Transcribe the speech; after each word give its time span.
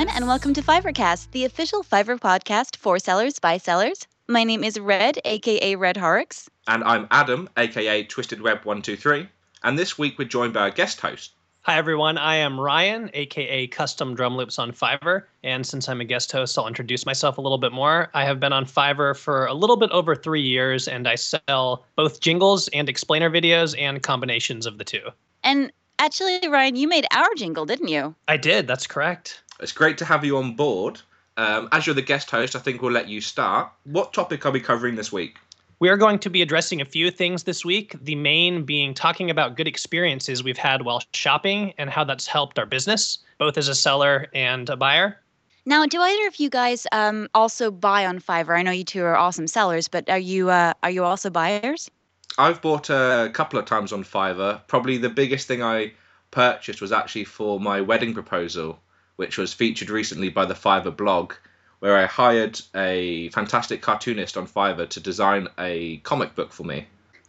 everyone, 0.00 0.16
and 0.16 0.26
welcome 0.26 0.54
to 0.54 0.62
Fiverrcast, 0.62 1.30
the 1.32 1.44
official 1.44 1.82
Fiverr 1.82 2.18
podcast 2.18 2.74
for 2.76 2.98
sellers 2.98 3.38
by 3.38 3.58
sellers. 3.58 4.06
My 4.28 4.44
name 4.44 4.64
is 4.64 4.80
Red, 4.80 5.18
aka 5.26 5.74
Red 5.76 5.98
Horrocks. 5.98 6.48
And 6.66 6.82
I'm 6.84 7.06
Adam, 7.10 7.50
aka 7.58 8.04
Twisted 8.04 8.40
Web 8.40 8.64
123. 8.64 9.28
And 9.62 9.78
this 9.78 9.98
week 9.98 10.18
we're 10.18 10.26
joined 10.26 10.54
by 10.54 10.68
a 10.68 10.70
guest 10.70 11.02
host. 11.02 11.32
Hi, 11.62 11.76
everyone. 11.76 12.16
I 12.16 12.36
am 12.36 12.58
Ryan, 12.58 13.10
aka 13.12 13.66
Custom 13.66 14.14
Drum 14.14 14.38
Loops 14.38 14.58
on 14.58 14.72
Fiverr. 14.72 15.24
And 15.44 15.66
since 15.66 15.86
I'm 15.86 16.00
a 16.00 16.06
guest 16.06 16.32
host, 16.32 16.56
I'll 16.56 16.66
introduce 16.66 17.04
myself 17.04 17.36
a 17.36 17.42
little 17.42 17.58
bit 17.58 17.72
more. 17.72 18.08
I 18.14 18.24
have 18.24 18.40
been 18.40 18.54
on 18.54 18.64
Fiverr 18.64 19.14
for 19.14 19.44
a 19.44 19.52
little 19.52 19.76
bit 19.76 19.90
over 19.90 20.16
three 20.16 20.40
years, 20.40 20.88
and 20.88 21.06
I 21.06 21.16
sell 21.16 21.84
both 21.96 22.20
jingles 22.20 22.68
and 22.68 22.88
explainer 22.88 23.28
videos 23.28 23.78
and 23.78 24.02
combinations 24.02 24.64
of 24.64 24.78
the 24.78 24.84
two. 24.84 25.10
And 25.44 25.70
actually, 25.98 26.48
Ryan, 26.48 26.76
you 26.76 26.88
made 26.88 27.06
our 27.10 27.34
jingle, 27.36 27.66
didn't 27.66 27.88
you? 27.88 28.14
I 28.28 28.38
did. 28.38 28.66
That's 28.66 28.86
correct. 28.86 29.42
It's 29.62 29.72
great 29.72 29.98
to 29.98 30.04
have 30.04 30.24
you 30.24 30.36
on 30.38 30.54
board. 30.54 31.00
Um, 31.36 31.68
as 31.72 31.86
you're 31.86 31.94
the 31.94 32.02
guest 32.02 32.30
host, 32.30 32.56
I 32.56 32.58
think 32.58 32.82
we'll 32.82 32.92
let 32.92 33.08
you 33.08 33.20
start. 33.20 33.70
What 33.84 34.12
topic 34.12 34.44
are 34.46 34.52
we 34.52 34.60
covering 34.60 34.96
this 34.96 35.12
week? 35.12 35.38
We 35.78 35.88
are 35.88 35.96
going 35.96 36.18
to 36.18 36.30
be 36.30 36.42
addressing 36.42 36.80
a 36.80 36.84
few 36.84 37.10
things 37.10 37.44
this 37.44 37.64
week. 37.64 37.96
The 38.02 38.14
main 38.14 38.64
being 38.64 38.92
talking 38.92 39.30
about 39.30 39.56
good 39.56 39.66
experiences 39.66 40.44
we've 40.44 40.58
had 40.58 40.82
while 40.82 41.02
shopping 41.14 41.72
and 41.78 41.88
how 41.88 42.04
that's 42.04 42.26
helped 42.26 42.58
our 42.58 42.66
business, 42.66 43.18
both 43.38 43.56
as 43.56 43.68
a 43.68 43.74
seller 43.74 44.26
and 44.34 44.68
a 44.68 44.76
buyer. 44.76 45.18
Now, 45.64 45.86
do 45.86 46.00
either 46.00 46.26
of 46.26 46.36
you 46.36 46.50
guys 46.50 46.86
um, 46.92 47.28
also 47.34 47.70
buy 47.70 48.04
on 48.04 48.18
Fiverr? 48.18 48.58
I 48.58 48.62
know 48.62 48.70
you 48.70 48.84
two 48.84 49.02
are 49.04 49.16
awesome 49.16 49.46
sellers, 49.46 49.88
but 49.88 50.08
are 50.10 50.18
you 50.18 50.50
uh, 50.50 50.74
are 50.82 50.90
you 50.90 51.04
also 51.04 51.30
buyers? 51.30 51.90
I've 52.38 52.60
bought 52.60 52.90
a 52.90 53.30
couple 53.32 53.58
of 53.58 53.66
times 53.66 53.92
on 53.92 54.04
Fiverr. 54.04 54.60
Probably 54.66 54.98
the 54.98 55.10
biggest 55.10 55.46
thing 55.46 55.62
I 55.62 55.92
purchased 56.30 56.80
was 56.80 56.92
actually 56.92 57.24
for 57.24 57.60
my 57.60 57.80
wedding 57.80 58.14
proposal, 58.14 58.78
which 59.20 59.36
was 59.36 59.52
featured 59.52 59.90
recently 59.90 60.30
by 60.30 60.46
the 60.46 60.54
Fiverr 60.54 60.96
blog 60.96 61.34
where 61.80 61.98
I 61.98 62.06
hired 62.06 62.58
a 62.74 63.28
fantastic 63.28 63.82
cartoonist 63.82 64.38
on 64.38 64.46
Fiverr 64.46 64.88
to 64.88 64.98
design 64.98 65.46
a 65.58 65.98
comic 65.98 66.34
book 66.34 66.52
for 66.52 66.64
me. 66.64 66.86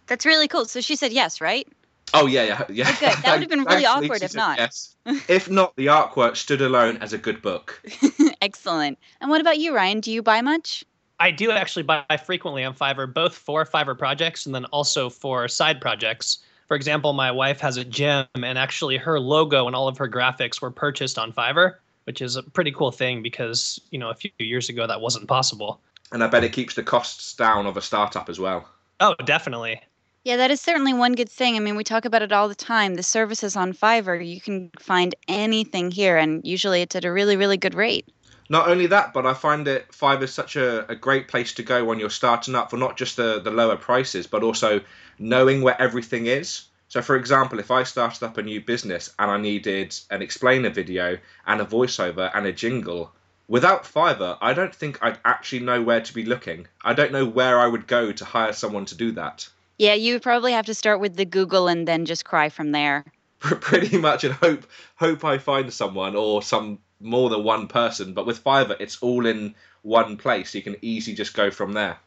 That's 0.08 0.26
really 0.26 0.48
cool. 0.48 0.64
So 0.64 0.80
she 0.80 0.96
said 0.96 1.12
yes, 1.12 1.42
right? 1.42 1.68
Oh 2.14 2.28
yeah, 2.28 2.44
yeah, 2.44 2.64
yeah. 2.70 2.86
Oh, 2.88 2.98
good. 2.98 3.24
That 3.24 3.24
would 3.34 3.42
have 3.42 3.50
been 3.50 3.66
really 3.66 3.86
awkward 3.86 4.24
if 4.24 4.34
not. 4.34 4.58
Yes. 4.58 4.96
if 5.28 5.50
not, 5.50 5.76
the 5.76 5.88
artwork 5.88 6.38
stood 6.38 6.62
alone 6.62 6.96
as 7.02 7.12
a 7.12 7.18
good 7.18 7.42
book. 7.42 7.82
Excellent. 8.42 8.98
And 9.20 9.30
what 9.30 9.42
about 9.42 9.60
you, 9.60 9.76
Ryan? 9.76 10.00
Do 10.00 10.14
you 10.14 10.24
buy 10.24 10.40
much? 10.40 10.86
I 11.20 11.32
do 11.32 11.52
actually 11.52 11.84
buy 11.84 12.06
frequently 12.26 12.64
on 12.64 12.74
Fiverr, 12.74 13.14
both 13.14 13.36
for 13.36 13.66
Fiverr 13.66 13.98
projects 13.98 14.46
and 14.46 14.56
then 14.56 14.64
also 14.66 15.10
for 15.10 15.50
side 15.50 15.82
projects. 15.82 16.38
For 16.72 16.76
example, 16.76 17.12
my 17.12 17.32
wife 17.32 17.60
has 17.60 17.76
a 17.76 17.84
gym, 17.84 18.28
and 18.34 18.58
actually 18.58 18.96
her 18.96 19.20
logo 19.20 19.68
and 19.68 19.76
all 19.76 19.90
of 19.90 19.98
her 19.98 20.08
graphics 20.08 20.62
were 20.62 20.72
purchased 20.72 21.20
on 21.20 21.34
Fiverr 21.34 21.74
which 22.06 22.22
is 22.22 22.36
a 22.36 22.44
pretty 22.44 22.72
cool 22.72 22.92
thing 22.92 23.22
because 23.22 23.80
you 23.92 24.00
know 24.00 24.10
a 24.10 24.14
few 24.14 24.32
years 24.40 24.70
ago 24.70 24.88
that 24.88 25.02
wasn't 25.02 25.28
possible. 25.28 25.80
And 26.12 26.24
I 26.24 26.28
bet 26.28 26.44
it 26.44 26.52
keeps 26.52 26.76
the 26.76 26.84
costs 26.84 27.34
down 27.34 27.66
of 27.66 27.78
a 27.78 27.82
startup 27.82 28.28
as 28.30 28.40
well. 28.40 28.68
Oh, 29.00 29.16
definitely. 29.26 29.82
Yeah, 30.24 30.38
that 30.38 30.52
is 30.52 30.62
certainly 30.62 30.94
one 30.94 31.14
good 31.14 31.30
thing. 31.30 31.56
I 31.56 31.60
mean, 31.60 31.76
we 31.76 31.84
talk 31.84 32.06
about 32.06 32.22
it 32.22 32.32
all 32.32 32.48
the 32.48 32.56
time. 32.56 32.96
The 32.96 33.04
services 33.04 33.56
on 33.56 33.74
Fiverr, 33.74 34.28
you 34.28 34.40
can 34.40 34.70
find 34.78 35.16
anything 35.28 35.90
here, 35.90 36.18
and 36.18 36.46
usually 36.46 36.82
it's 36.82 36.96
at 36.96 37.06
a 37.06 37.12
really, 37.12 37.38
really 37.38 37.58
good 37.58 37.74
rate. 37.74 38.08
Not 38.52 38.68
only 38.68 38.88
that, 38.88 39.14
but 39.14 39.26
I 39.26 39.34
find 39.34 39.66
it 39.66 39.90
Fiverr 39.94 40.24
is 40.24 40.34
such 40.34 40.58
a, 40.58 40.86
a 40.92 40.94
great 40.94 41.30
place 41.30 41.54
to 41.54 41.64
go 41.64 41.86
when 41.86 42.02
you're 42.02 42.10
starting 42.10 42.54
up 42.54 42.70
for 42.70 42.76
not 42.76 42.98
just 42.98 43.16
the, 43.16 43.40
the 43.40 43.50
lower 43.50 43.78
prices, 43.78 44.28
but 44.28 44.44
also 44.44 44.82
knowing 45.18 45.62
where 45.62 45.82
everything 45.82 46.26
is. 46.26 46.64
So, 46.90 47.02
for 47.02 47.16
example, 47.16 47.60
if 47.60 47.72
I 47.72 47.84
started 47.84 48.22
up 48.26 48.38
a 48.38 48.44
new 48.44 48.60
business 48.60 49.14
and 49.18 49.32
I 49.32 49.38
needed 49.38 49.98
an 50.10 50.22
explainer 50.22 50.70
video 50.70 51.18
and 51.48 51.62
a 51.62 51.66
voiceover 51.66 52.30
and 52.34 52.46
a 52.46 52.52
jingle, 52.52 53.14
without 53.48 53.86
Fiverr, 53.86 54.38
I 54.42 54.54
don't 54.54 54.76
think 54.76 55.00
I'd 55.02 55.20
actually 55.24 55.62
know 55.62 55.82
where 55.82 56.02
to 56.02 56.14
be 56.14 56.26
looking. 56.26 56.68
I 56.84 56.94
don't 56.94 57.14
know 57.14 57.26
where 57.26 57.58
I 57.58 57.68
would 57.68 57.88
go 57.88 58.12
to 58.12 58.26
hire 58.26 58.52
someone 58.52 58.84
to 58.88 58.96
do 58.96 59.14
that. 59.14 59.48
Yeah, 59.78 59.94
you 59.94 60.16
would 60.16 60.24
probably 60.24 60.52
have 60.52 60.66
to 60.66 60.74
start 60.74 61.00
with 61.00 61.16
the 61.16 61.24
Google 61.24 61.70
and 61.70 61.88
then 61.88 62.04
just 62.04 62.26
cry 62.26 62.50
from 62.50 62.74
there. 62.74 63.06
Pretty 63.40 63.98
much, 63.98 64.26
and 64.26 64.34
hope 64.34 64.66
hope 64.98 65.24
I 65.24 65.38
find 65.38 65.72
someone 65.72 66.18
or 66.18 66.44
some 66.44 66.80
more 67.02 67.30
than 67.30 67.44
one 67.44 67.68
person. 67.68 68.14
But 68.14 68.26
with 68.26 68.44
Fiverr, 68.44 68.78
it's 68.80 69.02
all 69.02 69.26
in 69.26 69.56
one 69.82 70.18
place. 70.18 70.54
You 70.54 70.62
can 70.62 70.76
easily 70.82 71.16
just 71.16 71.34
go 71.34 71.52
from 71.52 71.74
there. 71.74 71.98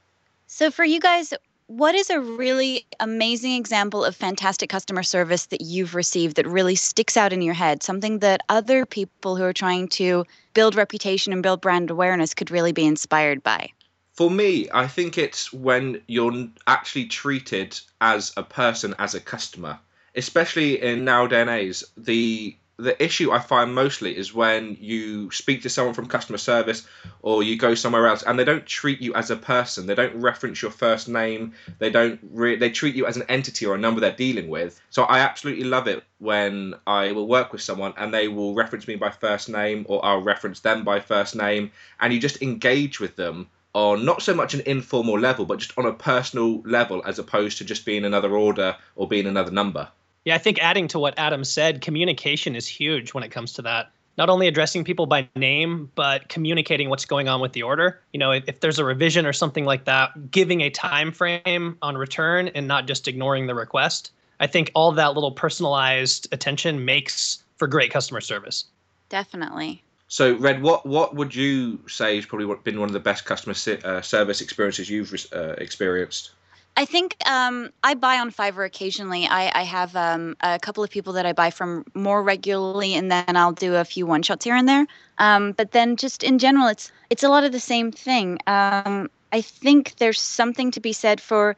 So 0.46 0.70
for 0.70 0.84
you 0.84 1.00
guys, 1.00 1.34
what 1.66 1.94
is 1.94 2.10
a 2.10 2.20
really 2.20 2.86
amazing 3.00 3.52
example 3.52 4.04
of 4.04 4.14
fantastic 4.14 4.68
customer 4.68 5.02
service 5.02 5.46
that 5.46 5.62
you've 5.62 5.94
received 5.94 6.36
that 6.36 6.46
really 6.46 6.74
sticks 6.74 7.16
out 7.16 7.32
in 7.32 7.40
your 7.40 7.54
head? 7.54 7.82
Something 7.82 8.18
that 8.18 8.42
other 8.48 8.84
people 8.84 9.36
who 9.36 9.44
are 9.44 9.52
trying 9.52 9.88
to 9.88 10.24
build 10.52 10.74
reputation 10.74 11.32
and 11.32 11.42
build 11.42 11.60
brand 11.60 11.90
awareness 11.90 12.34
could 12.34 12.50
really 12.50 12.72
be 12.72 12.84
inspired 12.84 13.42
by? 13.42 13.70
For 14.12 14.30
me, 14.30 14.68
I 14.72 14.86
think 14.86 15.18
it's 15.18 15.52
when 15.52 16.00
you're 16.06 16.48
actually 16.66 17.06
treated 17.06 17.80
as 18.00 18.32
a 18.36 18.42
person, 18.42 18.94
as 18.98 19.14
a 19.14 19.20
customer. 19.20 19.78
Especially 20.14 20.80
in 20.80 21.04
nowadays, 21.04 21.82
the 21.96 22.54
the 22.76 23.00
issue 23.02 23.30
I 23.30 23.38
find 23.38 23.74
mostly 23.74 24.16
is 24.16 24.34
when 24.34 24.76
you 24.80 25.30
speak 25.30 25.62
to 25.62 25.70
someone 25.70 25.94
from 25.94 26.06
customer 26.06 26.38
service 26.38 26.86
or 27.22 27.42
you 27.42 27.56
go 27.56 27.74
somewhere 27.74 28.08
else 28.08 28.24
and 28.24 28.38
they 28.38 28.44
don't 28.44 28.66
treat 28.66 29.00
you 29.00 29.14
as 29.14 29.30
a 29.30 29.36
person. 29.36 29.86
They 29.86 29.94
don't 29.94 30.16
reference 30.16 30.60
your 30.60 30.72
first 30.72 31.08
name. 31.08 31.52
They 31.78 31.90
don't 31.90 32.18
re- 32.32 32.56
they 32.56 32.70
treat 32.70 32.96
you 32.96 33.06
as 33.06 33.16
an 33.16 33.24
entity 33.28 33.64
or 33.66 33.76
a 33.76 33.78
number 33.78 34.00
they're 34.00 34.12
dealing 34.12 34.48
with. 34.48 34.80
So 34.90 35.04
I 35.04 35.20
absolutely 35.20 35.64
love 35.64 35.86
it 35.86 36.02
when 36.18 36.74
I 36.86 37.12
will 37.12 37.28
work 37.28 37.52
with 37.52 37.62
someone 37.62 37.94
and 37.96 38.12
they 38.12 38.26
will 38.26 38.54
reference 38.54 38.88
me 38.88 38.96
by 38.96 39.10
first 39.10 39.48
name 39.48 39.86
or 39.88 40.04
I'll 40.04 40.22
reference 40.22 40.60
them 40.60 40.82
by 40.82 40.98
first 40.98 41.36
name 41.36 41.70
and 42.00 42.12
you 42.12 42.18
just 42.18 42.42
engage 42.42 42.98
with 42.98 43.14
them 43.14 43.48
on 43.72 44.04
not 44.04 44.22
so 44.22 44.34
much 44.34 44.54
an 44.54 44.62
informal 44.66 45.18
level 45.18 45.44
but 45.44 45.58
just 45.58 45.76
on 45.78 45.86
a 45.86 45.92
personal 45.92 46.60
level 46.62 47.02
as 47.06 47.18
opposed 47.18 47.58
to 47.58 47.64
just 47.64 47.84
being 47.84 48.04
another 48.04 48.36
order 48.36 48.76
or 48.96 49.06
being 49.06 49.26
another 49.26 49.50
number. 49.52 49.88
Yeah, 50.24 50.34
I 50.34 50.38
think 50.38 50.58
adding 50.62 50.88
to 50.88 50.98
what 50.98 51.14
Adam 51.18 51.44
said, 51.44 51.80
communication 51.80 52.56
is 52.56 52.66
huge 52.66 53.12
when 53.12 53.24
it 53.24 53.30
comes 53.30 53.52
to 53.54 53.62
that. 53.62 53.90
Not 54.16 54.30
only 54.30 54.46
addressing 54.46 54.84
people 54.84 55.06
by 55.06 55.28
name, 55.34 55.90
but 55.96 56.28
communicating 56.28 56.88
what's 56.88 57.04
going 57.04 57.28
on 57.28 57.40
with 57.40 57.52
the 57.52 57.62
order. 57.62 58.00
You 58.12 58.20
know, 58.20 58.30
if, 58.30 58.44
if 58.46 58.60
there's 58.60 58.78
a 58.78 58.84
revision 58.84 59.26
or 59.26 59.32
something 59.32 59.64
like 59.64 59.84
that, 59.84 60.30
giving 60.30 60.60
a 60.60 60.70
time 60.70 61.10
frame 61.10 61.76
on 61.82 61.96
return 61.96 62.48
and 62.48 62.68
not 62.68 62.86
just 62.86 63.08
ignoring 63.08 63.46
the 63.48 63.54
request. 63.54 64.12
I 64.40 64.46
think 64.46 64.70
all 64.74 64.92
that 64.92 65.14
little 65.14 65.32
personalized 65.32 66.28
attention 66.32 66.84
makes 66.84 67.42
for 67.56 67.66
great 67.66 67.90
customer 67.90 68.20
service. 68.20 68.66
Definitely. 69.08 69.82
So, 70.08 70.36
Red, 70.36 70.62
what 70.62 70.86
what 70.86 71.16
would 71.16 71.34
you 71.34 71.80
say 71.88 72.16
has 72.16 72.26
probably 72.26 72.54
been 72.62 72.78
one 72.78 72.88
of 72.88 72.92
the 72.92 73.00
best 73.00 73.24
customer 73.24 73.54
uh, 73.84 74.00
service 74.00 74.40
experiences 74.40 74.88
you've 74.88 75.12
uh, 75.32 75.54
experienced? 75.58 76.30
I 76.76 76.84
think 76.84 77.16
um, 77.26 77.70
I 77.84 77.94
buy 77.94 78.18
on 78.18 78.32
Fiverr 78.32 78.66
occasionally. 78.66 79.26
I, 79.26 79.60
I 79.60 79.62
have 79.62 79.94
um, 79.94 80.36
a 80.40 80.58
couple 80.58 80.82
of 80.82 80.90
people 80.90 81.12
that 81.12 81.24
I 81.24 81.32
buy 81.32 81.50
from 81.50 81.84
more 81.94 82.22
regularly, 82.22 82.94
and 82.94 83.10
then 83.10 83.36
I'll 83.36 83.52
do 83.52 83.76
a 83.76 83.84
few 83.84 84.06
one 84.06 84.22
shots 84.22 84.44
here 84.44 84.56
and 84.56 84.68
there. 84.68 84.86
Um, 85.18 85.52
but 85.52 85.70
then, 85.70 85.96
just 85.96 86.24
in 86.24 86.38
general, 86.38 86.66
it's 86.66 86.90
it's 87.10 87.22
a 87.22 87.28
lot 87.28 87.44
of 87.44 87.52
the 87.52 87.60
same 87.60 87.92
thing. 87.92 88.38
Um, 88.48 89.08
I 89.32 89.40
think 89.40 89.96
there's 89.96 90.20
something 90.20 90.72
to 90.72 90.80
be 90.80 90.92
said 90.92 91.20
for 91.20 91.56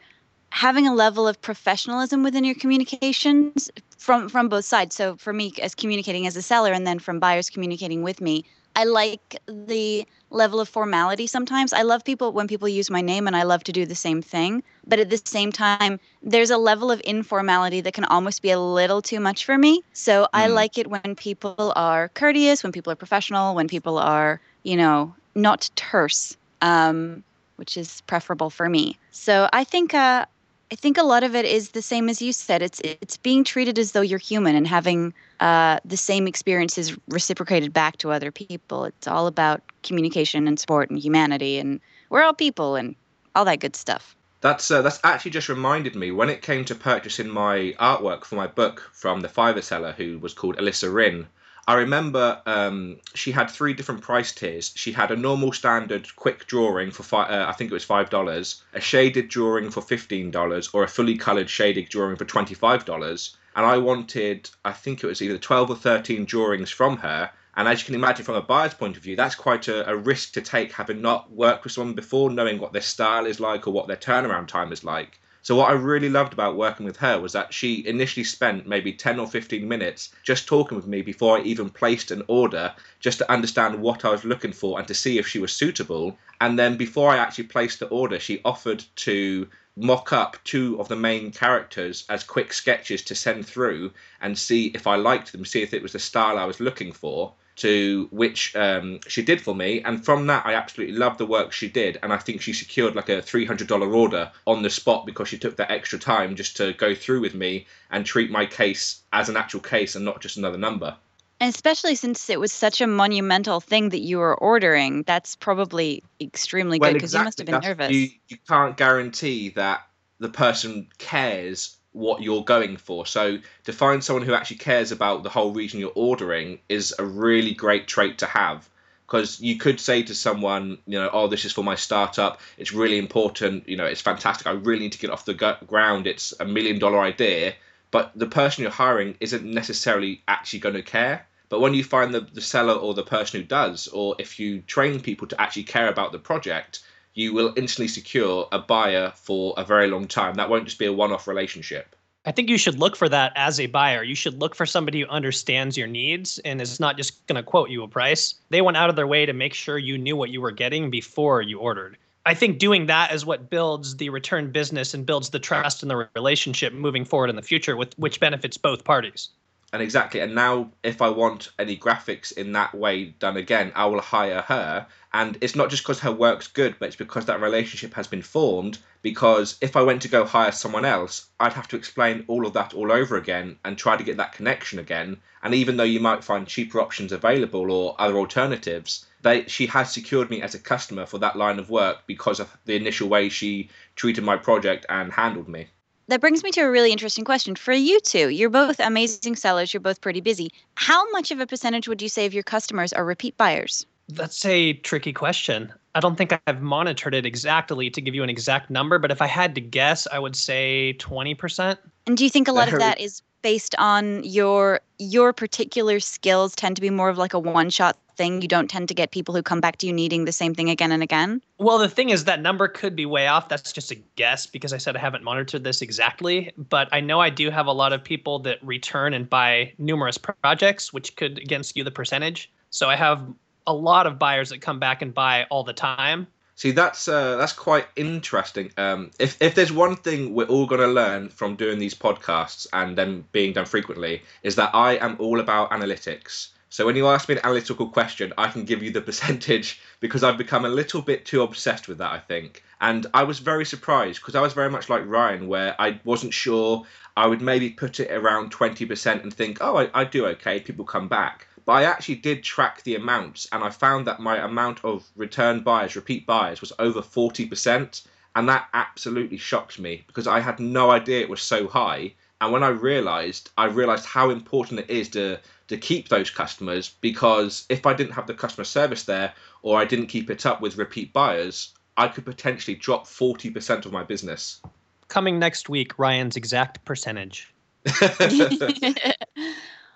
having 0.50 0.86
a 0.86 0.94
level 0.94 1.26
of 1.26 1.40
professionalism 1.40 2.22
within 2.22 2.44
your 2.44 2.54
communications 2.54 3.70
from 3.96 4.28
from 4.28 4.50
both 4.50 4.66
sides. 4.66 4.94
So 4.94 5.16
for 5.16 5.32
me, 5.32 5.54
as 5.62 5.74
communicating 5.74 6.26
as 6.26 6.36
a 6.36 6.42
seller, 6.42 6.72
and 6.72 6.86
then 6.86 6.98
from 6.98 7.20
buyers 7.20 7.48
communicating 7.48 8.02
with 8.02 8.20
me, 8.20 8.44
I 8.74 8.84
like 8.84 9.40
the 9.46 10.06
level 10.30 10.60
of 10.60 10.68
formality 10.68 11.26
sometimes. 11.26 11.72
I 11.72 11.82
love 11.82 12.04
people 12.04 12.32
when 12.32 12.48
people 12.48 12.68
use 12.68 12.90
my 12.90 13.00
name 13.00 13.26
and 13.26 13.36
I 13.36 13.44
love 13.44 13.64
to 13.64 13.72
do 13.72 13.86
the 13.86 13.94
same 13.94 14.22
thing. 14.22 14.62
But 14.86 14.98
at 14.98 15.10
the 15.10 15.20
same 15.24 15.52
time, 15.52 16.00
there's 16.22 16.50
a 16.50 16.58
level 16.58 16.90
of 16.90 17.00
informality 17.00 17.80
that 17.82 17.94
can 17.94 18.04
almost 18.04 18.42
be 18.42 18.50
a 18.50 18.60
little 18.60 19.02
too 19.02 19.20
much 19.20 19.44
for 19.44 19.56
me. 19.58 19.82
So 19.92 20.22
mm. 20.22 20.28
I 20.34 20.46
like 20.48 20.78
it 20.78 20.88
when 20.88 21.14
people 21.14 21.72
are 21.76 22.08
courteous, 22.10 22.62
when 22.62 22.72
people 22.72 22.92
are 22.92 22.96
professional, 22.96 23.54
when 23.54 23.68
people 23.68 23.98
are, 23.98 24.40
you 24.62 24.76
know, 24.76 25.14
not 25.34 25.70
terse, 25.76 26.36
um, 26.62 27.22
which 27.56 27.76
is 27.76 28.00
preferable 28.02 28.50
for 28.50 28.68
me. 28.68 28.98
So 29.10 29.48
I 29.52 29.64
think 29.64 29.94
uh, 29.94 30.26
I 30.72 30.74
think 30.74 30.98
a 30.98 31.04
lot 31.04 31.22
of 31.22 31.36
it 31.36 31.44
is 31.44 31.70
the 31.70 31.82
same 31.82 32.08
as 32.08 32.20
you 32.20 32.32
said. 32.32 32.60
It's 32.60 32.80
it's 32.80 33.16
being 33.16 33.44
treated 33.44 33.78
as 33.78 33.92
though 33.92 34.00
you're 34.00 34.18
human 34.18 34.56
and 34.56 34.66
having 34.66 35.14
uh, 35.38 35.78
the 35.84 35.96
same 35.96 36.26
experiences 36.26 36.96
reciprocated 37.08 37.72
back 37.72 37.98
to 37.98 38.10
other 38.10 38.32
people. 38.32 38.84
It's 38.84 39.06
all 39.06 39.28
about 39.28 39.62
communication 39.82 40.48
and 40.48 40.58
support 40.58 40.90
and 40.90 40.98
humanity, 40.98 41.58
and 41.58 41.80
we're 42.10 42.22
all 42.22 42.34
people 42.34 42.74
and 42.74 42.96
all 43.36 43.44
that 43.44 43.60
good 43.60 43.76
stuff. 43.76 44.16
That's 44.40 44.70
uh, 44.70 44.82
that's 44.82 44.98
actually 45.04 45.30
just 45.30 45.48
reminded 45.48 45.94
me 45.94 46.10
when 46.10 46.28
it 46.28 46.42
came 46.42 46.64
to 46.64 46.74
purchasing 46.74 47.28
my 47.28 47.74
artwork 47.78 48.24
for 48.24 48.34
my 48.34 48.48
book 48.48 48.90
from 48.92 49.20
the 49.20 49.28
Fiverr 49.28 49.62
seller 49.62 49.92
who 49.92 50.18
was 50.18 50.34
called 50.34 50.56
Alyssa 50.56 50.92
Rin. 50.92 51.26
I 51.68 51.74
remember 51.74 52.40
um, 52.46 52.98
she 53.14 53.32
had 53.32 53.50
three 53.50 53.74
different 53.74 54.02
price 54.02 54.32
tiers. 54.32 54.72
She 54.76 54.92
had 54.92 55.10
a 55.10 55.16
normal 55.16 55.52
standard 55.52 56.14
quick 56.14 56.46
drawing 56.46 56.92
for 56.92 57.02
five, 57.02 57.30
uh, 57.30 57.46
I 57.48 57.52
think 57.52 57.70
it 57.70 57.74
was 57.74 57.84
five 57.84 58.08
dollars, 58.08 58.62
a 58.72 58.80
shaded 58.80 59.28
drawing 59.28 59.70
for 59.70 59.80
fifteen 59.82 60.30
dollars, 60.30 60.70
or 60.72 60.84
a 60.84 60.88
fully 60.88 61.16
coloured 61.18 61.50
shaded 61.50 61.88
drawing 61.88 62.16
for 62.16 62.24
twenty 62.24 62.54
five 62.54 62.84
dollars. 62.84 63.36
And 63.56 63.66
I 63.66 63.78
wanted, 63.78 64.48
I 64.64 64.72
think 64.72 65.02
it 65.02 65.06
was 65.08 65.22
either 65.22 65.38
twelve 65.38 65.70
or 65.70 65.76
thirteen 65.76 66.24
drawings 66.24 66.70
from 66.70 66.98
her, 66.98 67.30
And 67.56 67.66
as 67.66 67.80
you 67.80 67.86
can 67.86 67.94
imagine 67.94 68.24
from 68.24 68.34
a 68.34 68.42
buyer's 68.42 68.74
point 68.74 68.98
of 68.98 69.02
view, 69.02 69.16
that's 69.16 69.34
quite 69.34 69.66
a, 69.68 69.88
a 69.88 69.96
risk 69.96 70.32
to 70.34 70.42
take 70.42 70.72
having 70.72 71.00
not 71.00 71.32
worked 71.32 71.64
with 71.64 71.72
someone 71.72 71.94
before, 71.94 72.30
knowing 72.30 72.58
what 72.58 72.74
their 72.74 72.82
style 72.82 73.24
is 73.24 73.40
like 73.40 73.66
or 73.66 73.70
what 73.72 73.86
their 73.88 73.96
turnaround 73.96 74.46
time 74.46 74.72
is 74.72 74.84
like. 74.84 75.18
So 75.46 75.54
what 75.54 75.70
I 75.70 75.74
really 75.74 76.08
loved 76.08 76.32
about 76.32 76.56
working 76.56 76.86
with 76.86 76.96
her 76.96 77.20
was 77.20 77.32
that 77.34 77.54
she 77.54 77.86
initially 77.86 78.24
spent 78.24 78.66
maybe 78.66 78.92
10 78.92 79.20
or 79.20 79.28
15 79.28 79.68
minutes 79.68 80.12
just 80.24 80.48
talking 80.48 80.74
with 80.74 80.88
me 80.88 81.02
before 81.02 81.38
I 81.38 81.42
even 81.42 81.70
placed 81.70 82.10
an 82.10 82.24
order, 82.26 82.74
just 82.98 83.18
to 83.18 83.30
understand 83.30 83.80
what 83.80 84.04
I 84.04 84.10
was 84.10 84.24
looking 84.24 84.50
for 84.50 84.76
and 84.76 84.88
to 84.88 84.92
see 84.92 85.18
if 85.18 85.28
she 85.28 85.38
was 85.38 85.52
suitable. 85.52 86.18
And 86.40 86.58
then 86.58 86.76
before 86.76 87.12
I 87.12 87.18
actually 87.18 87.44
placed 87.44 87.78
the 87.78 87.86
order, 87.86 88.18
she 88.18 88.40
offered 88.44 88.84
to 88.96 89.46
mock 89.76 90.12
up 90.12 90.36
two 90.42 90.80
of 90.80 90.88
the 90.88 90.96
main 90.96 91.30
characters 91.30 92.04
as 92.08 92.24
quick 92.24 92.52
sketches 92.52 93.02
to 93.02 93.14
send 93.14 93.46
through 93.46 93.92
and 94.20 94.36
see 94.36 94.72
if 94.74 94.88
I 94.88 94.96
liked 94.96 95.30
them, 95.30 95.44
see 95.44 95.62
if 95.62 95.72
it 95.72 95.80
was 95.80 95.92
the 95.92 96.00
style 96.00 96.38
I 96.38 96.44
was 96.44 96.58
looking 96.58 96.90
for 96.90 97.32
to 97.56 98.08
which 98.10 98.54
um, 98.54 99.00
she 99.08 99.22
did 99.22 99.40
for 99.40 99.54
me. 99.54 99.82
And 99.82 100.04
from 100.04 100.26
that, 100.26 100.46
I 100.46 100.54
absolutely 100.54 100.96
loved 100.96 101.18
the 101.18 101.26
work 101.26 101.52
she 101.52 101.68
did. 101.68 101.98
And 102.02 102.12
I 102.12 102.18
think 102.18 102.42
she 102.42 102.52
secured 102.52 102.94
like 102.94 103.08
a 103.08 103.22
$300 103.22 103.94
order 103.94 104.30
on 104.46 104.62
the 104.62 104.70
spot 104.70 105.06
because 105.06 105.28
she 105.28 105.38
took 105.38 105.56
that 105.56 105.70
extra 105.70 105.98
time 105.98 106.36
just 106.36 106.56
to 106.58 106.74
go 106.74 106.94
through 106.94 107.20
with 107.20 107.34
me 107.34 107.66
and 107.90 108.04
treat 108.04 108.30
my 108.30 108.46
case 108.46 109.02
as 109.12 109.28
an 109.28 109.36
actual 109.36 109.60
case 109.60 109.96
and 109.96 110.04
not 110.04 110.20
just 110.20 110.36
another 110.36 110.58
number. 110.58 110.96
And 111.40 111.52
especially 111.52 111.94
since 111.94 112.30
it 112.30 112.40
was 112.40 112.52
such 112.52 112.80
a 112.80 112.86
monumental 112.86 113.60
thing 113.60 113.90
that 113.90 114.00
you 114.00 114.18
were 114.18 114.34
ordering, 114.34 115.02
that's 115.02 115.36
probably 115.36 116.02
extremely 116.20 116.78
well, 116.78 116.90
good 116.90 116.94
because 116.94 117.14
exactly. 117.14 117.20
you 117.20 117.24
must 117.24 117.38
have 117.38 117.46
been 117.46 117.52
that's, 117.52 117.66
nervous. 117.66 117.92
You, 117.92 118.08
you 118.28 118.36
can't 118.48 118.76
guarantee 118.76 119.50
that 119.50 119.86
the 120.18 120.30
person 120.30 120.88
cares 120.98 121.76
what 121.96 122.22
you're 122.22 122.44
going 122.44 122.76
for. 122.76 123.06
So 123.06 123.38
to 123.64 123.72
find 123.72 124.04
someone 124.04 124.24
who 124.24 124.34
actually 124.34 124.58
cares 124.58 124.92
about 124.92 125.22
the 125.22 125.30
whole 125.30 125.52
region 125.52 125.80
you're 125.80 125.92
ordering 125.94 126.58
is 126.68 126.94
a 126.98 127.04
really 127.04 127.54
great 127.54 127.88
trait 127.88 128.18
to 128.18 128.26
have. 128.26 128.68
Because 129.06 129.40
you 129.40 129.56
could 129.56 129.80
say 129.80 130.02
to 130.02 130.14
someone, 130.14 130.78
you 130.86 130.98
know, 130.98 131.08
oh, 131.12 131.28
this 131.28 131.44
is 131.44 131.52
for 131.52 131.62
my 131.62 131.76
startup. 131.76 132.40
It's 132.58 132.72
really 132.72 132.98
important. 132.98 133.68
You 133.68 133.76
know, 133.76 133.86
it's 133.86 134.00
fantastic. 134.00 134.46
I 134.46 134.50
really 134.50 134.80
need 134.80 134.92
to 134.92 134.98
get 134.98 135.10
off 135.10 135.24
the 135.24 135.56
ground. 135.66 136.06
It's 136.06 136.34
a 136.40 136.44
million 136.44 136.78
dollar 136.78 137.00
idea. 137.00 137.54
But 137.92 138.12
the 138.16 138.26
person 138.26 138.62
you're 138.62 138.72
hiring 138.72 139.16
isn't 139.20 139.44
necessarily 139.44 140.22
actually 140.26 140.58
going 140.58 140.74
to 140.74 140.82
care. 140.82 141.26
But 141.48 141.60
when 141.60 141.74
you 141.74 141.84
find 141.84 142.12
the, 142.12 142.20
the 142.20 142.40
seller 142.40 142.74
or 142.74 142.94
the 142.94 143.04
person 143.04 143.40
who 143.40 143.46
does, 143.46 143.86
or 143.88 144.16
if 144.18 144.40
you 144.40 144.60
train 144.62 145.00
people 145.00 145.28
to 145.28 145.40
actually 145.40 145.62
care 145.62 145.88
about 145.88 146.10
the 146.10 146.18
project, 146.18 146.80
you 147.16 147.32
will 147.32 147.52
instantly 147.56 147.88
secure 147.88 148.46
a 148.52 148.58
buyer 148.58 149.10
for 149.16 149.54
a 149.56 149.64
very 149.64 149.88
long 149.88 150.06
time. 150.06 150.34
That 150.34 150.48
won't 150.48 150.66
just 150.66 150.78
be 150.78 150.86
a 150.86 150.92
one 150.92 151.12
off 151.12 151.26
relationship. 151.26 151.96
I 152.26 152.32
think 152.32 152.50
you 152.50 152.58
should 152.58 152.78
look 152.78 152.94
for 152.94 153.08
that 153.08 153.32
as 153.36 153.58
a 153.58 153.66
buyer. 153.66 154.02
You 154.02 154.14
should 154.14 154.38
look 154.38 154.54
for 154.54 154.66
somebody 154.66 155.00
who 155.00 155.08
understands 155.08 155.76
your 155.76 155.86
needs 155.86 156.38
and 156.40 156.60
is 156.60 156.78
not 156.78 156.96
just 156.96 157.26
going 157.26 157.36
to 157.36 157.42
quote 157.42 157.70
you 157.70 157.82
a 157.82 157.88
price. 157.88 158.34
They 158.50 158.60
went 158.60 158.76
out 158.76 158.90
of 158.90 158.96
their 158.96 159.06
way 159.06 159.24
to 159.24 159.32
make 159.32 159.54
sure 159.54 159.78
you 159.78 159.96
knew 159.96 160.16
what 160.16 160.30
you 160.30 160.40
were 160.40 160.50
getting 160.50 160.90
before 160.90 161.40
you 161.40 161.58
ordered. 161.58 161.96
I 162.26 162.34
think 162.34 162.58
doing 162.58 162.86
that 162.86 163.14
is 163.14 163.24
what 163.24 163.48
builds 163.48 163.96
the 163.96 164.10
return 164.10 164.50
business 164.50 164.92
and 164.92 165.06
builds 165.06 165.30
the 165.30 165.38
trust 165.38 165.82
in 165.82 165.88
the 165.88 166.08
relationship 166.14 166.72
moving 166.72 167.04
forward 167.04 167.30
in 167.30 167.36
the 167.36 167.42
future, 167.42 167.76
with 167.76 167.96
which 167.96 168.18
benefits 168.18 168.56
both 168.56 168.82
parties. 168.82 169.28
And 169.72 169.82
exactly, 169.82 170.20
and 170.20 170.32
now 170.32 170.70
if 170.84 171.02
I 171.02 171.08
want 171.10 171.50
any 171.58 171.76
graphics 171.76 172.30
in 172.30 172.52
that 172.52 172.72
way 172.72 173.06
done 173.06 173.36
again, 173.36 173.72
I 173.74 173.86
will 173.86 174.00
hire 174.00 174.42
her. 174.42 174.86
And 175.12 175.36
it's 175.40 175.56
not 175.56 175.70
just 175.70 175.82
because 175.82 175.98
her 176.00 176.12
work's 176.12 176.46
good, 176.46 176.76
but 176.78 176.86
it's 176.86 176.96
because 176.96 177.26
that 177.26 177.40
relationship 177.40 177.94
has 177.94 178.06
been 178.06 178.22
formed. 178.22 178.78
Because 179.02 179.58
if 179.60 179.74
I 179.74 179.82
went 179.82 180.02
to 180.02 180.08
go 180.08 180.24
hire 180.24 180.52
someone 180.52 180.84
else, 180.84 181.26
I'd 181.40 181.54
have 181.54 181.66
to 181.68 181.76
explain 181.76 182.24
all 182.28 182.46
of 182.46 182.52
that 182.52 182.74
all 182.74 182.92
over 182.92 183.16
again 183.16 183.58
and 183.64 183.76
try 183.76 183.96
to 183.96 184.04
get 184.04 184.18
that 184.18 184.34
connection 184.34 184.78
again. 184.78 185.16
And 185.42 185.52
even 185.52 185.76
though 185.76 185.82
you 185.82 185.98
might 186.00 186.22
find 186.22 186.46
cheaper 186.46 186.80
options 186.80 187.10
available 187.10 187.72
or 187.72 187.96
other 187.98 188.18
alternatives, 188.18 189.04
they 189.22 189.46
she 189.48 189.66
has 189.66 189.92
secured 189.92 190.30
me 190.30 190.42
as 190.42 190.54
a 190.54 190.60
customer 190.60 191.06
for 191.06 191.18
that 191.18 191.36
line 191.36 191.58
of 191.58 191.70
work 191.70 192.06
because 192.06 192.38
of 192.38 192.56
the 192.66 192.76
initial 192.76 193.08
way 193.08 193.28
she 193.28 193.68
treated 193.96 194.22
my 194.22 194.36
project 194.36 194.86
and 194.88 195.12
handled 195.12 195.48
me 195.48 195.66
that 196.08 196.20
brings 196.20 196.42
me 196.44 196.50
to 196.52 196.60
a 196.60 196.70
really 196.70 196.92
interesting 196.92 197.24
question 197.24 197.56
for 197.56 197.72
you 197.72 198.00
two. 198.00 198.28
You're 198.28 198.50
both 198.50 198.80
amazing 198.80 199.36
sellers, 199.36 199.72
you're 199.72 199.80
both 199.80 200.00
pretty 200.00 200.20
busy. 200.20 200.50
How 200.76 201.10
much 201.10 201.30
of 201.30 201.40
a 201.40 201.46
percentage 201.46 201.88
would 201.88 202.02
you 202.02 202.08
say 202.08 202.26
of 202.26 202.34
your 202.34 202.42
customers 202.42 202.92
are 202.92 203.04
repeat 203.04 203.36
buyers? 203.36 203.86
That's 204.08 204.44
a 204.44 204.74
tricky 204.74 205.12
question. 205.12 205.72
I 205.94 206.00
don't 206.00 206.16
think 206.16 206.38
I've 206.46 206.62
monitored 206.62 207.14
it 207.14 207.26
exactly 207.26 207.90
to 207.90 208.00
give 208.00 208.14
you 208.14 208.22
an 208.22 208.30
exact 208.30 208.70
number, 208.70 208.98
but 208.98 209.10
if 209.10 209.20
I 209.22 209.26
had 209.26 209.54
to 209.54 209.60
guess, 209.60 210.06
I 210.12 210.18
would 210.18 210.36
say 210.36 210.94
20%. 210.98 211.78
And 212.06 212.16
do 212.16 212.22
you 212.22 212.30
think 212.30 212.48
a 212.48 212.52
lot 212.52 212.72
of 212.72 212.78
that 212.78 213.00
is 213.00 213.22
based 213.42 213.74
on 213.78 214.22
your 214.24 214.80
your 214.98 215.32
particular 215.32 216.00
skills 216.00 216.54
tend 216.54 216.76
to 216.76 216.82
be 216.82 216.90
more 216.90 217.08
of 217.08 217.18
like 217.18 217.32
a 217.32 217.38
one 217.38 217.70
shot 218.16 218.24
thing. 218.24 218.42
You 218.42 218.48
don't 218.48 218.68
tend 218.68 218.88
to 218.88 218.94
get 218.94 219.10
people 219.10 219.34
who 219.34 219.42
come 219.42 219.60
back 219.60 219.76
to 219.78 219.86
you 219.86 219.92
needing 219.92 220.24
the 220.24 220.32
same 220.32 220.54
thing 220.54 220.70
again 220.70 220.92
and 220.92 221.02
again. 221.02 221.42
Well, 221.58 221.78
the 221.78 221.88
thing 221.88 222.10
is 222.10 222.24
that 222.24 222.40
number 222.40 222.68
could 222.68 222.96
be 222.96 223.06
way 223.06 223.26
off. 223.28 223.48
That's 223.48 223.72
just 223.72 223.90
a 223.90 223.96
guess 224.16 224.46
because 224.46 224.72
I 224.72 224.78
said 224.78 224.96
I 224.96 225.00
haven't 225.00 225.24
monitored 225.24 225.64
this 225.64 225.82
exactly, 225.82 226.52
but 226.56 226.88
I 226.92 227.00
know 227.00 227.20
I 227.20 227.30
do 227.30 227.50
have 227.50 227.66
a 227.66 227.72
lot 227.72 227.92
of 227.92 228.02
people 228.02 228.38
that 228.40 228.58
return 228.62 229.14
and 229.14 229.28
buy 229.28 229.72
numerous 229.78 230.18
projects, 230.18 230.92
which 230.92 231.16
could 231.16 231.38
again 231.38 231.62
skew 231.62 231.84
the 231.84 231.90
percentage. 231.90 232.50
So 232.70 232.88
I 232.88 232.96
have 232.96 233.20
a 233.66 233.74
lot 233.74 234.06
of 234.06 234.18
buyers 234.18 234.50
that 234.50 234.60
come 234.60 234.78
back 234.78 235.02
and 235.02 235.12
buy 235.12 235.44
all 235.50 235.64
the 235.64 235.72
time. 235.72 236.26
See, 236.58 236.70
that's 236.70 237.06
uh, 237.06 237.36
that's 237.36 237.52
quite 237.52 237.86
interesting. 237.96 238.72
Um, 238.78 239.10
if 239.18 239.36
if 239.42 239.54
there's 239.54 239.72
one 239.72 239.96
thing 239.96 240.34
we're 240.34 240.46
all 240.46 240.66
going 240.66 240.80
to 240.80 240.86
learn 240.86 241.28
from 241.28 241.54
doing 241.54 241.78
these 241.78 241.94
podcasts 241.94 242.66
and 242.72 242.96
them 242.96 243.26
being 243.32 243.52
done 243.52 243.66
frequently, 243.66 244.22
is 244.42 244.56
that 244.56 244.70
I 244.74 244.96
am 244.96 245.16
all 245.18 245.40
about 245.40 245.70
analytics. 245.70 246.48
So 246.76 246.84
when 246.84 246.94
you 246.94 247.06
ask 247.06 247.26
me 247.26 247.36
an 247.36 247.40
analytical 247.42 247.88
question, 247.88 248.34
I 248.36 248.48
can 248.48 248.66
give 248.66 248.82
you 248.82 248.90
the 248.90 249.00
percentage 249.10 249.80
because 249.98 250.22
I've 250.22 250.36
become 250.36 250.66
a 250.66 250.68
little 250.68 251.00
bit 251.00 251.24
too 251.24 251.40
obsessed 251.40 251.88
with 251.88 251.96
that, 251.96 252.12
I 252.12 252.18
think. 252.18 252.62
And 252.82 253.06
I 253.14 253.22
was 253.22 253.38
very 253.38 253.64
surprised 253.64 254.20
because 254.20 254.34
I 254.34 254.42
was 254.42 254.52
very 254.52 254.68
much 254.68 254.90
like 254.90 255.06
Ryan, 255.06 255.48
where 255.48 255.74
I 255.80 255.98
wasn't 256.04 256.34
sure. 256.34 256.84
I 257.16 257.28
would 257.28 257.40
maybe 257.40 257.70
put 257.70 257.98
it 257.98 258.10
around 258.10 258.52
20% 258.52 259.22
and 259.22 259.32
think, 259.32 259.56
oh, 259.62 259.78
I, 259.78 259.88
I 259.94 260.04
do 260.04 260.26
okay, 260.26 260.60
people 260.60 260.84
come 260.84 261.08
back. 261.08 261.46
But 261.64 261.72
I 261.72 261.84
actually 261.84 262.16
did 262.16 262.44
track 262.44 262.82
the 262.82 262.96
amounts 262.96 263.48
and 263.52 263.64
I 263.64 263.70
found 263.70 264.06
that 264.06 264.20
my 264.20 264.36
amount 264.36 264.84
of 264.84 265.08
return 265.16 265.60
buyers, 265.60 265.96
repeat 265.96 266.26
buyers, 266.26 266.60
was 266.60 266.74
over 266.78 267.00
40%. 267.00 268.06
And 268.34 268.50
that 268.50 268.68
absolutely 268.74 269.38
shocked 269.38 269.78
me 269.78 270.04
because 270.06 270.26
I 270.26 270.40
had 270.40 270.60
no 270.60 270.90
idea 270.90 271.22
it 271.22 271.30
was 271.30 271.40
so 271.40 271.68
high. 271.68 272.12
And 272.38 272.52
when 272.52 272.62
I 272.62 272.68
realized, 272.68 273.48
I 273.56 273.64
realized 273.64 274.04
how 274.04 274.28
important 274.28 274.80
it 274.80 274.90
is 274.90 275.08
to 275.10 275.38
to 275.68 275.76
keep 275.76 276.08
those 276.08 276.30
customers 276.30 276.94
because 277.00 277.66
if 277.68 277.86
I 277.86 277.94
didn't 277.94 278.12
have 278.12 278.26
the 278.26 278.34
customer 278.34 278.64
service 278.64 279.04
there 279.04 279.32
or 279.62 279.78
I 279.78 279.84
didn't 279.84 280.06
keep 280.06 280.30
it 280.30 280.46
up 280.46 280.60
with 280.60 280.76
repeat 280.76 281.12
buyers, 281.12 281.74
I 281.96 282.08
could 282.08 282.24
potentially 282.24 282.76
drop 282.76 283.06
40% 283.06 283.86
of 283.86 283.92
my 283.92 284.02
business. 284.04 284.60
Coming 285.08 285.38
next 285.38 285.68
week, 285.68 285.98
Ryan's 285.98 286.36
exact 286.36 286.84
percentage. 286.84 287.52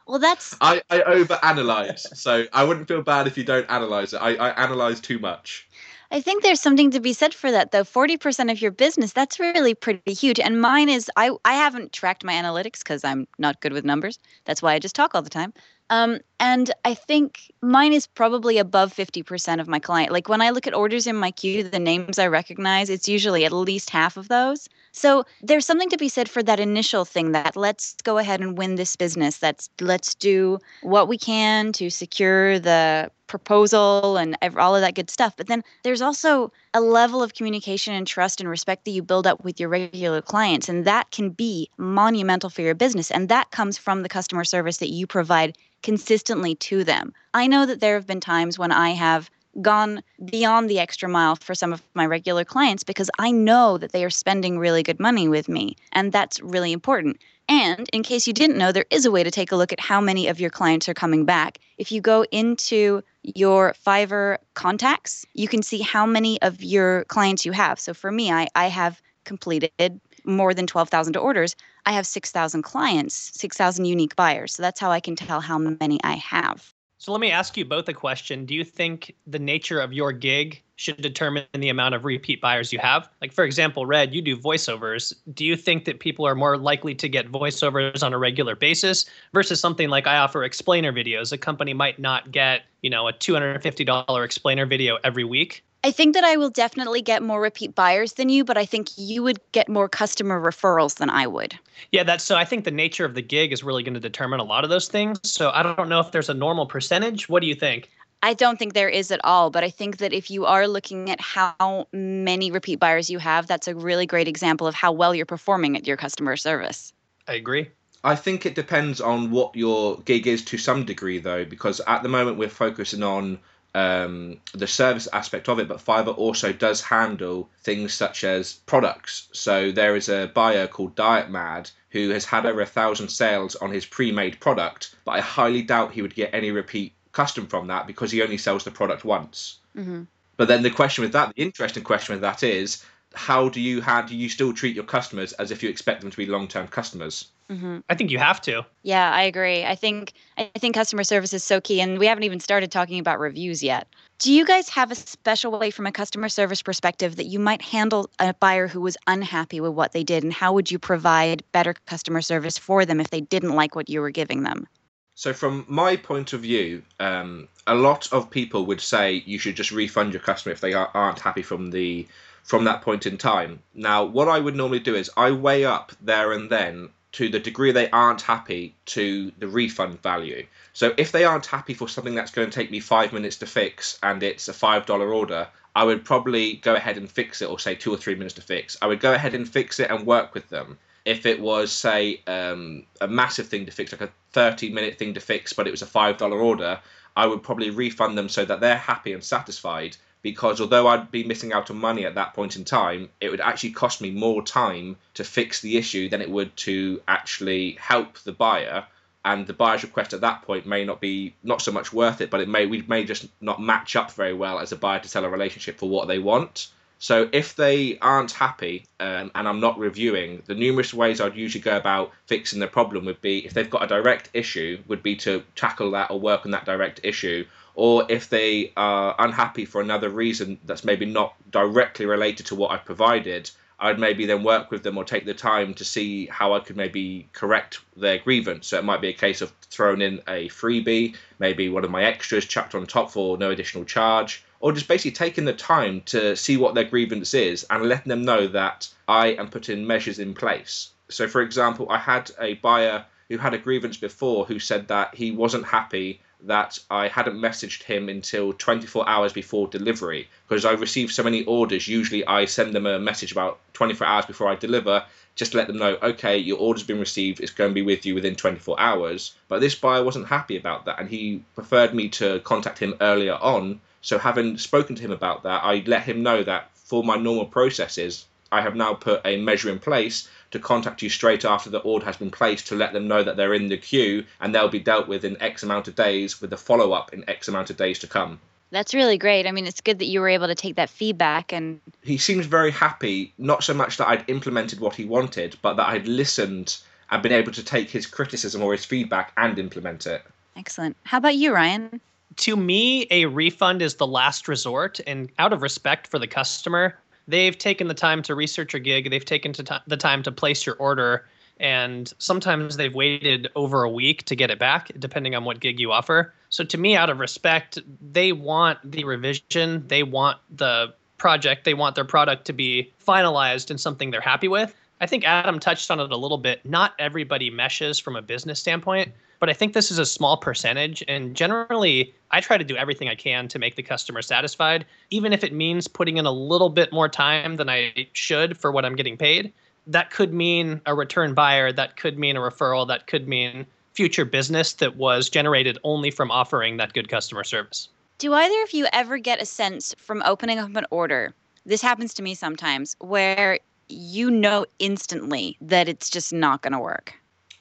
well, 0.07 0.19
that's. 0.19 0.57
I, 0.61 0.83
I 0.89 0.99
overanalyze, 1.01 2.17
so 2.17 2.45
I 2.53 2.65
wouldn't 2.65 2.87
feel 2.87 3.03
bad 3.03 3.27
if 3.27 3.37
you 3.37 3.45
don't 3.45 3.69
analyze 3.69 4.13
it. 4.13 4.19
I, 4.19 4.37
I 4.37 4.51
analyze 4.63 5.01
too 5.01 5.19
much. 5.19 5.69
I 6.13 6.21
think 6.21 6.43
there's 6.43 6.61
something 6.61 6.91
to 6.93 7.01
be 7.01 7.13
said 7.13 7.35
for 7.35 7.51
that 7.53 7.71
though. 7.71 7.85
40% 7.85 8.51
of 8.51 8.61
your 8.61 8.71
business, 8.73 9.13
that's 9.13 9.39
really 9.41 9.75
pretty 9.75 10.13
huge. 10.13 10.41
And 10.41 10.61
mine 10.61 10.89
is 10.89 11.11
I 11.17 11.31
I 11.45 11.55
haven't 11.55 11.93
tracked 11.93 12.25
my 12.25 12.33
analytics 12.33 12.85
cuz 12.85 13.05
I'm 13.05 13.27
not 13.39 13.61
good 13.61 13.73
with 13.73 13.85
numbers. 13.85 14.19
That's 14.45 14.63
why 14.63 14.75
I 14.75 14.79
just 14.81 14.95
talk 14.97 15.15
all 15.15 15.23
the 15.23 15.31
time. 15.31 15.53
Um, 15.91 16.21
and 16.39 16.73
I 16.85 16.95
think 16.95 17.53
mine 17.61 17.93
is 17.93 18.07
probably 18.07 18.59
above 18.59 18.95
50% 18.95 19.61
of 19.61 19.69
my 19.69 19.81
client. 19.81 20.13
Like 20.13 20.29
when 20.29 20.41
I 20.41 20.51
look 20.51 20.67
at 20.69 20.75
orders 20.75 21.07
in 21.09 21.17
my 21.17 21.33
queue, 21.33 21.65
the 21.65 21.81
names 21.81 22.19
I 22.19 22.29
recognize, 22.29 22.89
it's 22.89 23.09
usually 23.09 23.45
at 23.45 23.53
least 23.53 23.91
half 23.91 24.17
of 24.17 24.29
those. 24.29 24.69
So 24.93 25.25
there's 25.43 25.67
something 25.67 25.91
to 25.91 25.99
be 25.99 26.09
said 26.09 26.29
for 26.29 26.43
that 26.45 26.61
initial 26.61 27.05
thing 27.05 27.33
that 27.33 27.57
let's 27.57 27.95
go 28.05 28.19
ahead 28.19 28.41
and 28.41 28.57
win 28.57 28.77
this 28.77 28.95
business. 28.95 29.39
That's 29.39 29.69
let's 29.81 30.15
do 30.15 30.59
what 30.83 31.09
we 31.09 31.19
can 31.19 31.73
to 31.75 31.91
secure 31.91 32.59
the 32.61 33.11
proposal 33.27 34.17
and 34.17 34.37
all 34.57 34.75
of 34.75 34.83
that 34.83 34.95
good 34.95 35.11
stuff. 35.11 35.35
But 35.37 35.49
then 35.49 35.63
there's 35.83 36.03
also 36.03 36.53
a 36.73 36.81
level 36.81 37.23
of 37.23 37.35
communication 37.35 37.95
and 37.95 38.07
trust 38.07 38.41
and 38.41 38.49
respect 38.49 38.85
that 38.85 38.93
you 38.93 39.03
build 39.03 39.27
up 39.27 39.45
with 39.45 39.59
your 39.59 39.69
regular 39.69 40.23
clients. 40.23 40.69
And 40.69 40.85
that 40.85 41.11
can 41.11 41.31
be 41.31 41.69
monumental 41.79 42.51
for 42.51 42.63
your 42.63 42.75
business. 42.75 43.11
And 43.11 43.29
that 43.29 43.51
comes 43.51 43.77
from 43.77 44.03
the 44.03 44.09
customer 44.09 44.45
service 44.45 44.79
that 44.79 44.91
you 44.91 45.07
provide 45.07 45.57
consistently 45.83 46.55
to 46.57 46.85
them. 46.85 47.13
I 47.35 47.47
know 47.47 47.67
that 47.67 47.81
there 47.81 47.95
have 47.95 48.07
been 48.07 48.21
times 48.21 48.59
when 48.59 48.71
I 48.71 48.91
have 48.91 49.31
gone 49.61 50.03
beyond 50.25 50.71
the 50.71 50.79
extra 50.79 51.09
mile 51.09 51.37
for 51.37 51.55
some 51.55 51.73
of 51.73 51.83
my 51.95 52.07
regular 52.07 52.45
clients 52.45 52.85
because 52.85 53.11
I 53.19 53.31
know 53.31 53.79
that 53.79 53.93
they 53.93 54.05
are 54.05 54.11
spending 54.11 54.59
really 54.59 54.83
good 54.83 55.01
money 55.01 55.29
with 55.29 55.49
me. 55.49 55.77
And 55.93 56.13
that's 56.13 56.41
really 56.41 56.73
important. 56.73 57.21
And 57.49 57.89
in 57.93 58.05
case 58.05 58.29
you 58.29 58.33
didn't 58.33 58.59
know, 58.59 58.71
there 58.71 58.87
is 58.91 59.05
a 59.05 59.11
way 59.11 59.25
to 59.25 59.31
take 59.31 59.51
a 59.51 59.57
look 59.57 59.73
at 59.73 59.81
how 59.81 60.01
many 60.01 60.29
of 60.29 60.39
your 60.39 60.51
clients 60.51 60.89
are 60.89 60.95
coming 60.95 61.25
back. 61.25 61.59
If 61.79 61.91
you 61.91 62.01
go 62.01 62.25
into 62.31 63.03
your 63.23 63.75
Fiverr 63.85 64.39
contacts, 64.55 65.27
you 65.35 65.49
can 65.49 65.63
see 65.63 65.81
how 65.81 66.07
many 66.07 66.41
of 66.43 66.63
your 66.63 67.05
clients 67.07 67.45
you 67.45 67.53
have. 67.53 67.81
So 67.81 67.93
for 67.93 68.13
me, 68.13 68.31
I, 68.31 68.47
I 68.55 68.69
have 68.69 69.03
completed 69.25 70.01
more 70.25 70.55
than 70.55 70.67
12,000 70.67 71.17
orders. 71.17 71.57
I 71.87 71.93
have 71.93 72.07
6,000 72.07 72.63
clients, 72.63 73.15
6,000 73.35 73.85
unique 73.85 74.15
buyers. 74.15 74.55
So 74.55 74.63
that's 74.63 74.79
how 74.79 74.91
I 74.91 75.01
can 75.01 75.17
tell 75.17 75.41
how 75.41 75.59
many 75.59 75.99
I 76.05 76.15
have. 76.15 76.73
So 77.01 77.13
let 77.13 77.21
me 77.23 77.31
ask 77.31 77.57
you 77.57 77.65
both 77.65 77.89
a 77.89 77.95
question. 77.95 78.45
Do 78.45 78.55
you 78.55 78.63
think 78.63 79.15
the 79.27 79.39
nature 79.39 79.81
of 79.81 79.91
your 79.91 80.13
gig 80.13 80.63
should 80.77 81.01
determine 81.01 81.47
the 81.55 81.71
amount 81.71 81.95
of 81.95 82.05
repeat 82.05 82.43
buyers 82.43 82.75
you 82.75 82.79
have? 82.79 83.09
Like, 83.23 83.33
for 83.33 83.43
example, 83.43 83.87
Red, 83.87 84.15
you 84.15 84.21
do 84.21 84.37
voiceovers. 84.37 85.15
Do 85.33 85.47
you 85.47 85.57
think 85.57 85.87
that 85.87 85.99
people 85.99 86.27
are 86.27 86.35
more 86.35 86.59
likely 86.59 86.95
to 86.97 87.09
get 87.09 87.33
voiceovers 87.33 88.03
on 88.03 88.13
a 88.13 88.19
regular 88.19 88.55
basis 88.55 89.07
versus 89.33 89.59
something 89.59 89.89
like 89.89 90.07
I 90.07 90.19
offer 90.19 90.45
explainer 90.45 90.93
videos? 90.93 91.33
A 91.33 91.39
company 91.39 91.73
might 91.73 91.99
not 91.99 92.33
get, 92.33 92.65
you 92.83 92.91
know, 92.91 93.09
a 93.09 93.15
$250 93.15 94.23
explainer 94.23 94.67
video 94.67 94.99
every 95.03 95.25
week. 95.25 95.65
I 95.83 95.91
think 95.91 96.15
that 96.15 96.25
I 96.25 96.37
will 96.37 96.51
definitely 96.51 97.01
get 97.01 97.23
more 97.23 97.41
repeat 97.41 97.75
buyers 97.75 98.15
than 98.15 98.29
you, 98.29 98.45
but 98.45 98.59
I 98.59 98.67
think 98.67 98.91
you 98.97 99.23
would 99.23 99.41
get 99.53 99.69
more 99.69 99.89
customer 99.89 100.41
referrals 100.41 100.97
than 100.97 101.09
I 101.09 101.27
would. 101.27 101.59
Yeah, 101.91 102.03
that's 102.03 102.23
so 102.23 102.37
I 102.37 102.45
think 102.45 102.65
the 102.65 102.71
nature 102.71 103.07
of 103.07 103.15
the 103.15 103.23
gig 103.23 103.53
is 103.53 103.65
really 103.65 103.83
going 103.83 103.95
to 103.95 104.01
determine 104.01 104.41
a 104.41 104.45
lot 104.45 104.63
of 104.63 104.71
those 104.71 104.89
things. 104.89 105.19
So 105.25 105.51
I 105.51 105.63
don't 105.63 105.89
know 105.89 106.01
if 106.01 106.13
there's 106.13 106.29
a 106.29 106.35
normal 106.35 106.67
percentage. 106.67 107.31
What 107.31 107.41
do 107.41 107.47
you 107.47 107.55
think? 107.55 107.91
I 108.23 108.35
don't 108.35 108.59
think 108.59 108.75
there 108.75 108.91
is 108.91 109.11
at 109.11 109.21
all, 109.25 109.49
but 109.49 109.65
I 109.65 109.71
think 109.71 109.97
that 109.97 110.13
if 110.13 110.31
you 110.31 110.45
are 110.45 110.69
looking 110.69 111.09
at 111.11 111.21
how 111.21 111.87
many 111.93 112.51
repeat 112.51 112.79
buyers 112.79 113.09
you 113.09 113.19
have, 113.19 113.47
that's 113.47 113.67
a 113.67 113.75
really 113.75 114.05
great 114.05 114.29
example 114.29 114.67
of 114.67 114.75
how 114.75 114.93
well 114.93 115.15
you're 115.15 115.25
performing 115.25 115.75
at 115.77 115.87
your 115.87 115.97
customer 115.97 116.37
service. 116.37 116.93
I 117.27 117.35
agree. 117.35 117.71
I 118.05 118.17
think 118.17 118.45
it 118.45 118.55
depends 118.55 119.01
on 119.01 119.31
what 119.31 119.57
your 119.57 119.99
gig 120.01 120.27
is 120.27 120.45
to 120.47 120.59
some 120.59 120.85
degree, 120.85 121.19
though, 121.19 121.47
because 121.47 121.81
at 121.87 122.03
the 122.03 122.11
moment 122.11 122.37
we're 122.37 122.51
focusing 122.51 123.03
on 123.03 123.39
um, 123.75 124.41
the 124.53 124.67
service 124.67 125.09
aspect 125.13 125.49
of 125.49 125.59
it, 125.59 125.69
but 125.69 125.85
Fiverr 125.85 126.17
also 126.17 126.53
does 126.53 126.81
handle 126.81 127.49
things 127.63 127.93
such 127.93 128.25
as 128.25 128.55
products. 128.67 129.29
So 129.33 129.71
there 129.71 129.97
is 129.97 130.09
a 130.09 130.31
buyer 130.35 130.67
called 130.67 130.95
Diet 130.95 131.31
Mad 131.31 131.71
who 131.91 132.11
has 132.11 132.25
had 132.25 132.47
over 132.47 132.61
a 132.61 132.67
thousand 132.67 133.09
sales 133.09 133.57
on 133.57 133.71
his 133.71 133.87
pre-made 133.87 134.41
product, 134.41 134.95
but 135.05 135.13
I 135.13 135.21
highly 135.21 135.63
doubt 135.63 135.93
he 135.93 136.03
would 136.03 136.15
get 136.15 136.35
any 136.35 136.51
repeat 136.51 136.95
custom 137.13 137.47
from 137.47 137.67
that 137.69 137.87
because 137.87 138.11
he 138.11 138.23
only 138.23 138.39
sells 138.39 138.65
the 138.65 138.71
product 138.71 139.05
once. 139.05 139.59
Mm-hmm. 139.77 140.03
But 140.37 140.49
then 140.49 140.63
the 140.63 140.71
question 140.71 141.03
with 141.03 141.13
that, 141.13 141.35
the 141.35 141.43
interesting 141.43 141.83
question 141.83 142.15
with 142.15 142.23
that 142.23 142.43
is, 142.43 142.85
how 143.13 143.49
do 143.49 143.61
you 143.61 143.83
how 143.83 144.03
do 144.03 144.17
you 144.17 144.29
still 144.29 144.53
treat 144.53 144.77
your 144.77 144.85
customers 144.85 145.33
as 145.35 145.51
if 145.51 145.63
you 145.63 145.69
expect 145.69 146.01
them 146.01 146.11
to 146.11 146.17
be 146.17 146.27
long-term 146.27 146.69
customers? 146.69 147.27
Mm-hmm. 147.51 147.79
I 147.89 147.95
think 147.97 148.13
you 148.13 148.19
have 148.19 148.41
to. 148.43 148.65
Yeah, 148.85 149.11
I 149.13 149.23
agree. 149.23 149.65
I 149.65 149.75
think 149.75 150.13
I 150.39 150.51
think 150.57 150.77
customer 150.77 151.03
service 151.03 151.33
is 151.35 151.43
so 151.43 151.61
key, 151.61 151.81
and 151.81 151.99
we 151.99 152.07
haven't 152.07 152.23
even 152.23 152.39
started 152.39 152.71
talking 152.71 153.01
about 153.01 153.19
reviews 153.19 153.61
yet. 153.61 153.89
Do 154.21 154.33
you 154.33 154.47
guys 154.47 154.69
have 154.69 154.93
a 154.93 154.95
special 154.95 155.59
way 155.59 155.73
from 155.73 155.87
a 155.87 155.93
customer 155.93 156.29
service 156.29 156.63
perspective 156.63 157.17
that 157.17 157.27
you 157.27 157.41
might 157.41 157.61
handle 157.61 158.09
a 158.21 158.35
buyer 158.35 158.69
who 158.69 158.81
was 158.81 158.97
unhappy 159.09 159.61
with 159.61 159.73
what 159.73 159.93
they 159.93 160.05
did, 160.05 160.23
and 160.23 160.33
how 160.33 160.53
would 160.53 160.71
you 160.71 160.79
provide 160.79 161.43
better 161.51 161.75
customer 161.87 162.21
service 162.21 162.57
for 162.57 162.85
them 162.85 163.01
if 163.01 163.11
they 163.11 163.21
didn't 163.21 163.57
like 163.57 163.75
what 163.75 163.89
you 163.89 164.01
were 164.01 164.11
giving 164.11 164.45
them? 164.45 164.69
So, 165.17 165.33
from 165.33 165.65
my 165.69 165.97
point 165.97 166.33
of 166.33 166.43
view, 166.43 166.83
um, 167.01 167.49
a 167.67 167.75
lot 167.75 168.13
of 168.13 168.31
people 168.31 168.65
would 168.67 168.81
say 168.81 169.25
you 169.27 169.41
should 169.41 169.57
just 169.57 169.73
refund 169.73 170.13
your 170.13 170.23
customer 170.23 170.53
if 170.53 170.61
they 170.61 170.73
are, 170.73 170.91
aren't 170.95 171.19
happy 171.19 171.43
from 171.43 171.73
the 171.73 172.07
from 172.45 172.65
that 172.65 172.83
point 172.83 173.07
in 173.07 173.19
time. 173.19 173.61
Now, 173.75 174.05
what 174.05 174.29
I 174.29 174.39
would 174.39 174.55
normally 174.55 174.79
do 174.79 174.95
is 174.95 175.11
I 175.17 175.33
weigh 175.33 175.65
up 175.65 175.93
there 176.01 176.33
and 176.33 176.49
then 176.49 176.91
to 177.13 177.29
the 177.29 177.41
degree 177.41 177.73
they 177.73 177.91
aren't 177.91 178.23
happy 178.23 178.75
to 178.87 179.33
the 179.39 179.49
refund 179.49 180.03
value. 180.03 180.47
So 180.73 180.95
if 180.97 181.11
they 181.13 181.25
aren't 181.25 181.47
happy 181.47 181.75
for 181.75 181.89
something 181.89 182.15
that's 182.15 182.31
going 182.31 182.49
to 182.49 182.55
take 182.55 182.71
me 182.71 182.81
five 182.81 183.13
minutes 183.13 183.37
to 183.39 183.47
fix 183.47 183.99
and 184.03 184.23
it's 184.23 184.49
a 184.49 184.53
five 184.53 184.87
dollar 184.87 185.13
order, 185.13 185.49
I 185.75 185.85
would 185.85 186.05
probably 186.05 186.55
go 186.55 186.75
ahead 186.75 186.97
and 186.97 187.11
fix 187.11 187.43
it, 187.43 187.49
or 187.49 187.59
say 187.59 187.75
two 187.75 187.93
or 187.93 187.97
three 187.97 188.15
minutes 188.15 188.35
to 188.35 188.43
fix. 188.43 188.77
I 188.83 188.87
would 188.87 189.01
go 189.01 189.15
ahead 189.15 189.35
and 189.35 189.49
fix 189.49 189.79
it 189.79 189.91
and 189.91 190.07
work 190.07 190.35
with 190.35 190.49
them. 190.49 190.79
If 191.05 191.27
it 191.27 191.41
was, 191.41 191.73
say, 191.73 192.21
um, 192.27 192.87
a 193.01 193.09
massive 193.09 193.49
thing 193.49 193.67
to 193.67 193.73
fix, 193.73 193.93
like 193.93 194.01
a 194.01 194.13
30 194.33 194.71
minute 194.71 194.99
thing 194.99 195.15
to 195.15 195.21
fix, 195.21 195.53
but 195.53 195.67
it 195.67 195.71
was 195.71 195.83
a 195.83 195.87
$5 195.87 196.33
order, 196.33 196.81
I 197.17 197.27
would 197.27 197.43
probably 197.43 197.71
refund 197.71 198.19
them 198.19 198.29
so 198.29 198.45
that 198.45 198.61
they're 198.61 198.77
happy 198.77 199.13
and 199.13 199.23
satisfied. 199.23 199.97
Because 200.23 200.61
although 200.61 200.87
I'd 200.87 201.11
be 201.11 201.25
missing 201.25 201.53
out 201.53 201.71
on 201.71 201.79
money 201.79 202.05
at 202.05 202.15
that 202.17 202.35
point 202.35 202.57
in 202.57 202.65
time, 202.65 203.09
it 203.21 203.31
would 203.31 203.41
actually 203.41 203.71
cost 203.71 204.01
me 204.01 204.11
more 204.11 204.43
time 204.43 204.97
to 205.15 205.25
fix 205.25 205.61
the 205.61 205.77
issue 205.77 206.09
than 206.09 206.21
it 206.21 206.31
would 206.31 206.55
to 206.59 207.01
actually 207.09 207.79
help 207.81 208.19
the 208.19 208.33
buyer. 208.33 208.85
And 209.25 209.47
the 209.47 209.53
buyer's 209.53 209.83
request 209.83 210.13
at 210.13 210.23
that 210.23 210.43
point 210.43 210.67
may 210.67 210.85
not 210.85 211.01
be 211.01 211.35
not 211.43 211.63
so 211.63 211.73
much 211.73 211.93
worth 211.93 212.21
it, 212.21 212.31
but 212.31 212.41
it 212.41 212.49
may 212.49 212.67
we 212.67 212.83
may 212.83 213.05
just 213.05 213.29
not 213.41 213.61
match 213.61 213.97
up 213.97 214.13
very 214.13 214.35
well 214.35 214.59
as 214.59 214.73
a 214.73 214.77
buyer 214.77 215.01
to 215.01 215.09
seller 215.09 215.31
relationship 215.31 215.79
for 215.79 215.89
what 215.89 216.09
they 216.09 216.19
want. 216.19 216.69
So 217.03 217.31
if 217.33 217.57
they 217.57 217.99
aren't 217.99 218.33
happy 218.33 218.85
um, 219.01 219.31
and 219.35 219.49
I'm 219.49 219.59
not 219.59 219.79
reviewing, 219.79 220.43
the 220.45 220.55
numerous 220.55 220.93
ways 220.93 221.19
I'd 221.19 221.35
usually 221.35 221.63
go 221.63 221.75
about 221.75 222.13
fixing 222.27 222.61
the 222.61 222.67
problem 222.67 223.07
would 223.07 223.23
be 223.23 223.39
if 223.47 223.55
they've 223.55 223.71
got 223.71 223.83
a 223.83 223.87
direct 223.87 224.29
issue, 224.35 224.83
would 224.87 225.03
be 225.03 225.17
to 225.17 225.43
tackle 225.57 225.93
that 225.93 226.11
or 226.11 226.21
work 226.21 226.45
on 226.45 226.51
that 226.51 226.67
direct 226.67 227.01
issue. 227.03 227.47
Or 227.75 228.05
if 228.09 228.29
they 228.29 228.73
are 228.77 229.15
unhappy 229.19 229.65
for 229.65 229.81
another 229.81 230.11
reason 230.11 230.59
that's 230.65 230.85
maybe 230.85 231.07
not 231.07 231.35
directly 231.51 232.07
related 232.07 232.47
to 232.47 232.55
what 232.55 232.71
I've 232.73 232.85
provided, 232.85 233.51
I'd 233.83 233.99
maybe 233.99 234.27
then 234.27 234.43
work 234.43 234.71
with 234.71 234.83
them 234.83 234.99
or 234.99 235.05
take 235.05 235.25
the 235.25 235.33
time 235.33 235.73
to 235.75 235.85
see 235.85 236.27
how 236.27 236.53
I 236.53 236.61
could 236.61 236.77
maybe 236.77 237.29
correct 237.33 237.81
their 237.97 238.19
grievance. 238.19 238.67
So 238.67 238.79
it 238.79 238.85
might 238.85 239.01
be 239.01 239.09
a 239.09 239.15
case 239.15 239.41
of 239.41 239.53
throwing 239.63 240.03
in 240.03 240.21
a 240.29 240.49
freebie, 240.49 241.17
maybe 241.39 241.71
one 241.71 241.85
of 241.85 241.91
my 241.91 242.05
extras 242.05 242.45
chucked 242.45 242.75
on 242.75 242.87
top 242.87 243.11
for 243.11 243.39
no 243.39 243.51
additional 243.51 243.85
charge, 243.85 244.45
or 244.61 244.73
just 244.73 244.89
basically 244.89 245.13
taking 245.13 245.47
the 245.47 245.55
time 245.55 246.03
to 246.03 246.37
see 246.37 246.59
what 246.59 246.75
their 246.75 246.85
grievance 246.85 247.33
is 247.33 247.65
and 247.71 247.89
letting 247.89 248.11
them 248.11 248.25
know 248.25 248.47
that 248.49 248.89
I 249.09 249.29
am 249.29 249.49
putting 249.49 249.87
measures 249.87 250.19
in 250.19 250.35
place. 250.35 250.91
So, 251.09 251.27
for 251.27 251.41
example, 251.41 251.89
I 251.89 251.99
had 251.99 252.31
a 252.39 252.55
buyer 252.55 253.07
who 253.31 253.39
had 253.39 253.55
a 253.55 253.59
grievance 253.59 253.97
before 253.97 254.45
who 254.45 254.59
said 254.59 254.89
that 254.89 255.15
he 255.15 255.31
wasn't 255.31 255.65
happy 255.65 256.21
that 256.45 256.79
I 256.91 257.09
hadn't 257.09 257.37
messaged 257.37 257.83
him 257.83 258.09
until 258.09 258.53
24 258.53 259.09
hours 259.09 259.33
before 259.33 259.69
delivery 259.69 260.29
because 260.49 260.65
I 260.65 260.73
received 260.73 261.13
so 261.13 261.23
many 261.23 261.45
orders. 261.45 261.89
Usually, 261.89 262.27
I 262.27 262.45
send 262.45 262.75
them 262.75 262.87
a 262.87 262.99
message 262.99 263.33
about 263.33 263.59
24 263.75 264.07
hours 264.07 264.27
before 264.27 264.49
I 264.49 264.55
deliver 264.55 265.05
just 265.37 265.53
to 265.53 265.59
let 265.59 265.67
them 265.67 265.79
know, 265.79 265.97
okay, 266.03 266.37
your 266.37 266.59
order's 266.59 266.83
been 266.83 266.99
received, 267.01 267.41
it's 267.41 267.53
going 267.53 267.71
to 267.71 267.75
be 267.75 267.83
with 267.83 268.05
you 268.05 268.15
within 268.15 268.35
24 268.35 268.79
hours. 268.81 269.35
But 269.49 269.61
this 269.61 269.75
buyer 269.75 270.03
wasn't 270.03 270.27
happy 270.27 270.57
about 270.57 270.85
that 270.87 270.99
and 270.99 271.09
he 271.09 271.45
preferred 271.55 271.95
me 271.95 272.09
to 272.11 272.41
contact 272.41 272.79
him 272.79 272.97
earlier 273.01 273.35
on 273.35 273.81
so, 274.03 274.19
having 274.19 274.57
spoken 274.57 274.97
to 274.97 275.03
him 275.03 275.11
about 275.11 275.43
that, 275.43 275.63
I 275.63 275.83
let 275.87 276.05
him 276.05 276.23
know 276.23 276.43
that 276.43 276.71
for 276.75 277.05
my 277.05 277.17
normal 277.17 277.45
processes, 277.45 278.25
I 278.51 278.63
have 278.63 278.75
now 278.75 278.95
put 278.95 279.21
a 279.27 279.37
measure 279.37 279.69
in 279.69 279.79
place 279.79 280.27
to 280.51 280.59
contact 280.59 281.03
you 281.03 281.09
straight 281.09 281.45
after 281.45 281.71
the 281.71 281.79
order 281.81 282.05
has 282.05 282.17
been 282.17 282.31
placed 282.31 282.67
to 282.69 282.75
let 282.75 282.93
them 282.93 283.09
know 283.09 283.23
that 283.23 283.37
they're 283.37 283.55
in 283.55 283.69
the 283.69 283.77
queue 283.77 284.25
and 284.41 284.55
they'll 284.55 284.69
be 284.69 284.81
dealt 284.81 285.09
with 285.09 285.25
in 285.25 285.41
X 285.41 285.63
amount 285.63 285.89
of 285.89 285.95
days 285.95 286.41
with 286.41 286.53
a 286.53 286.57
follow 286.57 286.93
up 286.93 287.13
in 287.13 287.29
X 287.29 287.49
amount 287.49 287.71
of 287.71 287.77
days 287.77 287.99
to 288.01 288.07
come. 288.07 288.41
That's 288.71 288.95
really 288.95 289.19
great. 289.19 289.47
I 289.47 289.53
mean, 289.53 289.67
it's 289.67 289.81
good 289.81 289.99
that 289.99 290.07
you 290.07 290.21
were 290.21 290.29
able 290.29 290.47
to 290.47 290.55
take 290.55 290.77
that 290.77 290.91
feedback 290.91 291.53
and. 291.53 291.81
He 292.03 292.19
seems 292.19 292.47
very 292.47 292.71
happy, 292.71 293.33
not 293.37 293.65
so 293.65 293.75
much 293.75 293.97
that 293.97 294.09
I'd 294.09 294.29
implemented 294.29 294.81
what 294.81 294.95
he 294.95 295.05
wanted, 295.05 295.57
but 295.61 295.75
that 295.75 295.89
I'd 295.89 296.07
listened 296.07 296.79
and 297.11 297.23
been 297.23 297.33
able 297.33 297.53
to 297.53 297.65
take 297.65 297.91
his 297.91 298.07
criticism 298.07 298.63
or 298.63 298.73
his 298.73 298.85
feedback 298.85 299.33
and 299.37 299.59
implement 299.59 300.07
it. 300.07 300.23
Excellent. 300.57 300.97
How 301.05 301.19
about 301.19 301.35
you, 301.35 301.53
Ryan? 301.53 302.01
to 302.37 302.57
me, 302.57 303.07
a 303.11 303.27
refund 303.27 303.83
is 303.83 303.97
the 303.97 304.07
last 304.07 304.49
resort. 304.49 305.01
And 305.07 305.31
out 305.39 305.53
of 305.53 305.63
respect 305.63 306.07
for 306.07 306.19
the 306.19 306.27
customer, 306.27 306.97
they've 307.31 307.57
taken 307.57 307.89
the 307.89 307.95
time 307.95 308.23
to 308.23 308.35
research 308.35 308.73
your 308.73 308.81
gig, 308.81 309.11
they've 309.11 309.25
taken 309.25 309.53
t- 309.53 309.65
the 309.87 309.97
time 309.97 310.23
to 310.25 310.33
place 310.33 310.67
your 310.67 310.77
order. 310.77 311.27
And 311.59 312.13
sometimes 312.19 312.77
they've 312.77 312.95
waited 312.95 313.49
over 313.55 313.83
a 313.83 313.91
week 313.91 314.25
to 314.25 314.35
get 314.35 314.51
it 314.51 314.59
back, 314.59 314.91
depending 314.99 315.35
on 315.35 315.45
what 315.45 315.61
gig 315.61 315.79
you 315.79 315.93
offer. 315.93 316.33
So, 316.49 316.65
to 316.65 316.79
me, 316.79 316.97
out 316.97 317.11
of 317.11 317.19
respect, 317.19 317.79
they 318.01 318.33
want 318.33 318.79
the 318.83 319.05
revision, 319.05 319.87
they 319.87 320.03
want 320.03 320.39
the 320.51 320.95
project, 321.19 321.65
they 321.65 321.75
want 321.75 321.97
their 321.97 322.05
product 322.05 322.47
to 322.47 322.55
be 322.55 322.91
finalized 323.07 323.71
and 323.71 323.79
something 323.79 324.11
they're 324.11 324.23
happy 324.23 324.49
with. 324.49 324.75
I 325.03 325.07
think 325.07 325.25
Adam 325.25 325.59
touched 325.59 325.91
on 325.91 326.01
it 326.01 326.11
a 326.11 326.17
little 326.17 326.39
bit. 326.39 326.65
Not 326.65 326.95
everybody 326.99 327.51
meshes 327.51 327.99
from 327.99 328.17
a 328.17 328.23
business 328.23 328.59
standpoint 328.59 329.13
but 329.41 329.49
I 329.49 329.55
think 329.55 329.73
this 329.73 329.91
is 329.91 329.99
a 329.99 330.07
small 330.07 330.37
percentage. 330.37 331.03
And 331.09 331.35
generally, 331.35 332.15
I 332.31 332.41
try 332.41 332.59
to 332.59 332.65
do 332.65 332.77
everything 332.77 333.09
I 333.09 333.15
can 333.15 333.49
to 333.49 333.59
make 333.59 333.75
the 333.75 333.83
customer 333.83 334.23
satisfied, 334.23 334.87
even 335.09 335.33
if 335.33 335.43
it 335.43 335.53
means 335.53 335.89
putting 335.89 336.19
in 336.19 336.27
a 336.27 336.31
little 336.31 336.69
bit 336.69 336.93
more 336.93 337.09
time 337.09 337.57
than 337.57 337.69
I 337.69 338.07
should 338.13 338.57
for 338.57 338.71
what 338.71 338.85
I'm 338.85 338.95
getting 338.95 339.17
paid. 339.17 339.53
That 339.87 340.11
could 340.11 340.33
mean 340.33 340.81
a 340.87 340.95
return 340.95 341.35
buyer, 341.35 341.73
that 341.73 341.97
could 341.97 342.19
mean 342.19 342.37
a 342.37 342.41
referral, 342.41 342.87
that 342.87 343.07
could 343.07 343.27
mean 343.27 343.67
future 343.95 344.27
business 344.27 344.75
that 344.75 344.97
was 344.97 345.29
generated 345.29 345.79
only 345.83 346.11
from 346.11 346.31
offering 346.31 346.77
that 346.77 346.93
good 346.93 347.09
customer 347.09 347.43
service. 347.43 347.89
Do 348.19 348.35
either 348.35 348.63
of 348.63 348.73
you 348.73 348.87
ever 348.93 349.19
get 349.19 349.43
a 349.43 349.47
sense 349.47 349.95
from 349.97 350.23
opening 350.27 350.59
up 350.59 350.77
an 350.77 350.87
order? 350.91 351.35
This 351.65 351.81
happens 351.81 352.13
to 352.15 352.23
me 352.23 352.35
sometimes 352.35 352.95
where 353.01 353.59
you 353.89 354.31
know 354.31 354.67
instantly 354.79 355.57
that 355.63 355.89
it's 355.89 356.11
just 356.11 356.33
not 356.33 356.63
going 356.63 356.75
to 356.75 356.79
work. 356.79 357.15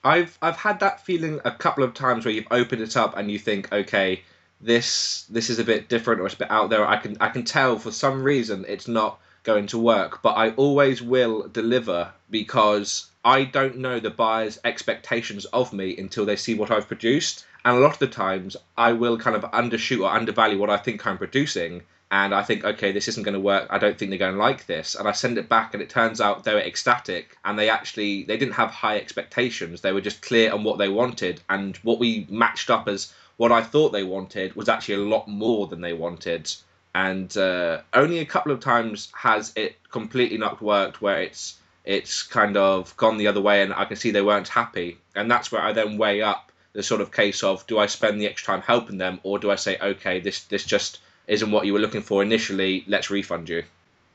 I've 0.03 0.37
I've 0.41 0.57
had 0.57 0.79
that 0.79 1.05
feeling 1.05 1.39
a 1.43 1.51
couple 1.51 1.83
of 1.83 1.93
times 1.93 2.25
where 2.25 2.33
you've 2.33 2.47
opened 2.51 2.81
it 2.81 2.95
up 2.95 3.17
and 3.17 3.29
you 3.29 3.37
think, 3.37 3.71
okay, 3.71 4.23
this 4.61 5.25
this 5.29 5.49
is 5.49 5.59
a 5.59 5.63
bit 5.63 5.89
different 5.89 6.21
or 6.21 6.25
it's 6.25 6.35
a 6.35 6.39
bit 6.39 6.51
out 6.51 6.69
there. 6.69 6.87
I 6.87 6.97
can 6.97 7.17
I 7.19 7.29
can 7.29 7.43
tell 7.43 7.77
for 7.77 7.91
some 7.91 8.23
reason 8.23 8.65
it's 8.67 8.87
not 8.87 9.19
going 9.43 9.67
to 9.67 9.77
work, 9.77 10.21
but 10.21 10.37
I 10.37 10.51
always 10.51 11.01
will 11.01 11.47
deliver 11.47 12.11
because 12.29 13.09
I 13.23 13.43
don't 13.43 13.77
know 13.77 13.99
the 13.99 14.09
buyer's 14.09 14.59
expectations 14.63 15.45
of 15.45 15.73
me 15.73 15.97
until 15.97 16.25
they 16.25 16.35
see 16.35 16.55
what 16.55 16.71
I've 16.71 16.87
produced. 16.87 17.45
And 17.65 17.77
a 17.77 17.79
lot 17.79 17.93
of 17.93 17.99
the 17.99 18.07
times, 18.07 18.55
I 18.77 18.93
will 18.93 19.17
kind 19.17 19.35
of 19.35 19.43
undershoot 19.51 20.01
or 20.01 20.09
undervalue 20.09 20.57
what 20.57 20.69
I 20.69 20.77
think 20.77 21.05
I'm 21.05 21.17
producing. 21.17 21.83
And 22.11 22.33
I 22.33 22.41
think, 22.41 22.65
okay, 22.65 22.91
this 22.91 23.07
isn't 23.07 23.23
going 23.23 23.35
to 23.35 23.39
work. 23.39 23.67
I 23.69 23.77
don't 23.77 23.97
think 23.97 24.09
they're 24.09 24.17
going 24.17 24.33
to 24.33 24.39
like 24.39 24.65
this. 24.65 24.95
And 24.95 25.07
I 25.07 25.11
send 25.11 25.37
it 25.37 25.47
back, 25.47 25.73
and 25.73 25.83
it 25.83 25.89
turns 25.89 26.19
out 26.19 26.43
they 26.43 26.55
were 26.55 26.59
ecstatic, 26.59 27.37
and 27.45 27.57
they 27.57 27.69
actually 27.69 28.23
they 28.23 28.37
didn't 28.37 28.55
have 28.55 28.71
high 28.71 28.97
expectations. 28.97 29.81
They 29.81 29.91
were 29.91 30.01
just 30.01 30.23
clear 30.23 30.51
on 30.51 30.63
what 30.63 30.79
they 30.79 30.89
wanted, 30.89 31.41
and 31.49 31.77
what 31.77 31.99
we 31.99 32.25
matched 32.29 32.69
up 32.71 32.87
as 32.87 33.13
what 33.37 33.51
I 33.51 33.61
thought 33.61 33.91
they 33.91 34.03
wanted 34.03 34.55
was 34.55 34.67
actually 34.69 34.95
a 34.95 35.07
lot 35.15 35.27
more 35.27 35.67
than 35.67 35.81
they 35.81 35.93
wanted. 35.93 36.51
And 36.95 37.35
uh, 37.37 37.81
only 37.93 38.19
a 38.19 38.25
couple 38.25 38.51
of 38.51 38.59
times 38.59 39.11
has 39.15 39.53
it 39.55 39.77
completely 39.91 40.37
not 40.37 40.61
worked 40.61 41.01
where 41.01 41.21
it's 41.21 41.59
it's 41.85 42.23
kind 42.23 42.57
of 42.57 42.95
gone 42.97 43.17
the 43.17 43.27
other 43.27 43.41
way, 43.41 43.61
and 43.61 43.73
I 43.73 43.85
can 43.85 43.97
see 43.97 44.11
they 44.11 44.21
weren't 44.21 44.47
happy. 44.47 44.97
And 45.15 45.29
that's 45.29 45.51
where 45.51 45.61
I 45.61 45.73
then 45.73 45.97
weigh 45.97 46.23
up 46.23 46.51
the 46.73 46.83
sort 46.83 47.01
of 47.01 47.11
case 47.11 47.43
of 47.43 47.65
do 47.67 47.77
I 47.77 47.85
spend 47.85 48.19
the 48.19 48.27
extra 48.27 48.55
time 48.55 48.63
helping 48.63 48.97
them, 48.97 49.19
or 49.23 49.37
do 49.37 49.51
I 49.51 49.55
say, 49.55 49.77
okay, 49.77 50.19
this 50.19 50.43
this 50.45 50.65
just 50.65 50.99
isn't 51.29 51.51
what 51.51 51.65
you 51.65 51.73
were 51.73 51.79
looking 51.79 52.01
for 52.01 52.21
initially. 52.21 52.83
Let's 52.87 53.09
refund 53.09 53.47
you. 53.47 53.63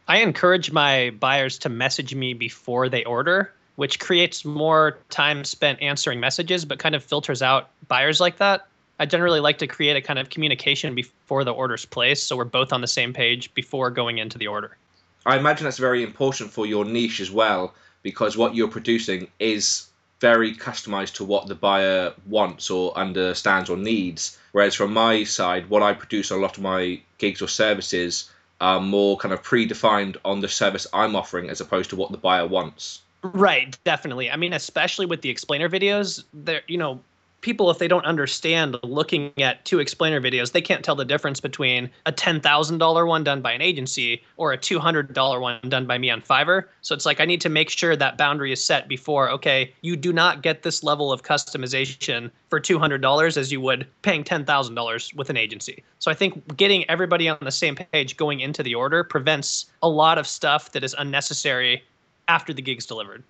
I 0.07 0.19
encourage 0.19 0.71
my 0.71 1.11
buyers 1.19 1.59
to 1.61 1.71
message 1.71 2.15
me 2.15 2.35
before 2.35 2.91
they 2.91 3.05
order, 3.05 3.51
which 3.77 3.99
creates 3.99 4.45
more 4.45 4.99
time 5.09 5.45
spent 5.45 5.81
answering 5.81 6.21
messages, 6.21 6.67
but 6.67 6.79
kind 6.79 6.95
of 6.95 7.03
filters 7.03 7.41
out 7.41 7.71
buyers 7.89 8.21
like 8.21 8.37
that. 8.39 8.67
I 8.99 9.07
generally 9.07 9.41
like 9.41 9.59
to 9.59 9.67
create 9.67 9.97
a 9.97 10.03
kind 10.03 10.19
of 10.19 10.29
communication 10.29 10.95
before 10.95 11.45
the 11.45 11.53
order's 11.53 11.85
placed, 11.85 12.29
so 12.29 12.37
we're 12.37 12.45
both 12.45 12.73
on 12.73 12.81
the 12.81 12.87
same 12.87 13.13
page 13.13 13.53
before 13.55 13.91
going 13.91 14.19
into 14.19 14.37
the 14.37 14.49
order. 14.49 14.77
I 15.25 15.39
imagine 15.39 15.65
that's 15.65 15.79
very 15.79 16.03
important 16.03 16.51
for 16.51 16.67
your 16.67 16.85
niche 16.85 17.21
as 17.21 17.31
well, 17.31 17.75
because 18.03 18.37
what 18.37 18.55
you're 18.55 18.69
producing 18.69 19.29
is 19.39 19.87
very 20.25 20.55
customized 20.55 21.13
to 21.13 21.23
what 21.23 21.49
the 21.49 21.55
buyer 21.55 22.11
wants 22.25 22.71
or 22.71 22.97
understands 22.97 23.69
or 23.69 23.77
needs. 23.77 24.39
Whereas 24.53 24.75
from 24.75 24.95
my 24.95 25.23
side, 25.23 25.69
what 25.69 25.83
I 25.83 25.93
produce 25.93 26.31
a 26.31 26.37
lot 26.37 26.57
of 26.57 26.63
my 26.63 27.03
gigs 27.19 27.43
or 27.43 27.47
services 27.47 28.31
are 28.59 28.81
more 28.81 29.19
kind 29.19 29.35
of 29.35 29.43
predefined 29.43 30.17
on 30.25 30.41
the 30.41 30.49
service 30.49 30.87
I'm 30.95 31.15
offering 31.15 31.51
as 31.51 31.61
opposed 31.61 31.91
to 31.91 31.97
what 31.97 32.11
the 32.11 32.17
buyer 32.17 32.47
wants. 32.47 33.03
Right, 33.21 33.77
definitely. 33.85 34.31
I 34.31 34.37
mean, 34.37 34.55
especially 34.55 35.05
with 35.05 35.21
the 35.21 35.29
explainer 35.29 35.69
videos, 35.69 36.25
there 36.33 36.63
you 36.69 36.79
know, 36.79 37.01
people 37.45 37.71
if 37.71 37.77
they 37.77 37.87
don't 37.87 38.07
understand 38.07 38.75
looking 38.83 39.31
at 39.37 39.63
two 39.67 39.79
explainer 39.79 40.19
videos 40.19 40.53
they 40.53 40.63
can't 40.63 40.83
tell 40.83 40.95
the 40.95 41.05
difference 41.05 41.41
between 41.41 41.91
a 42.07 42.13
$10000 42.13 43.07
one 43.07 43.23
done 43.23 43.43
by 43.43 43.53
an 43.53 43.61
agency 43.61 44.23
or 44.39 44.55
a 44.55 44.59
$200 44.59 45.41
one 45.43 45.61
done 45.69 45.87
by 45.87 45.99
me 45.99 46.09
on 46.09 46.23
fiverr. 46.23 46.65
So 46.81 46.95
it's 46.95 47.05
like 47.05 47.21
i 47.21 47.27
need 47.27 47.43
to 47.43 47.51
make 47.51 47.69
sure 47.69 47.97
that 47.97 48.17
boundary 48.17 48.51
is 48.51 48.65
set 48.65 48.89
before 48.89 49.29
okay 49.29 49.75
you 49.83 49.95
do 49.95 50.11
not 50.11 50.43
get 50.43 50.63
this 50.63 50.83
level 50.83 51.13
of 51.13 51.23
customization 51.23 52.31
for 52.49 52.59
$200 52.59 53.37
as 53.37 53.53
you 53.53 53.61
would 53.61 53.87
paying 54.01 54.25
$10000 54.25 55.15
with 55.15 55.29
an 55.29 55.37
agency. 55.37 55.85
So 55.99 56.11
i 56.11 56.15
think 56.15 56.57
getting 56.57 56.89
everybody 56.89 57.29
on 57.29 57.37
the 57.43 57.53
same 57.53 57.77
page 57.77 58.17
going 58.17 58.41
into 58.41 58.63
the 58.63 58.75
order 58.75 59.05
prevents 59.05 59.67
a 59.83 59.89
lot 59.89 60.17
of 60.17 60.27
stuff 60.27 60.73
that 60.73 60.83
is 60.83 60.95
unnecessary 60.97 61.85
after 62.27 62.55
the 62.55 62.63
gig's 62.63 62.87
delivered 62.87 63.23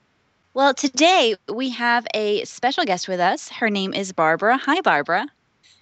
well, 0.55 0.73
today 0.73 1.35
we 1.53 1.71
have 1.71 2.07
a 2.15 2.45
special 2.45 2.85
guest 2.85 3.09
with 3.09 3.19
us. 3.19 3.49
Her 3.49 3.69
name 3.69 3.93
is 3.93 4.13
Barbara. 4.13 4.57
Hi, 4.57 4.81
Barbara. 4.81 5.27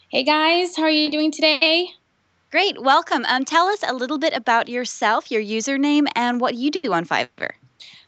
Hey, 0.09 0.25
guys. 0.25 0.75
How 0.77 0.85
are 0.85 0.91
you 0.91 1.11
doing 1.11 1.31
today? 1.31 1.89
Great. 2.51 2.83
Welcome. 2.83 3.25
Um, 3.29 3.45
tell 3.45 3.67
us 3.67 3.81
a 3.87 3.93
little 3.95 4.19
bit 4.19 4.35
about 4.35 4.69
yourself, 4.69 5.31
your 5.31 5.43
username, 5.43 6.07
and 6.17 6.41
what 6.41 6.55
you 6.55 6.71
do 6.71 6.93
on 6.93 7.07
Fiverr. 7.07 7.53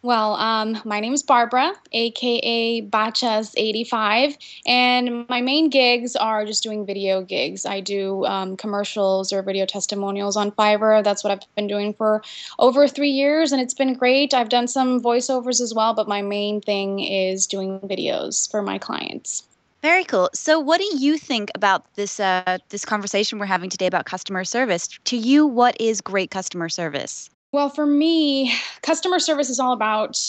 Well, 0.05 0.35
um, 0.35 0.83
my 0.85 1.01
name 1.01 1.15
is 1.15 1.23
Barbara, 1.23 1.73
aka 1.93 2.83
Bachas85, 2.83 4.37
and 4.67 5.27
my 5.31 5.41
main 5.41 5.71
gigs 5.71 6.15
are 6.15 6.45
just 6.45 6.63
doing 6.63 6.85
video 6.85 7.23
gigs. 7.23 7.65
I 7.65 7.81
do 7.81 8.27
um, 8.27 8.59
commercials 8.59 9.33
or 9.33 9.41
video 9.41 9.65
testimonials 9.65 10.37
on 10.37 10.53
Fiverr. 10.53 11.03
That's 11.03 11.25
what 11.25 11.31
I've 11.31 11.55
been 11.57 11.69
doing 11.69 11.95
for 11.95 12.23
over 12.59 12.87
three 12.87 13.13
years, 13.13 13.51
and 13.51 13.63
it's 13.63 13.73
been 13.73 13.95
great. 13.95 14.35
I've 14.35 14.51
done 14.51 14.69
some 14.69 15.01
voiceovers 15.01 15.63
as 15.63 15.73
well, 15.73 15.95
but 15.95 16.07
my 16.07 16.21
main 16.21 16.61
thing 16.61 17.01
is 17.01 17.47
doing 17.47 17.81
videos 17.81 18.51
for 18.51 18.61
my 18.61 18.77
clients. 18.77 19.45
Very 19.81 20.05
cool. 20.05 20.29
So, 20.35 20.61
what 20.61 20.83
do 20.83 20.99
you 20.99 21.17
think 21.17 21.51
about 21.55 21.95
this 21.95 22.21
uh, 22.21 22.59
this 22.69 22.85
conversation 22.85 23.39
we're 23.39 23.47
having 23.47 23.71
today 23.71 23.87
about 23.87 24.05
customer 24.05 24.45
service? 24.45 24.87
To 25.05 25.17
you, 25.17 25.47
what 25.47 25.81
is 25.81 26.03
great 26.03 26.31
customer 26.31 26.69
service? 26.69 27.31
Well, 27.55 27.69
for 27.69 27.87
me, 27.87 28.53
customer 28.83 29.21
service 29.21 29.49
is 29.49 29.61
all 29.61 29.73
about 29.73 30.21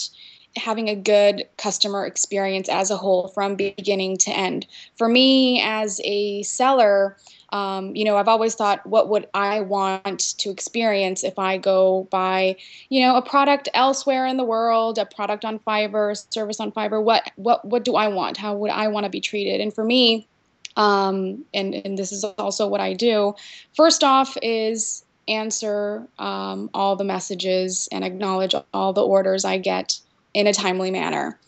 having 0.54 0.88
a 0.88 0.94
good 0.94 1.44
customer 1.56 2.06
experience 2.06 2.68
as 2.68 2.92
a 2.92 2.96
whole 2.96 3.26
from 3.26 3.56
beginning 3.56 4.18
to 4.18 4.30
end. 4.30 4.64
For 4.94 5.08
me, 5.08 5.60
as 5.60 6.00
a 6.04 6.44
seller, 6.44 7.16
um, 7.48 7.96
you 7.96 8.04
know, 8.04 8.16
I've 8.16 8.28
always 8.28 8.54
thought, 8.54 8.86
what 8.86 9.08
would 9.08 9.26
I 9.34 9.60
want 9.62 10.38
to 10.38 10.50
experience 10.50 11.24
if 11.24 11.36
I 11.36 11.58
go 11.58 12.06
buy, 12.12 12.58
you 12.90 13.00
know, 13.00 13.16
a 13.16 13.22
product 13.22 13.68
elsewhere 13.74 14.24
in 14.28 14.36
the 14.36 14.44
world, 14.44 14.96
a 14.96 15.04
product 15.04 15.44
on 15.44 15.58
Fiverr, 15.58 16.32
service 16.32 16.60
on 16.60 16.70
Fiverr? 16.70 17.02
What 17.02 17.28
what 17.34 17.64
what 17.64 17.84
do 17.84 17.96
I 17.96 18.06
want? 18.06 18.36
How 18.36 18.54
would 18.54 18.70
I 18.70 18.86
want 18.86 19.02
to 19.02 19.10
be 19.10 19.20
treated? 19.20 19.60
And 19.60 19.74
for 19.74 19.82
me, 19.82 20.28
um, 20.76 21.44
and 21.52 21.74
and 21.74 21.98
this 21.98 22.12
is 22.12 22.22
also 22.22 22.68
what 22.68 22.80
I 22.80 22.92
do. 22.92 23.34
First 23.74 24.04
off, 24.04 24.38
is 24.42 25.02
answer 25.28 26.06
um, 26.18 26.70
all 26.74 26.96
the 26.96 27.04
messages 27.04 27.88
and 27.92 28.04
acknowledge 28.04 28.54
all 28.72 28.92
the 28.92 29.04
orders 29.04 29.44
I 29.44 29.58
get 29.58 29.98
in 30.34 30.46
a 30.46 30.52
timely 30.52 30.90
manner. 30.90 31.38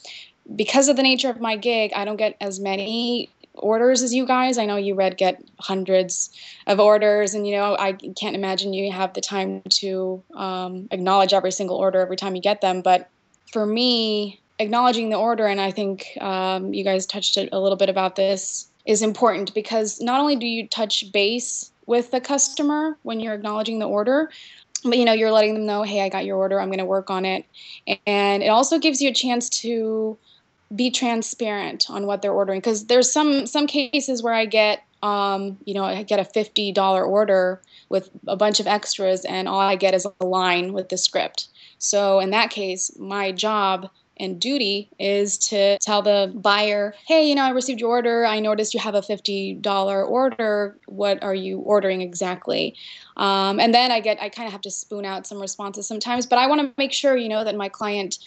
Because 0.56 0.88
of 0.88 0.96
the 0.96 1.02
nature 1.02 1.28
of 1.28 1.40
my 1.40 1.56
gig, 1.56 1.92
I 1.94 2.04
don't 2.04 2.16
get 2.16 2.36
as 2.40 2.58
many 2.58 3.28
orders 3.54 4.02
as 4.02 4.14
you 4.14 4.26
guys. 4.26 4.56
I 4.58 4.66
know 4.66 4.76
you 4.76 4.94
red 4.94 5.16
get 5.16 5.42
hundreds 5.58 6.30
of 6.66 6.80
orders, 6.80 7.34
and 7.34 7.46
you 7.46 7.54
know 7.54 7.76
I 7.78 7.92
can't 7.92 8.34
imagine 8.34 8.72
you 8.72 8.90
have 8.92 9.12
the 9.12 9.20
time 9.20 9.62
to 9.68 10.22
um, 10.34 10.88
acknowledge 10.90 11.32
every 11.32 11.52
single 11.52 11.76
order 11.76 12.00
every 12.00 12.16
time 12.16 12.34
you 12.34 12.42
get 12.42 12.60
them. 12.60 12.80
But 12.80 13.08
for 13.52 13.66
me, 13.66 14.40
acknowledging 14.58 15.10
the 15.10 15.16
order, 15.16 15.46
and 15.46 15.60
I 15.60 15.70
think 15.70 16.16
um, 16.20 16.72
you 16.72 16.84
guys 16.84 17.06
touched 17.06 17.36
it 17.36 17.48
a 17.52 17.60
little 17.60 17.76
bit 17.76 17.88
about 17.88 18.16
this, 18.16 18.68
is 18.86 19.02
important 19.02 19.52
because 19.54 20.00
not 20.00 20.20
only 20.20 20.36
do 20.36 20.46
you 20.46 20.66
touch 20.66 21.12
base 21.12 21.70
with 21.88 22.10
the 22.10 22.20
customer 22.20 22.96
when 23.02 23.18
you're 23.18 23.34
acknowledging 23.34 23.78
the 23.78 23.88
order. 23.88 24.30
But 24.84 24.98
you 24.98 25.04
know 25.04 25.12
you're 25.12 25.32
letting 25.32 25.54
them 25.54 25.66
know 25.66 25.82
hey 25.82 26.02
i 26.02 26.08
got 26.08 26.24
your 26.24 26.36
order. 26.36 26.60
I'm 26.60 26.68
going 26.68 26.78
to 26.78 26.84
work 26.84 27.10
on 27.10 27.24
it. 27.24 27.44
And 28.06 28.44
it 28.44 28.48
also 28.48 28.78
gives 28.78 29.02
you 29.02 29.10
a 29.10 29.14
chance 29.14 29.48
to 29.62 30.16
be 30.76 30.90
transparent 30.90 31.90
on 31.90 32.06
what 32.06 32.22
they're 32.22 32.32
ordering. 32.32 32.60
Because 32.60 32.86
there's 32.86 33.10
some 33.10 33.46
some 33.46 33.66
cases 33.66 34.22
where 34.22 34.34
i 34.34 34.44
get 34.44 34.84
um, 35.02 35.58
you 35.64 35.74
know 35.74 35.82
i 35.82 36.02
get 36.04 36.20
a 36.20 36.24
$50 36.24 36.76
order 37.08 37.60
with 37.88 38.10
a 38.28 38.36
bunch 38.36 38.60
of 38.60 38.66
extras 38.66 39.24
and 39.24 39.48
all 39.48 39.58
i 39.58 39.74
get 39.74 39.94
is 39.94 40.06
a 40.20 40.24
line 40.24 40.72
with 40.72 40.90
the 40.90 40.98
script. 40.98 41.48
So 41.78 42.20
in 42.20 42.30
that 42.30 42.50
case 42.50 42.96
my 42.98 43.32
job 43.32 43.90
and 44.20 44.40
duty 44.40 44.90
is 44.98 45.38
to 45.38 45.78
tell 45.78 46.02
the 46.02 46.32
buyer, 46.34 46.94
hey, 47.06 47.28
you 47.28 47.34
know, 47.34 47.42
I 47.42 47.50
received 47.50 47.80
your 47.80 47.90
order. 47.90 48.24
I 48.24 48.40
noticed 48.40 48.74
you 48.74 48.80
have 48.80 48.94
a 48.94 49.00
$50 49.00 50.08
order. 50.08 50.78
What 50.86 51.22
are 51.22 51.34
you 51.34 51.58
ordering 51.60 52.02
exactly? 52.02 52.74
Um, 53.16 53.58
and 53.58 53.74
then 53.74 53.90
I 53.90 54.00
get, 54.00 54.20
I 54.22 54.28
kind 54.28 54.46
of 54.46 54.52
have 54.52 54.60
to 54.62 54.70
spoon 54.70 55.04
out 55.04 55.26
some 55.26 55.40
responses 55.40 55.86
sometimes, 55.86 56.26
but 56.26 56.38
I 56.38 56.46
want 56.46 56.60
to 56.60 56.72
make 56.78 56.92
sure, 56.92 57.16
you 57.16 57.28
know, 57.28 57.42
that 57.42 57.56
my 57.56 57.68
client 57.68 58.18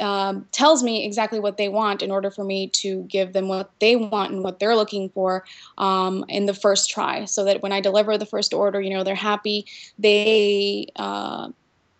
um, 0.00 0.46
tells 0.52 0.82
me 0.82 1.04
exactly 1.04 1.40
what 1.40 1.56
they 1.56 1.68
want 1.68 2.02
in 2.02 2.10
order 2.10 2.30
for 2.30 2.44
me 2.44 2.68
to 2.68 3.02
give 3.04 3.32
them 3.32 3.48
what 3.48 3.70
they 3.80 3.96
want 3.96 4.32
and 4.32 4.42
what 4.42 4.58
they're 4.58 4.76
looking 4.76 5.08
for 5.08 5.44
um, 5.78 6.24
in 6.28 6.46
the 6.46 6.54
first 6.54 6.90
try 6.90 7.24
so 7.24 7.44
that 7.44 7.62
when 7.62 7.72
I 7.72 7.80
deliver 7.80 8.18
the 8.18 8.26
first 8.26 8.52
order, 8.52 8.80
you 8.80 8.90
know, 8.90 9.02
they're 9.02 9.14
happy. 9.14 9.66
They 9.98 10.88
uh, 10.96 11.48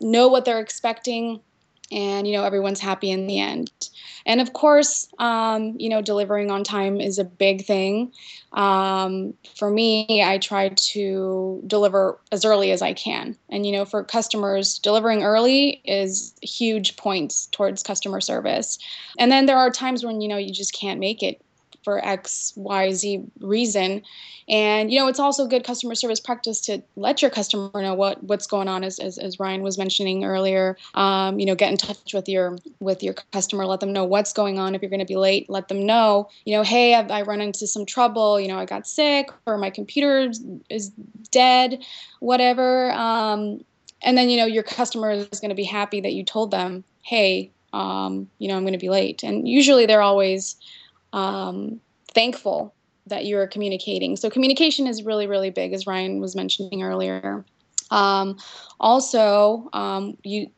know 0.01 0.29
what 0.29 0.45
they're 0.45 0.61
expecting 0.61 1.41
and 1.95 2.27
you 2.27 2.35
know 2.35 2.45
everyone's 2.45 2.81
happy 2.81 3.11
in 3.11 3.27
the 3.27 3.39
end. 3.39 3.71
And 4.27 4.41
of 4.41 4.53
course 4.53 5.09
um, 5.19 5.75
you 5.79 5.89
know 5.89 6.03
delivering 6.03 6.51
on 6.51 6.65
time 6.65 7.01
is 7.01 7.19
a 7.19 7.25
big 7.25 7.65
thing. 7.65 8.13
Um, 8.53 9.35
for 9.57 9.69
me 9.69 10.23
i 10.23 10.39
try 10.39 10.69
to 10.69 11.61
deliver 11.67 12.21
as 12.31 12.45
early 12.45 12.73
as 12.73 12.83
i 12.83 12.93
can. 12.93 13.37
And 13.49 13.65
you 13.65 13.73
know 13.73 13.85
for 13.85 14.03
customers 14.03 14.79
delivering 14.79 15.23
early 15.23 15.81
is 15.85 16.35
huge 16.43 16.97
points 16.97 17.47
towards 17.53 17.83
customer 17.83 18.21
service. 18.21 18.79
And 19.19 19.31
then 19.31 19.47
there 19.47 19.57
are 19.59 19.71
times 19.71 20.05
when 20.05 20.21
you 20.21 20.29
know 20.29 20.37
you 20.37 20.53
just 20.53 20.75
can't 20.75 21.01
make 21.01 21.23
it 21.23 21.41
for 21.85 22.05
X, 22.05 22.53
Y, 22.57 22.93
Z 22.93 23.23
reason. 23.41 24.03
And 24.49 24.93
you 24.93 24.99
know, 24.99 25.09
it's 25.09 25.19
also 25.19 25.47
good 25.47 25.65
customer 25.65 25.95
service 25.95 26.21
practice 26.21 26.61
to 26.63 26.83
let 26.97 27.23
your 27.23 27.31
customer 27.31 27.71
know 27.75 27.95
what 27.95 28.23
what's 28.25 28.47
going 28.47 28.69
on, 28.69 28.85
as 28.85 28.99
as, 28.99 29.17
as 29.19 29.39
Ryan 29.41 29.63
was 29.63 29.79
mentioning 29.79 30.25
earlier. 30.25 30.77
Um, 30.95 31.39
you 31.39 31.47
know, 31.47 31.55
get 31.55 31.71
in 31.71 31.77
touch 31.77 32.13
with 32.13 32.29
your 32.29 32.59
with 32.81 33.03
your 33.03 33.15
customer, 33.33 33.65
let 33.65 33.81
them 33.81 33.93
know 33.93 34.05
what's 34.05 34.33
going 34.33 34.59
on. 34.59 34.75
If 34.75 34.83
you're 34.83 34.91
going 34.91 35.01
to 35.01 35.07
be 35.07 35.17
late, 35.17 35.49
let 35.49 35.69
them 35.69 35.87
know. 35.87 36.29
You 36.45 36.57
know, 36.57 36.63
hey, 36.63 36.95
I, 36.95 37.01
I 37.01 37.23
run 37.23 37.41
into 37.41 37.67
some 37.67 37.87
trouble. 37.87 38.39
You 38.39 38.49
know, 38.49 38.59
I 38.59 38.67
got 38.67 38.87
sick, 38.87 39.31
or 39.47 39.57
my 39.57 39.71
computer 39.71 40.31
is 40.69 40.91
dead, 41.31 41.83
whatever. 42.21 42.91
Um, 42.93 43.65
and 44.03 44.19
then 44.19 44.29
you 44.29 44.37
know, 44.37 44.47
your 44.47 44.63
customer 44.63 45.11
is 45.13 45.41
going 45.41 45.49
to 45.49 45.55
be 45.55 45.65
happy 45.65 46.01
that 46.03 46.13
you 46.13 46.23
told 46.23 46.51
them, 46.51 46.85
hey, 47.03 47.51
um, 47.73 48.29
you 48.39 48.49
know, 48.49 48.57
I'm 48.57 48.63
going 48.63 48.73
to 48.73 48.79
be 48.79 48.89
late. 48.89 49.23
And 49.23 49.49
usually 49.49 49.87
they're 49.87 50.03
always 50.03 50.57
um, 51.15 51.81
thankful 52.13 52.75
that 53.07 53.25
you're 53.25 53.47
communicating. 53.47 54.17
So 54.17 54.29
communication 54.29 54.87
is 54.87 55.05
really, 55.05 55.27
really 55.27 55.51
big, 55.51 55.73
as 55.73 55.87
Ryan 55.87 56.21
was 56.21 56.35
mentioning 56.35 56.83
earlier. 56.83 57.45
Um, 57.91 58.39
also, 58.81 59.69
um, 59.73 60.17
you 60.25 60.51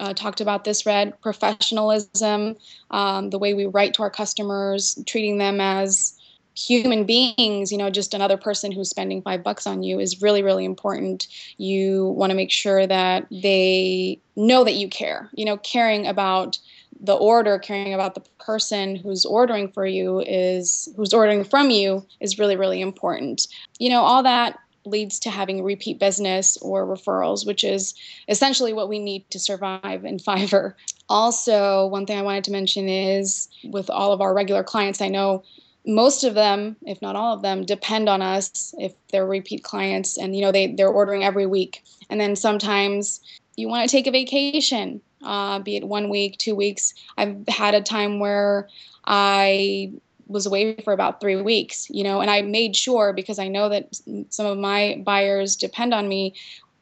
uh, 0.00 0.14
talked 0.14 0.40
about 0.40 0.64
this, 0.64 0.84
Red 0.84 1.20
professionalism, 1.20 2.56
um, 2.90 3.30
the 3.30 3.38
way 3.38 3.54
we 3.54 3.66
write 3.66 3.94
to 3.94 4.02
our 4.02 4.10
customers, 4.10 4.98
treating 5.06 5.38
them 5.38 5.60
as 5.60 6.16
human 6.56 7.04
beings, 7.04 7.70
you 7.70 7.78
know, 7.78 7.90
just 7.90 8.12
another 8.12 8.36
person 8.36 8.72
who's 8.72 8.90
spending 8.90 9.22
five 9.22 9.42
bucks 9.44 9.66
on 9.66 9.82
you 9.82 10.00
is 10.00 10.20
really, 10.20 10.42
really 10.42 10.64
important. 10.64 11.28
You 11.58 12.06
want 12.16 12.30
to 12.30 12.36
make 12.36 12.50
sure 12.50 12.86
that 12.86 13.26
they 13.30 14.18
know 14.34 14.64
that 14.64 14.74
you 14.74 14.88
care, 14.88 15.30
you 15.34 15.44
know, 15.44 15.58
caring 15.58 16.06
about 16.06 16.58
the 17.00 17.14
order, 17.14 17.58
caring 17.58 17.94
about 17.94 18.14
the 18.14 18.22
person 18.38 18.96
who's 18.96 19.24
ordering 19.24 19.68
for 19.68 19.86
you 19.86 20.20
is 20.20 20.88
who's 20.96 21.14
ordering 21.14 21.44
from 21.44 21.70
you 21.70 22.06
is 22.20 22.38
really, 22.38 22.56
really 22.56 22.80
important. 22.80 23.48
You 23.78 23.90
know, 23.90 24.02
all 24.02 24.22
that 24.22 24.58
leads 24.84 25.18
to 25.20 25.30
having 25.30 25.62
repeat 25.62 25.98
business 25.98 26.56
or 26.58 26.86
referrals, 26.86 27.46
which 27.46 27.64
is 27.64 27.94
essentially 28.28 28.72
what 28.72 28.88
we 28.88 28.98
need 28.98 29.28
to 29.30 29.38
survive 29.38 30.04
in 30.04 30.18
Fiverr. 30.18 30.74
Also, 31.08 31.86
one 31.86 32.06
thing 32.06 32.18
I 32.18 32.22
wanted 32.22 32.44
to 32.44 32.52
mention 32.52 32.88
is 32.88 33.48
with 33.64 33.90
all 33.90 34.12
of 34.12 34.20
our 34.20 34.34
regular 34.34 34.62
clients, 34.62 35.00
I 35.00 35.08
know 35.08 35.42
most 35.86 36.24
of 36.24 36.34
them, 36.34 36.76
if 36.82 37.00
not 37.00 37.16
all 37.16 37.34
of 37.34 37.42
them, 37.42 37.64
depend 37.64 38.08
on 38.08 38.20
us 38.20 38.74
if 38.78 38.92
they're 39.10 39.26
repeat 39.26 39.64
clients 39.64 40.18
and 40.18 40.36
you 40.36 40.42
know 40.42 40.52
they, 40.52 40.74
they're 40.74 40.88
ordering 40.88 41.24
every 41.24 41.46
week. 41.46 41.82
And 42.10 42.20
then 42.20 42.36
sometimes 42.36 43.20
you 43.56 43.68
want 43.68 43.88
to 43.88 43.96
take 43.96 44.06
a 44.06 44.10
vacation, 44.10 45.00
uh, 45.22 45.58
be 45.58 45.76
it 45.76 45.84
one 45.86 46.08
week, 46.08 46.38
two 46.38 46.54
weeks. 46.54 46.94
I've 47.16 47.36
had 47.48 47.74
a 47.74 47.80
time 47.80 48.20
where 48.20 48.68
I 49.04 49.92
was 50.26 50.46
away 50.46 50.76
for 50.84 50.92
about 50.92 51.20
three 51.20 51.40
weeks, 51.42 51.88
you 51.90 52.04
know, 52.04 52.20
and 52.20 52.30
I 52.30 52.42
made 52.42 52.76
sure 52.76 53.12
because 53.12 53.38
I 53.38 53.48
know 53.48 53.68
that 53.68 54.00
some 54.28 54.46
of 54.46 54.58
my 54.58 55.02
buyers 55.04 55.56
depend 55.56 55.92
on 55.92 56.08
me 56.08 56.34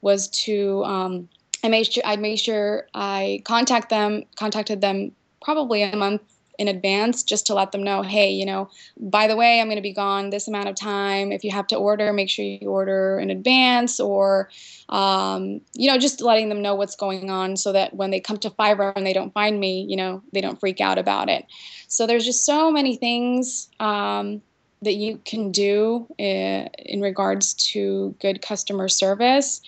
was 0.03 0.29
to 0.29 0.85
um, 0.85 1.29
I 1.65 1.69
made 1.69 1.93
sure 1.93 2.03
I 2.07 2.17
made 2.17 2.37
sure 2.37 2.87
I 2.95 3.43
contact 3.45 3.89
them 3.89 4.25
contacted 4.37 4.81
them 4.81 5.13
probably 5.43 5.83
a 5.83 5.97
month 5.97 6.23
in 6.59 6.67
advance 6.67 7.23
just 7.23 7.47
to 7.47 7.55
let 7.55 7.71
them 7.71 7.85
know, 7.85 8.03
hey, 8.03 8.31
you 8.31 8.45
know, 8.45 8.69
by 8.99 9.29
the 9.29 9.37
way, 9.37 9.61
I'm 9.61 9.69
going 9.69 9.77
to 9.77 9.83
be 9.83 9.93
gone 9.93 10.31
this 10.31 10.49
amount 10.49 10.69
of 10.69 10.75
time. 10.75 11.31
If 11.31 11.45
you 11.45 11.53
have 11.53 11.69
to 11.69 11.77
order, 11.77 12.13
make 12.13 12.29
sure 12.29 12.45
you 12.45 12.69
order 12.69 13.21
in 13.21 13.31
advance 13.31 14.01
or, 14.01 14.51
um, 14.89 15.61
you 15.75 15.89
know, 15.89 15.99
just 15.99 16.21
letting 16.21 16.49
them 16.49 16.61
know 16.61 16.75
what's 16.75 16.97
going 16.97 17.31
on 17.31 17.57
so 17.57 17.73
that 17.73 17.95
when 17.95 18.11
they 18.11 18.19
come 18.19 18.39
to 18.39 18.51
Fiverr 18.51 18.93
and 18.97 19.07
they 19.07 19.13
don't 19.13 19.33
find 19.33 19.61
me, 19.61 19.87
you 19.89 19.97
know, 19.97 20.21
they 20.33 20.41
don't 20.41 20.59
freak 20.59 20.81
out 20.81 20.99
about 20.99 21.29
it. 21.29 21.47
So 21.87 22.07
there's 22.07 22.25
just 22.25 22.45
so 22.45 22.73
many 22.73 22.97
things 22.97 23.69
um, 23.79 24.43
that 24.83 24.95
you 24.95 25.21
can 25.25 25.53
do 25.53 26.09
eh, 26.19 26.67
in 26.79 27.01
regards 27.01 27.55
to 27.55 28.17
good 28.21 28.43
customer 28.43 28.89
service 28.89 29.61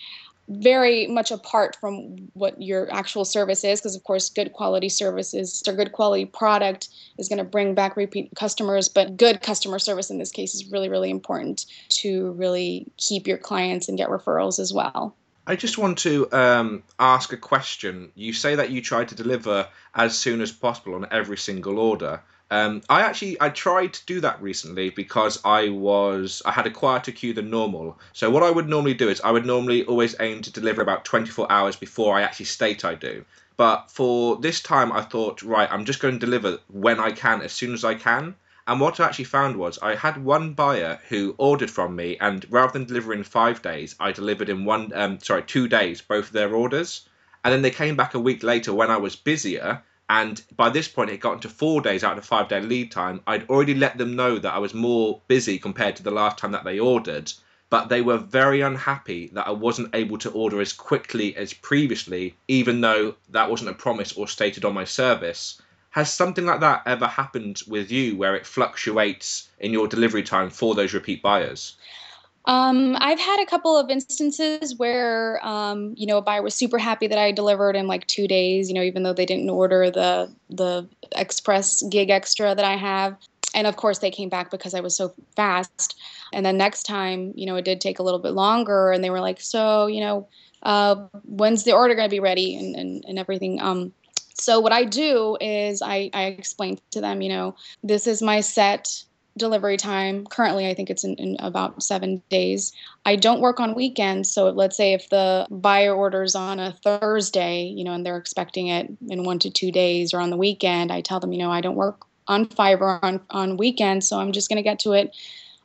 very 0.59 1.07
much 1.07 1.31
apart 1.31 1.77
from 1.79 2.29
what 2.33 2.61
your 2.61 2.91
actual 2.93 3.23
service 3.23 3.63
is 3.63 3.79
because 3.79 3.95
of 3.95 4.03
course 4.03 4.29
good 4.29 4.51
quality 4.53 4.89
services 4.89 5.63
or 5.67 5.73
good 5.73 5.91
quality 5.91 6.25
product 6.25 6.89
is 7.17 7.29
going 7.29 7.37
to 7.37 7.43
bring 7.43 7.73
back 7.73 7.95
repeat 7.95 8.29
customers 8.35 8.89
but 8.89 9.17
good 9.17 9.41
customer 9.41 9.79
service 9.79 10.09
in 10.09 10.17
this 10.17 10.31
case 10.31 10.53
is 10.53 10.69
really 10.71 10.89
really 10.89 11.09
important 11.09 11.65
to 11.89 12.31
really 12.31 12.85
keep 12.97 13.27
your 13.27 13.37
clients 13.37 13.87
and 13.87 13.97
get 13.97 14.09
referrals 14.09 14.59
as 14.59 14.73
well 14.73 15.15
I 15.47 15.55
just 15.55 15.77
want 15.77 15.97
to 15.99 16.31
um, 16.31 16.83
ask 16.99 17.33
a 17.33 17.37
question. 17.37 18.11
You 18.13 18.31
say 18.31 18.55
that 18.55 18.69
you 18.69 18.79
try 18.79 19.05
to 19.05 19.15
deliver 19.15 19.67
as 19.93 20.15
soon 20.15 20.39
as 20.39 20.51
possible 20.51 20.93
on 20.93 21.07
every 21.09 21.35
single 21.35 21.79
order. 21.79 22.21
Um, 22.51 22.81
I 22.89 23.03
actually 23.03 23.37
I 23.39 23.47
tried 23.47 23.93
to 23.93 24.05
do 24.05 24.19
that 24.19 24.41
recently 24.41 24.89
because 24.89 25.39
I 25.45 25.69
was 25.69 26.41
I 26.45 26.51
had 26.51 26.67
a 26.67 26.69
quieter 26.69 27.13
queue 27.13 27.33
than 27.33 27.49
normal. 27.49 27.97
So 28.11 28.29
what 28.29 28.43
I 28.43 28.51
would 28.51 28.67
normally 28.67 28.93
do 28.93 29.07
is 29.07 29.21
I 29.21 29.31
would 29.31 29.45
normally 29.45 29.85
always 29.85 30.17
aim 30.19 30.41
to 30.41 30.51
deliver 30.51 30.81
about 30.81 31.05
24 31.05 31.49
hours 31.49 31.77
before 31.77 32.17
I 32.17 32.23
actually 32.23 32.47
state 32.47 32.83
I 32.83 32.95
do. 32.95 33.23
But 33.55 33.89
for 33.89 34.35
this 34.35 34.59
time 34.59 34.91
I 34.91 35.01
thought 35.01 35.41
right 35.41 35.71
I'm 35.71 35.85
just 35.85 36.01
going 36.01 36.15
to 36.19 36.25
deliver 36.25 36.59
when 36.67 36.99
I 36.99 37.11
can 37.11 37.41
as 37.41 37.53
soon 37.53 37.73
as 37.73 37.85
I 37.85 37.95
can. 37.95 38.35
And 38.67 38.81
what 38.81 38.99
I 38.99 39.05
actually 39.05 39.25
found 39.25 39.55
was 39.55 39.79
I 39.81 39.95
had 39.95 40.21
one 40.21 40.51
buyer 40.53 40.99
who 41.07 41.35
ordered 41.37 41.71
from 41.71 41.95
me, 41.95 42.17
and 42.19 42.45
rather 42.49 42.73
than 42.73 42.85
delivering 42.85 43.23
five 43.23 43.61
days, 43.61 43.95
I 43.99 44.11
delivered 44.11 44.49
in 44.49 44.65
one, 44.65 44.91
um, 44.93 45.19
sorry, 45.19 45.43
two 45.43 45.67
days, 45.67 46.01
both 46.01 46.27
of 46.27 46.33
their 46.33 46.53
orders. 46.53 47.07
And 47.43 47.51
then 47.53 47.63
they 47.63 47.71
came 47.71 47.95
back 47.95 48.13
a 48.13 48.19
week 48.19 48.43
later 48.43 48.71
when 48.73 48.91
I 48.91 48.97
was 48.97 49.15
busier, 49.15 49.81
and 50.13 50.43
by 50.57 50.69
this 50.69 50.89
point, 50.89 51.09
it 51.09 51.21
got 51.21 51.35
into 51.35 51.47
four 51.47 51.79
days 51.79 52.03
out 52.03 52.17
of 52.17 52.25
five 52.25 52.49
day 52.49 52.59
lead 52.59 52.91
time. 52.91 53.21
I'd 53.25 53.49
already 53.49 53.73
let 53.73 53.97
them 53.97 54.17
know 54.17 54.39
that 54.39 54.53
I 54.53 54.57
was 54.57 54.73
more 54.73 55.21
busy 55.29 55.57
compared 55.57 55.95
to 55.95 56.03
the 56.03 56.11
last 56.11 56.37
time 56.37 56.51
that 56.51 56.65
they 56.65 56.79
ordered, 56.79 57.31
but 57.69 57.87
they 57.87 58.01
were 58.01 58.17
very 58.17 58.59
unhappy 58.59 59.27
that 59.27 59.47
I 59.47 59.51
wasn't 59.51 59.95
able 59.95 60.17
to 60.17 60.31
order 60.31 60.59
as 60.59 60.73
quickly 60.73 61.33
as 61.37 61.53
previously, 61.53 62.35
even 62.49 62.81
though 62.81 63.15
that 63.29 63.49
wasn't 63.49 63.69
a 63.69 63.73
promise 63.73 64.11
or 64.11 64.27
stated 64.27 64.65
on 64.65 64.73
my 64.73 64.83
service. 64.83 65.61
Has 65.91 66.13
something 66.13 66.45
like 66.45 66.59
that 66.59 66.83
ever 66.85 67.07
happened 67.07 67.61
with 67.65 67.89
you 67.89 68.17
where 68.17 68.35
it 68.35 68.45
fluctuates 68.45 69.47
in 69.61 69.71
your 69.71 69.87
delivery 69.87 70.23
time 70.23 70.49
for 70.49 70.75
those 70.75 70.93
repeat 70.93 71.21
buyers? 71.21 71.77
Um, 72.45 72.97
I've 72.99 73.19
had 73.19 73.39
a 73.39 73.45
couple 73.45 73.77
of 73.77 73.89
instances 73.89 74.75
where, 74.75 75.39
um, 75.45 75.93
you 75.95 76.07
know, 76.07 76.17
a 76.17 76.21
buyer 76.21 76.41
was 76.41 76.55
super 76.55 76.79
happy 76.79 77.07
that 77.07 77.17
I 77.17 77.31
delivered 77.31 77.75
in 77.75 77.87
like 77.87 78.07
two 78.07 78.27
days, 78.27 78.67
you 78.67 78.73
know, 78.73 78.81
even 78.81 79.03
though 79.03 79.13
they 79.13 79.25
didn't 79.25 79.49
order 79.49 79.91
the 79.91 80.33
the 80.49 80.87
express 81.15 81.83
gig 81.83 82.09
extra 82.09 82.55
that 82.55 82.65
I 82.65 82.75
have. 82.75 83.15
And 83.53 83.67
of 83.67 83.75
course, 83.75 83.99
they 83.99 84.09
came 84.09 84.29
back 84.29 84.49
because 84.49 84.73
I 84.73 84.79
was 84.79 84.95
so 84.95 85.13
fast. 85.35 85.99
And 86.33 86.45
then 86.45 86.57
next 86.57 86.83
time, 86.83 87.33
you 87.35 87.45
know, 87.45 87.57
it 87.57 87.65
did 87.65 87.81
take 87.81 87.99
a 87.99 88.03
little 88.03 88.19
bit 88.19 88.31
longer, 88.31 88.91
and 88.91 89.03
they 89.03 89.09
were 89.09 89.19
like, 89.19 89.41
"So, 89.41 89.87
you 89.87 89.99
know, 89.99 90.27
uh, 90.63 90.95
when's 91.25 91.63
the 91.63 91.73
order 91.73 91.93
going 91.93 92.09
to 92.09 92.13
be 92.13 92.19
ready?" 92.19 92.55
and 92.55 92.75
and, 92.75 93.05
and 93.07 93.19
everything. 93.19 93.61
Um, 93.61 93.93
so 94.33 94.59
what 94.59 94.71
I 94.71 94.85
do 94.85 95.37
is 95.39 95.81
I 95.81 96.09
I 96.13 96.23
explain 96.23 96.79
to 96.91 97.01
them, 97.01 97.21
you 97.21 97.29
know, 97.29 97.55
this 97.83 98.07
is 98.07 98.21
my 98.21 98.41
set 98.41 99.03
delivery 99.37 99.77
time. 99.77 100.25
Currently, 100.27 100.67
I 100.67 100.73
think 100.73 100.89
it's 100.89 101.03
in, 101.03 101.15
in, 101.15 101.37
about 101.39 101.81
seven 101.81 102.21
days. 102.29 102.73
I 103.05 103.15
don't 103.15 103.41
work 103.41 103.59
on 103.59 103.75
weekends. 103.75 104.29
So 104.31 104.49
let's 104.49 104.75
say 104.75 104.93
if 104.93 105.09
the 105.09 105.47
buyer 105.49 105.93
orders 105.93 106.35
on 106.35 106.59
a 106.59 106.73
Thursday, 106.83 107.63
you 107.63 107.83
know, 107.83 107.93
and 107.93 108.05
they're 108.05 108.17
expecting 108.17 108.67
it 108.67 108.89
in 109.09 109.23
one 109.23 109.39
to 109.39 109.49
two 109.49 109.71
days 109.71 110.13
or 110.13 110.19
on 110.19 110.29
the 110.29 110.37
weekend, 110.37 110.91
I 110.91 111.01
tell 111.01 111.19
them, 111.19 111.31
you 111.31 111.39
know, 111.39 111.51
I 111.51 111.61
don't 111.61 111.75
work 111.75 112.05
on 112.27 112.45
Fiverr 112.45 112.99
on, 113.01 113.21
on 113.29 113.57
weekends. 113.57 114.07
So 114.07 114.19
I'm 114.19 114.31
just 114.31 114.49
going 114.49 114.57
to 114.57 114.63
get 114.63 114.79
to 114.79 114.93
it, 114.93 115.15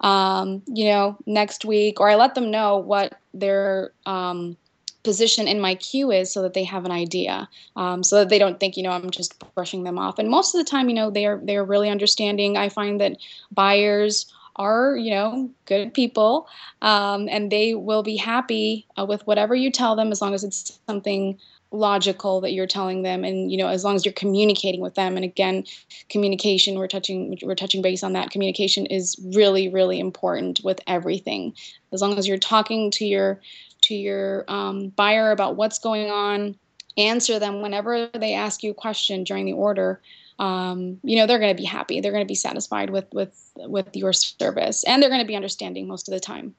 um, 0.01 0.63
you 0.67 0.87
know, 0.87 1.17
next 1.27 1.65
week. 1.65 2.01
Or 2.01 2.09
I 2.09 2.15
let 2.15 2.35
them 2.35 2.51
know 2.51 2.79
what 2.79 3.15
their, 3.35 3.93
um, 4.07 4.57
position 5.07 5.47
in 5.47 5.61
my 5.61 5.77
queue 5.77 6.11
is 6.11 6.33
so 6.33 6.43
that 6.43 6.53
they 6.53 6.65
have 6.65 6.85
an 6.85 6.91
idea 6.91 7.49
um, 7.77 8.03
so 8.03 8.17
that 8.17 8.29
they 8.29 8.41
don't 8.41 8.59
think 8.59 8.77
you 8.77 8.83
know 8.83 8.91
i'm 8.91 9.09
just 9.09 9.33
brushing 9.55 9.85
them 9.85 9.99
off. 9.99 10.19
And 10.19 10.29
most 10.29 10.53
of 10.53 10.59
the 10.59 10.69
time 10.69 10.89
you 10.89 10.97
know 10.97 11.11
they 11.11 11.27
are 11.27 11.41
they're 11.43 11.65
really 11.65 11.89
understanding. 11.89 12.57
I 12.57 12.69
find 12.69 13.01
that 13.01 13.17
buyers 13.53 14.27
are 14.57 14.97
you 14.97 15.11
know 15.11 15.49
good 15.67 15.95
people 15.95 16.49
um, 16.83 17.29
and 17.31 17.53
they 17.53 17.75
will 17.75 18.03
be 18.03 18.17
happy 18.17 18.87
uh, 18.99 19.07
with 19.07 19.25
whatever 19.27 19.55
you 19.55 19.71
tell 19.71 19.95
them 19.95 20.11
as 20.11 20.21
long 20.21 20.35
as 20.35 20.43
it's 20.43 20.79
something 20.89 21.39
logical 21.71 22.41
that 22.41 22.53
you're 22.53 22.67
telling 22.67 23.03
them 23.03 23.25
and 23.25 23.51
you 23.51 23.59
know 23.59 23.69
as 23.69 23.85
long 23.85 23.95
as 23.95 24.05
you're 24.05 24.23
communicating 24.25 24.81
with 24.81 24.95
them. 24.95 25.15
And 25.17 25.25
again 25.25 25.65
communication 26.09 26.79
we're 26.79 26.89
touching 26.89 27.39
we're 27.43 27.55
touching 27.55 27.83
base 27.83 28.03
on 28.03 28.13
that. 28.15 28.31
Communication 28.31 28.87
is 28.87 29.17
really 29.35 29.69
really 29.69 30.01
important 30.01 30.61
with 30.65 30.81
everything. 30.87 31.55
As 31.93 32.03
long 32.03 32.19
as 32.19 32.27
you're 32.27 32.39
talking 32.39 32.91
to 32.93 33.07
your 33.07 33.41
to 33.89 33.95
your 33.95 34.45
um, 34.49 34.89
buyer 34.89 35.31
about 35.31 35.57
what's 35.57 35.79
going 35.79 36.11
on. 36.11 36.57
Answer 36.97 37.39
them 37.39 37.61
whenever 37.61 38.09
they 38.15 38.35
ask 38.35 38.63
you 38.63 38.71
a 38.71 38.75
question 38.75 39.25
during 39.25 39.45
the 39.45 39.53
order. 39.53 40.01
Um, 40.39 40.99
you 41.03 41.17
know 41.17 41.27
they're 41.27 41.39
going 41.39 41.55
to 41.55 41.61
be 41.61 41.67
happy. 41.67 42.01
They're 42.01 42.13
going 42.13 42.25
to 42.25 42.29
be 42.29 42.35
satisfied 42.35 42.91
with 42.91 43.07
with 43.13 43.35
with 43.57 43.95
your 43.95 44.13
service, 44.13 44.85
and 44.85 45.03
they're 45.03 45.11
going 45.11 45.23
to 45.23 45.27
be 45.27 45.37
understanding 45.37 45.89
most 45.89 46.09
of 46.09 46.15
the 46.15 46.21
time. 46.21 46.55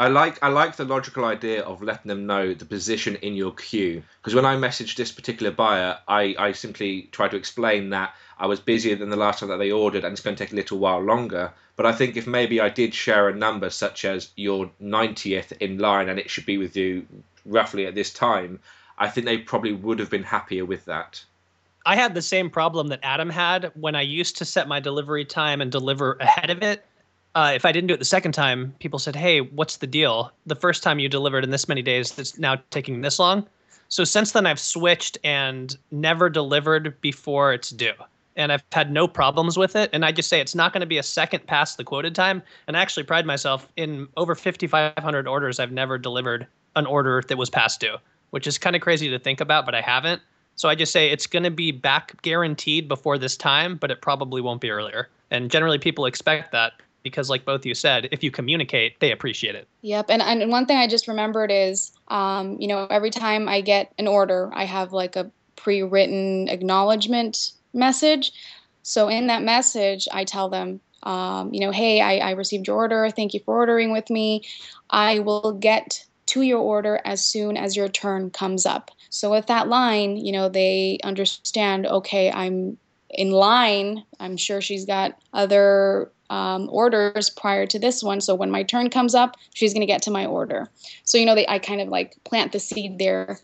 I 0.00 0.08
like 0.08 0.42
I 0.42 0.48
like 0.48 0.76
the 0.76 0.86
logical 0.86 1.26
idea 1.26 1.62
of 1.62 1.82
letting 1.82 2.08
them 2.08 2.24
know 2.24 2.54
the 2.54 2.64
position 2.64 3.16
in 3.16 3.34
your 3.34 3.52
queue 3.52 4.02
because 4.20 4.34
when 4.34 4.46
I 4.46 4.56
messaged 4.56 4.96
this 4.96 5.12
particular 5.12 5.52
buyer, 5.52 5.98
I, 6.08 6.34
I 6.38 6.52
simply 6.52 7.10
tried 7.12 7.32
to 7.32 7.36
explain 7.36 7.90
that 7.90 8.14
I 8.40 8.46
was 8.46 8.58
busier 8.58 8.96
than 8.96 9.10
the 9.10 9.16
last 9.16 9.38
time 9.38 9.50
that 9.50 9.58
they 9.58 9.70
ordered 9.70 10.04
and 10.04 10.12
it's 10.12 10.22
going 10.22 10.34
to 10.34 10.44
take 10.44 10.52
a 10.52 10.56
little 10.56 10.78
while 10.78 11.00
longer. 11.00 11.52
But 11.76 11.86
I 11.86 11.92
think 11.92 12.16
if 12.16 12.26
maybe 12.26 12.60
I 12.60 12.68
did 12.68 12.94
share 12.94 13.28
a 13.28 13.34
number 13.34 13.70
such 13.70 14.04
as 14.04 14.30
your 14.36 14.70
90th 14.82 15.52
in 15.58 15.78
line 15.78 16.08
and 16.08 16.18
it 16.18 16.30
should 16.30 16.46
be 16.46 16.58
with 16.58 16.76
you 16.76 17.06
roughly 17.44 17.86
at 17.86 17.94
this 17.94 18.12
time, 18.12 18.58
I 18.98 19.08
think 19.08 19.26
they 19.26 19.38
probably 19.38 19.72
would 19.72 19.98
have 19.98 20.10
been 20.10 20.24
happier 20.24 20.64
with 20.64 20.84
that. 20.86 21.24
I 21.86 21.96
had 21.96 22.14
the 22.14 22.22
same 22.22 22.50
problem 22.50 22.88
that 22.88 23.00
Adam 23.02 23.30
had 23.30 23.70
when 23.74 23.94
I 23.94 24.02
used 24.02 24.36
to 24.38 24.44
set 24.44 24.68
my 24.68 24.80
delivery 24.80 25.24
time 25.24 25.60
and 25.60 25.70
deliver 25.70 26.16
ahead 26.20 26.50
of 26.50 26.62
it 26.62 26.84
uh, 27.34 27.52
if 27.54 27.64
I 27.64 27.72
didn't 27.72 27.88
do 27.88 27.94
it 27.94 27.98
the 27.98 28.04
second 28.04 28.32
time, 28.32 28.74
people 28.80 28.98
said, 28.98 29.14
"Hey, 29.14 29.40
what's 29.40 29.76
the 29.76 29.86
deal? 29.86 30.32
The 30.46 30.56
first 30.56 30.82
time 30.82 30.98
you 30.98 31.08
delivered 31.08 31.44
in 31.44 31.50
this 31.50 31.68
many 31.68 31.82
days, 31.82 32.12
that's 32.12 32.38
now 32.38 32.56
taking 32.70 33.00
this 33.00 33.18
long." 33.18 33.46
So 33.88 34.04
since 34.04 34.32
then, 34.32 34.46
I've 34.46 34.60
switched 34.60 35.18
and 35.22 35.76
never 35.90 36.28
delivered 36.28 37.00
before 37.00 37.52
it's 37.52 37.70
due. 37.70 37.92
And 38.36 38.52
I've 38.52 38.64
had 38.72 38.90
no 38.90 39.08
problems 39.08 39.56
with 39.56 39.76
it. 39.76 39.90
And 39.92 40.04
I 40.04 40.12
just 40.12 40.28
say 40.28 40.40
it's 40.40 40.54
not 40.54 40.72
going 40.72 40.80
to 40.80 40.86
be 40.86 40.98
a 40.98 41.02
second 41.02 41.46
past 41.46 41.76
the 41.76 41.84
quoted 41.84 42.14
time. 42.14 42.42
And 42.66 42.76
I 42.76 42.80
actually 42.80 43.02
pride 43.02 43.26
myself 43.26 43.68
in 43.76 44.08
over 44.16 44.34
5,500 44.34 45.26
orders. 45.26 45.58
I've 45.58 45.72
never 45.72 45.98
delivered 45.98 46.46
an 46.76 46.86
order 46.86 47.22
that 47.26 47.36
was 47.36 47.50
past 47.50 47.80
due, 47.80 47.96
which 48.30 48.46
is 48.46 48.58
kind 48.58 48.76
of 48.76 48.82
crazy 48.82 49.08
to 49.10 49.18
think 49.18 49.40
about, 49.40 49.66
but 49.66 49.74
I 49.74 49.80
haven't. 49.80 50.22
So 50.56 50.68
I 50.68 50.74
just 50.74 50.92
say 50.92 51.10
it's 51.10 51.26
going 51.26 51.42
to 51.42 51.50
be 51.50 51.72
back 51.72 52.20
guaranteed 52.22 52.86
before 52.86 53.18
this 53.18 53.36
time, 53.36 53.76
but 53.76 53.90
it 53.90 54.02
probably 54.02 54.40
won't 54.40 54.60
be 54.60 54.70
earlier. 54.70 55.08
And 55.30 55.50
generally, 55.50 55.78
people 55.78 56.06
expect 56.06 56.52
that 56.52 56.74
because, 57.02 57.30
like 57.30 57.44
both 57.44 57.64
you 57.64 57.74
said, 57.74 58.08
if 58.12 58.22
you 58.22 58.30
communicate, 58.30 59.00
they 59.00 59.10
appreciate 59.10 59.54
it. 59.54 59.66
Yep. 59.82 60.10
And, 60.10 60.20
and 60.20 60.50
one 60.50 60.66
thing 60.66 60.76
I 60.76 60.86
just 60.86 61.08
remembered 61.08 61.50
is, 61.50 61.92
um, 62.08 62.60
you 62.60 62.68
know, 62.68 62.86
every 62.90 63.10
time 63.10 63.48
I 63.48 63.62
get 63.62 63.92
an 63.96 64.06
order, 64.06 64.50
I 64.52 64.64
have 64.64 64.92
like 64.92 65.16
a 65.16 65.30
pre 65.56 65.82
written 65.82 66.48
acknowledgement 66.48 67.52
message. 67.72 68.32
So 68.82 69.08
in 69.08 69.26
that 69.28 69.42
message, 69.42 70.08
I 70.12 70.24
tell 70.24 70.48
them, 70.48 70.80
um, 71.02 71.52
you 71.52 71.60
know, 71.60 71.70
hey, 71.70 72.00
I, 72.00 72.18
I 72.18 72.30
received 72.32 72.66
your 72.66 72.76
order. 72.76 73.10
Thank 73.10 73.34
you 73.34 73.40
for 73.40 73.56
ordering 73.56 73.92
with 73.92 74.10
me. 74.10 74.42
I 74.90 75.20
will 75.20 75.52
get 75.52 76.04
to 76.26 76.42
your 76.42 76.60
order 76.60 77.00
as 77.04 77.24
soon 77.24 77.56
as 77.56 77.76
your 77.76 77.88
turn 77.88 78.30
comes 78.30 78.64
up. 78.66 78.90
So 79.10 79.30
with 79.30 79.46
that 79.46 79.68
line, 79.68 80.16
you 80.16 80.32
know, 80.32 80.48
they 80.48 80.98
understand, 81.02 81.86
okay, 81.86 82.30
I'm 82.30 82.78
in 83.10 83.30
line. 83.30 84.04
I'm 84.20 84.36
sure 84.36 84.60
she's 84.60 84.84
got 84.84 85.18
other 85.32 86.12
um, 86.30 86.68
orders 86.70 87.28
prior 87.30 87.66
to 87.66 87.78
this 87.78 88.02
one. 88.02 88.20
So 88.20 88.36
when 88.36 88.52
my 88.52 88.62
turn 88.62 88.88
comes 88.90 89.14
up, 89.14 89.36
she's 89.54 89.72
going 89.72 89.80
to 89.80 89.86
get 89.86 90.02
to 90.02 90.12
my 90.12 90.24
order. 90.26 90.68
So, 91.02 91.18
you 91.18 91.26
know, 91.26 91.34
they, 91.34 91.48
I 91.48 91.58
kind 91.58 91.80
of 91.80 91.88
like 91.88 92.16
plant 92.24 92.52
the 92.52 92.60
seed 92.60 92.98
there 92.98 93.40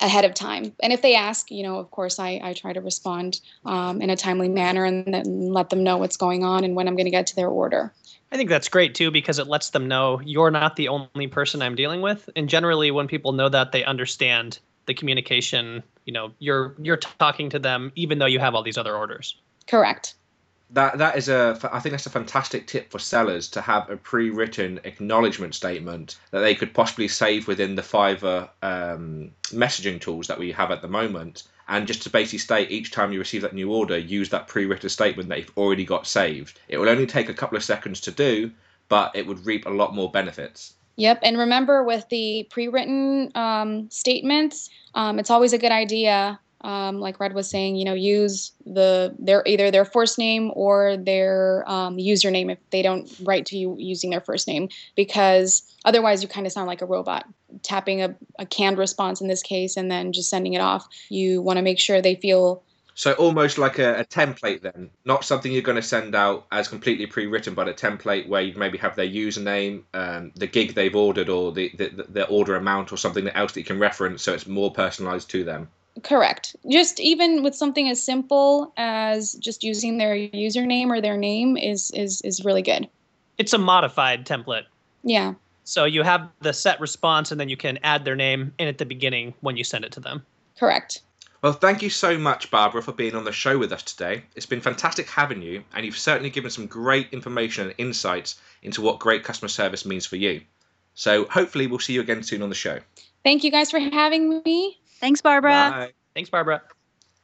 ahead 0.00 0.24
of 0.24 0.34
time. 0.34 0.72
And 0.82 0.92
if 0.92 1.02
they 1.02 1.14
ask, 1.14 1.50
you 1.50 1.62
know, 1.62 1.78
of 1.78 1.90
course, 1.90 2.18
I, 2.18 2.40
I 2.42 2.52
try 2.52 2.72
to 2.72 2.80
respond 2.80 3.40
um, 3.64 4.02
in 4.02 4.10
a 4.10 4.16
timely 4.16 4.48
manner 4.48 4.84
and 4.84 5.12
then 5.12 5.52
let 5.52 5.70
them 5.70 5.82
know 5.82 5.98
what's 5.98 6.16
going 6.16 6.44
on 6.44 6.64
and 6.64 6.74
when 6.74 6.88
I'm 6.88 6.96
going 6.96 7.06
to 7.06 7.10
get 7.10 7.26
to 7.28 7.36
their 7.36 7.48
order. 7.48 7.92
I 8.30 8.36
think 8.36 8.48
that's 8.48 8.68
great 8.68 8.94
too 8.94 9.10
because 9.10 9.38
it 9.38 9.46
lets 9.46 9.70
them 9.70 9.88
know 9.88 10.20
you're 10.24 10.50
not 10.50 10.76
the 10.76 10.88
only 10.88 11.26
person 11.26 11.60
I'm 11.60 11.74
dealing 11.74 12.00
with. 12.00 12.30
And 12.34 12.48
generally, 12.48 12.90
when 12.90 13.06
people 13.06 13.32
know 13.32 13.48
that, 13.50 13.72
they 13.72 13.84
understand 13.84 14.58
the 14.86 14.94
communication. 14.94 15.82
You 16.06 16.14
know, 16.14 16.32
you're 16.38 16.74
you're 16.80 16.96
talking 16.96 17.50
to 17.50 17.58
them 17.58 17.92
even 17.94 18.18
though 18.18 18.26
you 18.26 18.38
have 18.38 18.54
all 18.54 18.62
these 18.62 18.78
other 18.78 18.96
orders. 18.96 19.36
Correct 19.66 20.14
that 20.72 20.98
that 20.98 21.16
is 21.16 21.28
a 21.28 21.58
I 21.70 21.80
think 21.80 21.92
that's 21.92 22.06
a 22.06 22.10
fantastic 22.10 22.66
tip 22.66 22.90
for 22.90 22.98
sellers 22.98 23.48
to 23.48 23.60
have 23.60 23.88
a 23.90 23.96
pre-written 23.96 24.80
acknowledgement 24.84 25.54
statement 25.54 26.18
that 26.30 26.40
they 26.40 26.54
could 26.54 26.74
possibly 26.74 27.08
save 27.08 27.46
within 27.46 27.74
the 27.74 27.82
Fiverr 27.82 28.48
um, 28.62 29.30
messaging 29.46 30.00
tools 30.00 30.26
that 30.26 30.38
we 30.38 30.50
have 30.52 30.70
at 30.70 30.82
the 30.82 30.88
moment, 30.88 31.44
and 31.68 31.86
just 31.86 32.02
to 32.02 32.10
basically 32.10 32.38
state 32.38 32.70
each 32.70 32.90
time 32.90 33.12
you 33.12 33.18
receive 33.18 33.42
that 33.42 33.54
new 33.54 33.72
order, 33.72 33.98
use 33.98 34.30
that 34.30 34.48
pre-written 34.48 34.88
statement 34.88 35.28
that 35.28 35.38
you've 35.38 35.58
already 35.58 35.84
got 35.84 36.06
saved. 36.06 36.58
It 36.68 36.78
will 36.78 36.88
only 36.88 37.06
take 37.06 37.28
a 37.28 37.34
couple 37.34 37.56
of 37.56 37.64
seconds 37.64 38.00
to 38.02 38.10
do, 38.10 38.50
but 38.88 39.14
it 39.14 39.26
would 39.26 39.44
reap 39.46 39.66
a 39.66 39.70
lot 39.70 39.94
more 39.94 40.10
benefits. 40.10 40.74
Yep, 40.96 41.20
and 41.22 41.38
remember 41.38 41.82
with 41.84 42.08
the 42.10 42.46
pre-written 42.50 43.30
um, 43.34 43.90
statements, 43.90 44.68
um, 44.94 45.18
it's 45.18 45.30
always 45.30 45.52
a 45.52 45.58
good 45.58 45.72
idea 45.72 46.38
um, 46.62 47.00
like 47.00 47.20
Red 47.20 47.34
was 47.34 47.48
saying, 47.48 47.76
you 47.76 47.84
know, 47.84 47.94
use 47.94 48.52
the 48.64 49.14
their 49.18 49.42
either 49.46 49.70
their 49.70 49.84
first 49.84 50.18
name 50.18 50.50
or 50.54 50.96
their 50.96 51.64
um, 51.66 51.96
username 51.96 52.50
if 52.52 52.58
they 52.70 52.82
don't 52.82 53.12
write 53.22 53.46
to 53.46 53.56
you 53.56 53.76
using 53.78 54.10
their 54.10 54.20
first 54.20 54.46
name, 54.46 54.68
because 54.96 55.62
otherwise 55.84 56.22
you 56.22 56.28
kind 56.28 56.46
of 56.46 56.52
sound 56.52 56.66
like 56.66 56.82
a 56.82 56.86
robot 56.86 57.26
tapping 57.62 58.02
a, 58.02 58.14
a 58.38 58.46
canned 58.46 58.78
response 58.78 59.20
in 59.20 59.28
this 59.28 59.42
case 59.42 59.76
and 59.76 59.90
then 59.90 60.12
just 60.12 60.30
sending 60.30 60.54
it 60.54 60.60
off. 60.60 60.86
You 61.08 61.42
want 61.42 61.58
to 61.58 61.62
make 61.62 61.78
sure 61.78 62.00
they 62.00 62.14
feel. 62.14 62.62
So 62.94 63.12
almost 63.14 63.56
like 63.56 63.78
a, 63.78 64.00
a 64.00 64.04
template 64.04 64.60
then, 64.60 64.90
not 65.06 65.24
something 65.24 65.50
you're 65.50 65.62
going 65.62 65.76
to 65.76 65.82
send 65.82 66.14
out 66.14 66.46
as 66.52 66.68
completely 66.68 67.06
pre-written, 67.06 67.54
but 67.54 67.66
a 67.66 67.72
template 67.72 68.28
where 68.28 68.42
you 68.42 68.52
maybe 68.54 68.76
have 68.78 68.96
their 68.96 69.08
username, 69.08 69.82
um, 69.94 70.30
the 70.36 70.46
gig 70.46 70.74
they've 70.74 70.94
ordered, 70.94 71.30
or 71.30 71.52
the, 71.52 71.70
the 71.74 72.06
the 72.08 72.26
order 72.26 72.54
amount, 72.54 72.92
or 72.92 72.98
something 72.98 73.26
else 73.28 73.52
that 73.52 73.60
you 73.60 73.64
can 73.64 73.78
reference, 73.78 74.22
so 74.22 74.34
it's 74.34 74.46
more 74.46 74.70
personalized 74.70 75.30
to 75.30 75.42
them. 75.42 75.68
Correct. 76.02 76.56
Just 76.70 77.00
even 77.00 77.42
with 77.42 77.54
something 77.54 77.88
as 77.88 78.02
simple 78.02 78.72
as 78.76 79.34
just 79.34 79.62
using 79.62 79.98
their 79.98 80.14
username 80.14 80.88
or 80.88 81.00
their 81.00 81.16
name 81.16 81.56
is 81.56 81.90
is 81.92 82.22
is 82.22 82.44
really 82.44 82.62
good. 82.62 82.88
It's 83.38 83.52
a 83.52 83.58
modified 83.58 84.26
template. 84.26 84.64
Yeah. 85.04 85.34
So 85.64 85.84
you 85.84 86.02
have 86.02 86.28
the 86.40 86.52
set 86.52 86.80
response 86.80 87.30
and 87.30 87.40
then 87.40 87.48
you 87.48 87.56
can 87.56 87.78
add 87.82 88.04
their 88.04 88.16
name 88.16 88.52
in 88.58 88.68
at 88.68 88.78
the 88.78 88.86
beginning 88.86 89.34
when 89.40 89.56
you 89.56 89.64
send 89.64 89.84
it 89.84 89.92
to 89.92 90.00
them. 90.00 90.24
Correct. 90.58 91.02
Well, 91.42 91.52
thank 91.52 91.82
you 91.82 91.90
so 91.90 92.18
much, 92.18 92.50
Barbara, 92.52 92.82
for 92.82 92.92
being 92.92 93.16
on 93.16 93.24
the 93.24 93.32
show 93.32 93.58
with 93.58 93.72
us 93.72 93.82
today. 93.82 94.22
It's 94.36 94.46
been 94.46 94.60
fantastic 94.60 95.08
having 95.08 95.42
you, 95.42 95.64
and 95.74 95.84
you've 95.84 95.98
certainly 95.98 96.30
given 96.30 96.52
some 96.52 96.68
great 96.68 97.08
information 97.12 97.66
and 97.66 97.74
insights 97.78 98.40
into 98.62 98.80
what 98.80 99.00
great 99.00 99.24
customer 99.24 99.48
service 99.48 99.84
means 99.84 100.06
for 100.06 100.14
you. 100.14 100.42
So 100.94 101.24
hopefully 101.24 101.66
we'll 101.66 101.80
see 101.80 101.94
you 101.94 102.00
again 102.00 102.22
soon 102.22 102.42
on 102.42 102.48
the 102.48 102.54
show. 102.54 102.78
Thank 103.24 103.42
you 103.42 103.50
guys 103.50 103.72
for 103.72 103.80
having 103.80 104.40
me. 104.44 104.78
Thanks, 105.02 105.20
Barbara. 105.20 105.50
Bye. 105.50 105.92
Thanks, 106.14 106.30
Barbara. 106.30 106.62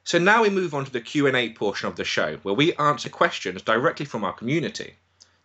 So 0.02 0.18
now 0.18 0.42
we 0.42 0.50
move 0.50 0.74
on 0.74 0.84
to 0.84 0.90
the 0.90 1.00
Q&A 1.00 1.52
portion 1.52 1.86
of 1.86 1.94
the 1.94 2.02
show 2.02 2.36
where 2.42 2.54
we 2.54 2.74
answer 2.74 3.08
questions 3.08 3.62
directly 3.62 4.04
from 4.04 4.24
our 4.24 4.32
community. 4.32 4.96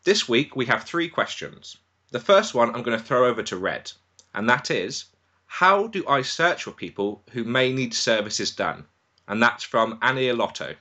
This 0.03 0.27
week 0.27 0.55
we 0.55 0.65
have 0.65 0.83
three 0.83 1.07
questions. 1.07 1.77
The 2.09 2.19
first 2.19 2.55
one 2.55 2.69
I'm 2.69 2.81
going 2.81 2.97
to 2.97 3.05
throw 3.05 3.27
over 3.27 3.43
to 3.43 3.57
Red, 3.57 3.91
and 4.33 4.49
that 4.49 4.71
is 4.71 5.05
how 5.45 5.85
do 5.85 6.03
I 6.07 6.23
search 6.23 6.63
for 6.63 6.71
people 6.71 7.21
who 7.33 7.43
may 7.43 7.71
need 7.71 7.93
services 7.93 8.49
done? 8.49 8.87
And 9.27 9.39
that's 9.39 9.63
from 9.63 9.99
Annie 10.01 10.31
Lotto. 10.31 10.73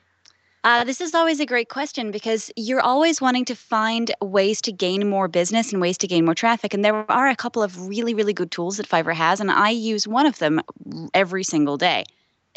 Uh, 0.65 0.85
this 0.85 1.01
is 1.01 1.13
always 1.13 1.41
a 1.41 1.47
great 1.47 1.69
question 1.69 2.13
because 2.13 2.53
you're 2.57 2.81
always 2.81 3.21
wanting 3.21 3.45
to 3.45 3.55
find 3.55 4.15
ways 4.21 4.61
to 4.61 4.71
gain 4.71 5.09
more 5.09 5.27
business 5.27 5.73
and 5.73 5.83
ways 5.83 5.99
to 5.99 6.07
gain 6.07 6.25
more 6.25 6.37
traffic. 6.37 6.73
And 6.73 6.85
there 6.85 7.11
are 7.11 7.29
a 7.29 7.35
couple 7.35 7.65
of 7.65 7.89
really, 7.89 8.15
really 8.15 8.33
good 8.33 8.53
tools 8.53 8.77
that 8.77 8.89
Fiverr 8.89 9.13
has, 9.13 9.41
and 9.41 9.51
I 9.51 9.71
use 9.71 10.07
one 10.07 10.25
of 10.25 10.39
them 10.39 10.61
every 11.15 11.43
single 11.43 11.77
day. 11.77 12.05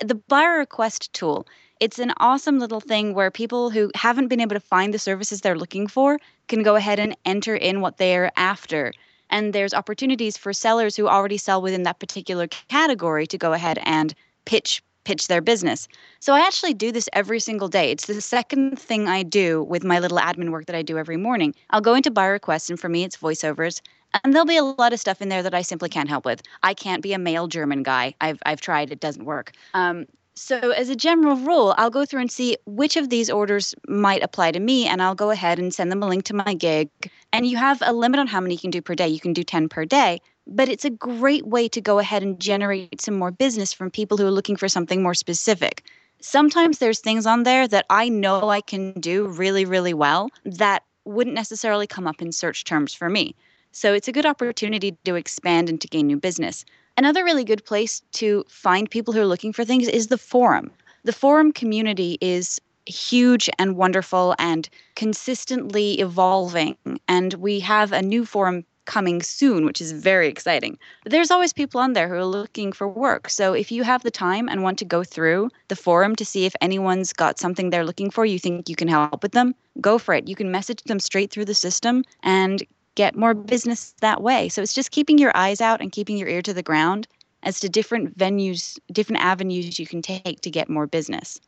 The 0.03 0.13
buyer 0.13 0.59
request 0.59 1.13
tool. 1.13 1.47
It's 1.79 1.97
an 1.97 2.13
awesome 2.17 2.59
little 2.59 2.79
thing 2.79 3.15
where 3.15 3.31
people 3.31 3.71
who 3.71 3.89
haven't 3.95 4.27
been 4.27 4.39
able 4.39 4.55
to 4.55 4.59
find 4.59 4.93
the 4.93 4.99
services 4.99 5.41
they're 5.41 5.57
looking 5.57 5.87
for 5.87 6.19
can 6.47 6.61
go 6.61 6.75
ahead 6.75 6.99
and 6.99 7.17
enter 7.25 7.55
in 7.55 7.81
what 7.81 7.97
they're 7.97 8.31
after. 8.37 8.93
And 9.31 9.51
there's 9.51 9.73
opportunities 9.73 10.37
for 10.37 10.53
sellers 10.53 10.95
who 10.95 11.07
already 11.07 11.37
sell 11.37 11.59
within 11.59 11.83
that 11.83 11.99
particular 11.99 12.47
category 12.47 13.25
to 13.27 13.37
go 13.39 13.53
ahead 13.53 13.79
and 13.83 14.13
pitch 14.45 14.83
pitch 15.05 15.27
their 15.27 15.41
business. 15.41 15.87
So 16.19 16.33
I 16.33 16.39
actually 16.39 16.73
do 16.73 16.91
this 16.91 17.07
every 17.13 17.39
single 17.39 17.69
day. 17.69 17.91
It's 17.91 18.07
the 18.07 18.19
second 18.19 18.77
thing 18.77 19.07
I 19.07 19.23
do 19.23 19.63
with 19.63 19.83
my 19.83 19.99
little 19.99 20.17
admin 20.17 20.49
work 20.49 20.65
that 20.65 20.75
I 20.75 20.81
do 20.81 20.97
every 20.97 21.17
morning. 21.17 21.55
I'll 21.69 21.81
go 21.81 21.95
into 21.95 22.11
buy 22.11 22.25
requests, 22.25 22.69
and 22.69 22.79
for 22.79 22.89
me, 22.89 23.03
it's 23.03 23.17
voiceovers. 23.17 23.81
And 24.23 24.33
there'll 24.33 24.45
be 24.45 24.57
a 24.57 24.63
lot 24.63 24.93
of 24.93 24.99
stuff 24.99 25.21
in 25.21 25.29
there 25.29 25.43
that 25.43 25.53
I 25.53 25.61
simply 25.61 25.89
can't 25.89 26.09
help 26.09 26.25
with. 26.25 26.41
I 26.63 26.73
can't 26.73 27.01
be 27.01 27.13
a 27.13 27.19
male 27.19 27.47
German 27.47 27.83
guy. 27.83 28.13
I've, 28.21 28.39
I've 28.45 28.61
tried, 28.61 28.91
it 28.91 28.99
doesn't 28.99 29.25
work. 29.25 29.51
Um, 29.73 30.05
so, 30.37 30.57
as 30.71 30.89
a 30.89 30.97
general 30.97 31.37
rule, 31.37 31.73
I'll 31.77 31.89
go 31.89 32.05
through 32.05 32.19
and 32.19 32.31
see 32.31 32.57
which 32.65 32.97
of 32.97 33.09
these 33.09 33.29
orders 33.29 33.73
might 33.87 34.21
apply 34.21 34.51
to 34.51 34.59
me, 34.59 34.85
and 34.85 35.01
I'll 35.01 35.15
go 35.15 35.29
ahead 35.29 35.59
and 35.59 35.73
send 35.73 35.91
them 35.91 36.03
a 36.03 36.07
link 36.07 36.25
to 36.25 36.33
my 36.33 36.53
gig. 36.53 36.89
And 37.31 37.45
you 37.45 37.55
have 37.55 37.81
a 37.85 37.93
limit 37.93 38.19
on 38.19 38.27
how 38.27 38.41
many 38.41 38.55
you 38.55 38.59
can 38.59 38.69
do 38.69 38.81
per 38.81 38.95
day. 38.95 39.07
You 39.07 39.21
can 39.21 39.31
do 39.31 39.43
10 39.43 39.69
per 39.69 39.85
day, 39.85 40.19
but 40.47 40.69
it's 40.69 40.85
a 40.85 40.89
great 40.89 41.45
way 41.45 41.67
to 41.67 41.81
go 41.81 41.99
ahead 41.99 42.23
and 42.23 42.39
generate 42.39 43.01
some 43.01 43.17
more 43.17 43.31
business 43.31 43.73
from 43.73 43.91
people 43.91 44.17
who 44.17 44.25
are 44.25 44.31
looking 44.31 44.55
for 44.55 44.67
something 44.67 45.01
more 45.01 45.13
specific. 45.13 45.83
Sometimes 46.21 46.77
there's 46.77 46.99
things 46.99 47.25
on 47.25 47.43
there 47.43 47.67
that 47.67 47.85
I 47.89 48.09
know 48.09 48.49
I 48.49 48.61
can 48.61 48.93
do 48.93 49.27
really, 49.27 49.65
really 49.65 49.93
well 49.93 50.29
that 50.45 50.83
wouldn't 51.05 51.35
necessarily 51.35 51.87
come 51.87 52.07
up 52.07 52.21
in 52.21 52.31
search 52.31 52.63
terms 52.63 52.93
for 52.93 53.09
me. 53.09 53.35
So 53.71 53.93
it's 53.93 54.07
a 54.07 54.13
good 54.13 54.25
opportunity 54.25 54.97
to 55.03 55.15
expand 55.15 55.69
and 55.69 55.79
to 55.81 55.87
gain 55.87 56.07
new 56.07 56.17
business. 56.17 56.65
Another 56.97 57.23
really 57.23 57.43
good 57.43 57.65
place 57.65 58.01
to 58.13 58.45
find 58.47 58.89
people 58.89 59.13
who 59.13 59.19
are 59.19 59.27
looking 59.27 59.51
for 59.51 59.65
things 59.65 59.87
is 59.87 60.07
the 60.07 60.17
forum. 60.17 60.71
The 61.03 61.13
forum 61.13 61.51
community 61.51 62.17
is 62.21 62.59
huge 62.85 63.49
and 63.59 63.75
wonderful 63.75 64.35
and 64.39 64.69
consistently 64.95 65.99
evolving. 65.99 66.77
And 67.07 67.33
we 67.35 67.59
have 67.59 67.91
a 67.91 68.01
new 68.01 68.25
forum 68.25 68.65
coming 68.85 69.21
soon, 69.21 69.65
which 69.65 69.81
is 69.81 69.91
very 69.91 70.27
exciting. 70.27 70.77
There's 71.05 71.31
always 71.31 71.53
people 71.53 71.81
on 71.81 71.93
there 71.93 72.07
who 72.07 72.15
are 72.15 72.25
looking 72.25 72.71
for 72.71 72.87
work. 72.87 73.29
So 73.29 73.53
if 73.53 73.71
you 73.71 73.83
have 73.83 74.03
the 74.03 74.11
time 74.11 74.47
and 74.47 74.63
want 74.63 74.77
to 74.79 74.85
go 74.85 75.03
through 75.03 75.49
the 75.67 75.75
forum 75.75 76.15
to 76.15 76.25
see 76.25 76.45
if 76.45 76.55
anyone's 76.61 77.13
got 77.13 77.39
something 77.39 77.69
they're 77.69 77.85
looking 77.85 78.09
for, 78.09 78.25
you 78.25 78.39
think 78.39 78.69
you 78.69 78.75
can 78.75 78.87
help 78.87 79.23
with 79.23 79.33
them, 79.33 79.55
go 79.81 79.97
for 79.97 80.13
it. 80.13 80.27
You 80.27 80.35
can 80.35 80.51
message 80.51 80.81
them 80.83 80.99
straight 80.99 81.31
through 81.31 81.45
the 81.45 81.53
system 81.53 82.03
and 82.23 82.63
get 82.95 83.15
more 83.15 83.33
business 83.33 83.93
that 84.01 84.21
way. 84.21 84.49
So 84.49 84.61
it's 84.61 84.73
just 84.73 84.91
keeping 84.91 85.17
your 85.17 85.35
eyes 85.35 85.61
out 85.61 85.81
and 85.81 85.91
keeping 85.91 86.17
your 86.17 86.29
ear 86.29 86.41
to 86.41 86.53
the 86.53 86.63
ground 86.63 87.07
as 87.43 87.59
to 87.59 87.69
different 87.69 88.17
venues, 88.17 88.79
different 88.91 89.21
avenues 89.21 89.77
you 89.77 89.85
can 89.85 90.01
take 90.01 90.41
to 90.41 90.49
get 90.49 90.69
more 90.69 90.87
business. 90.87 91.39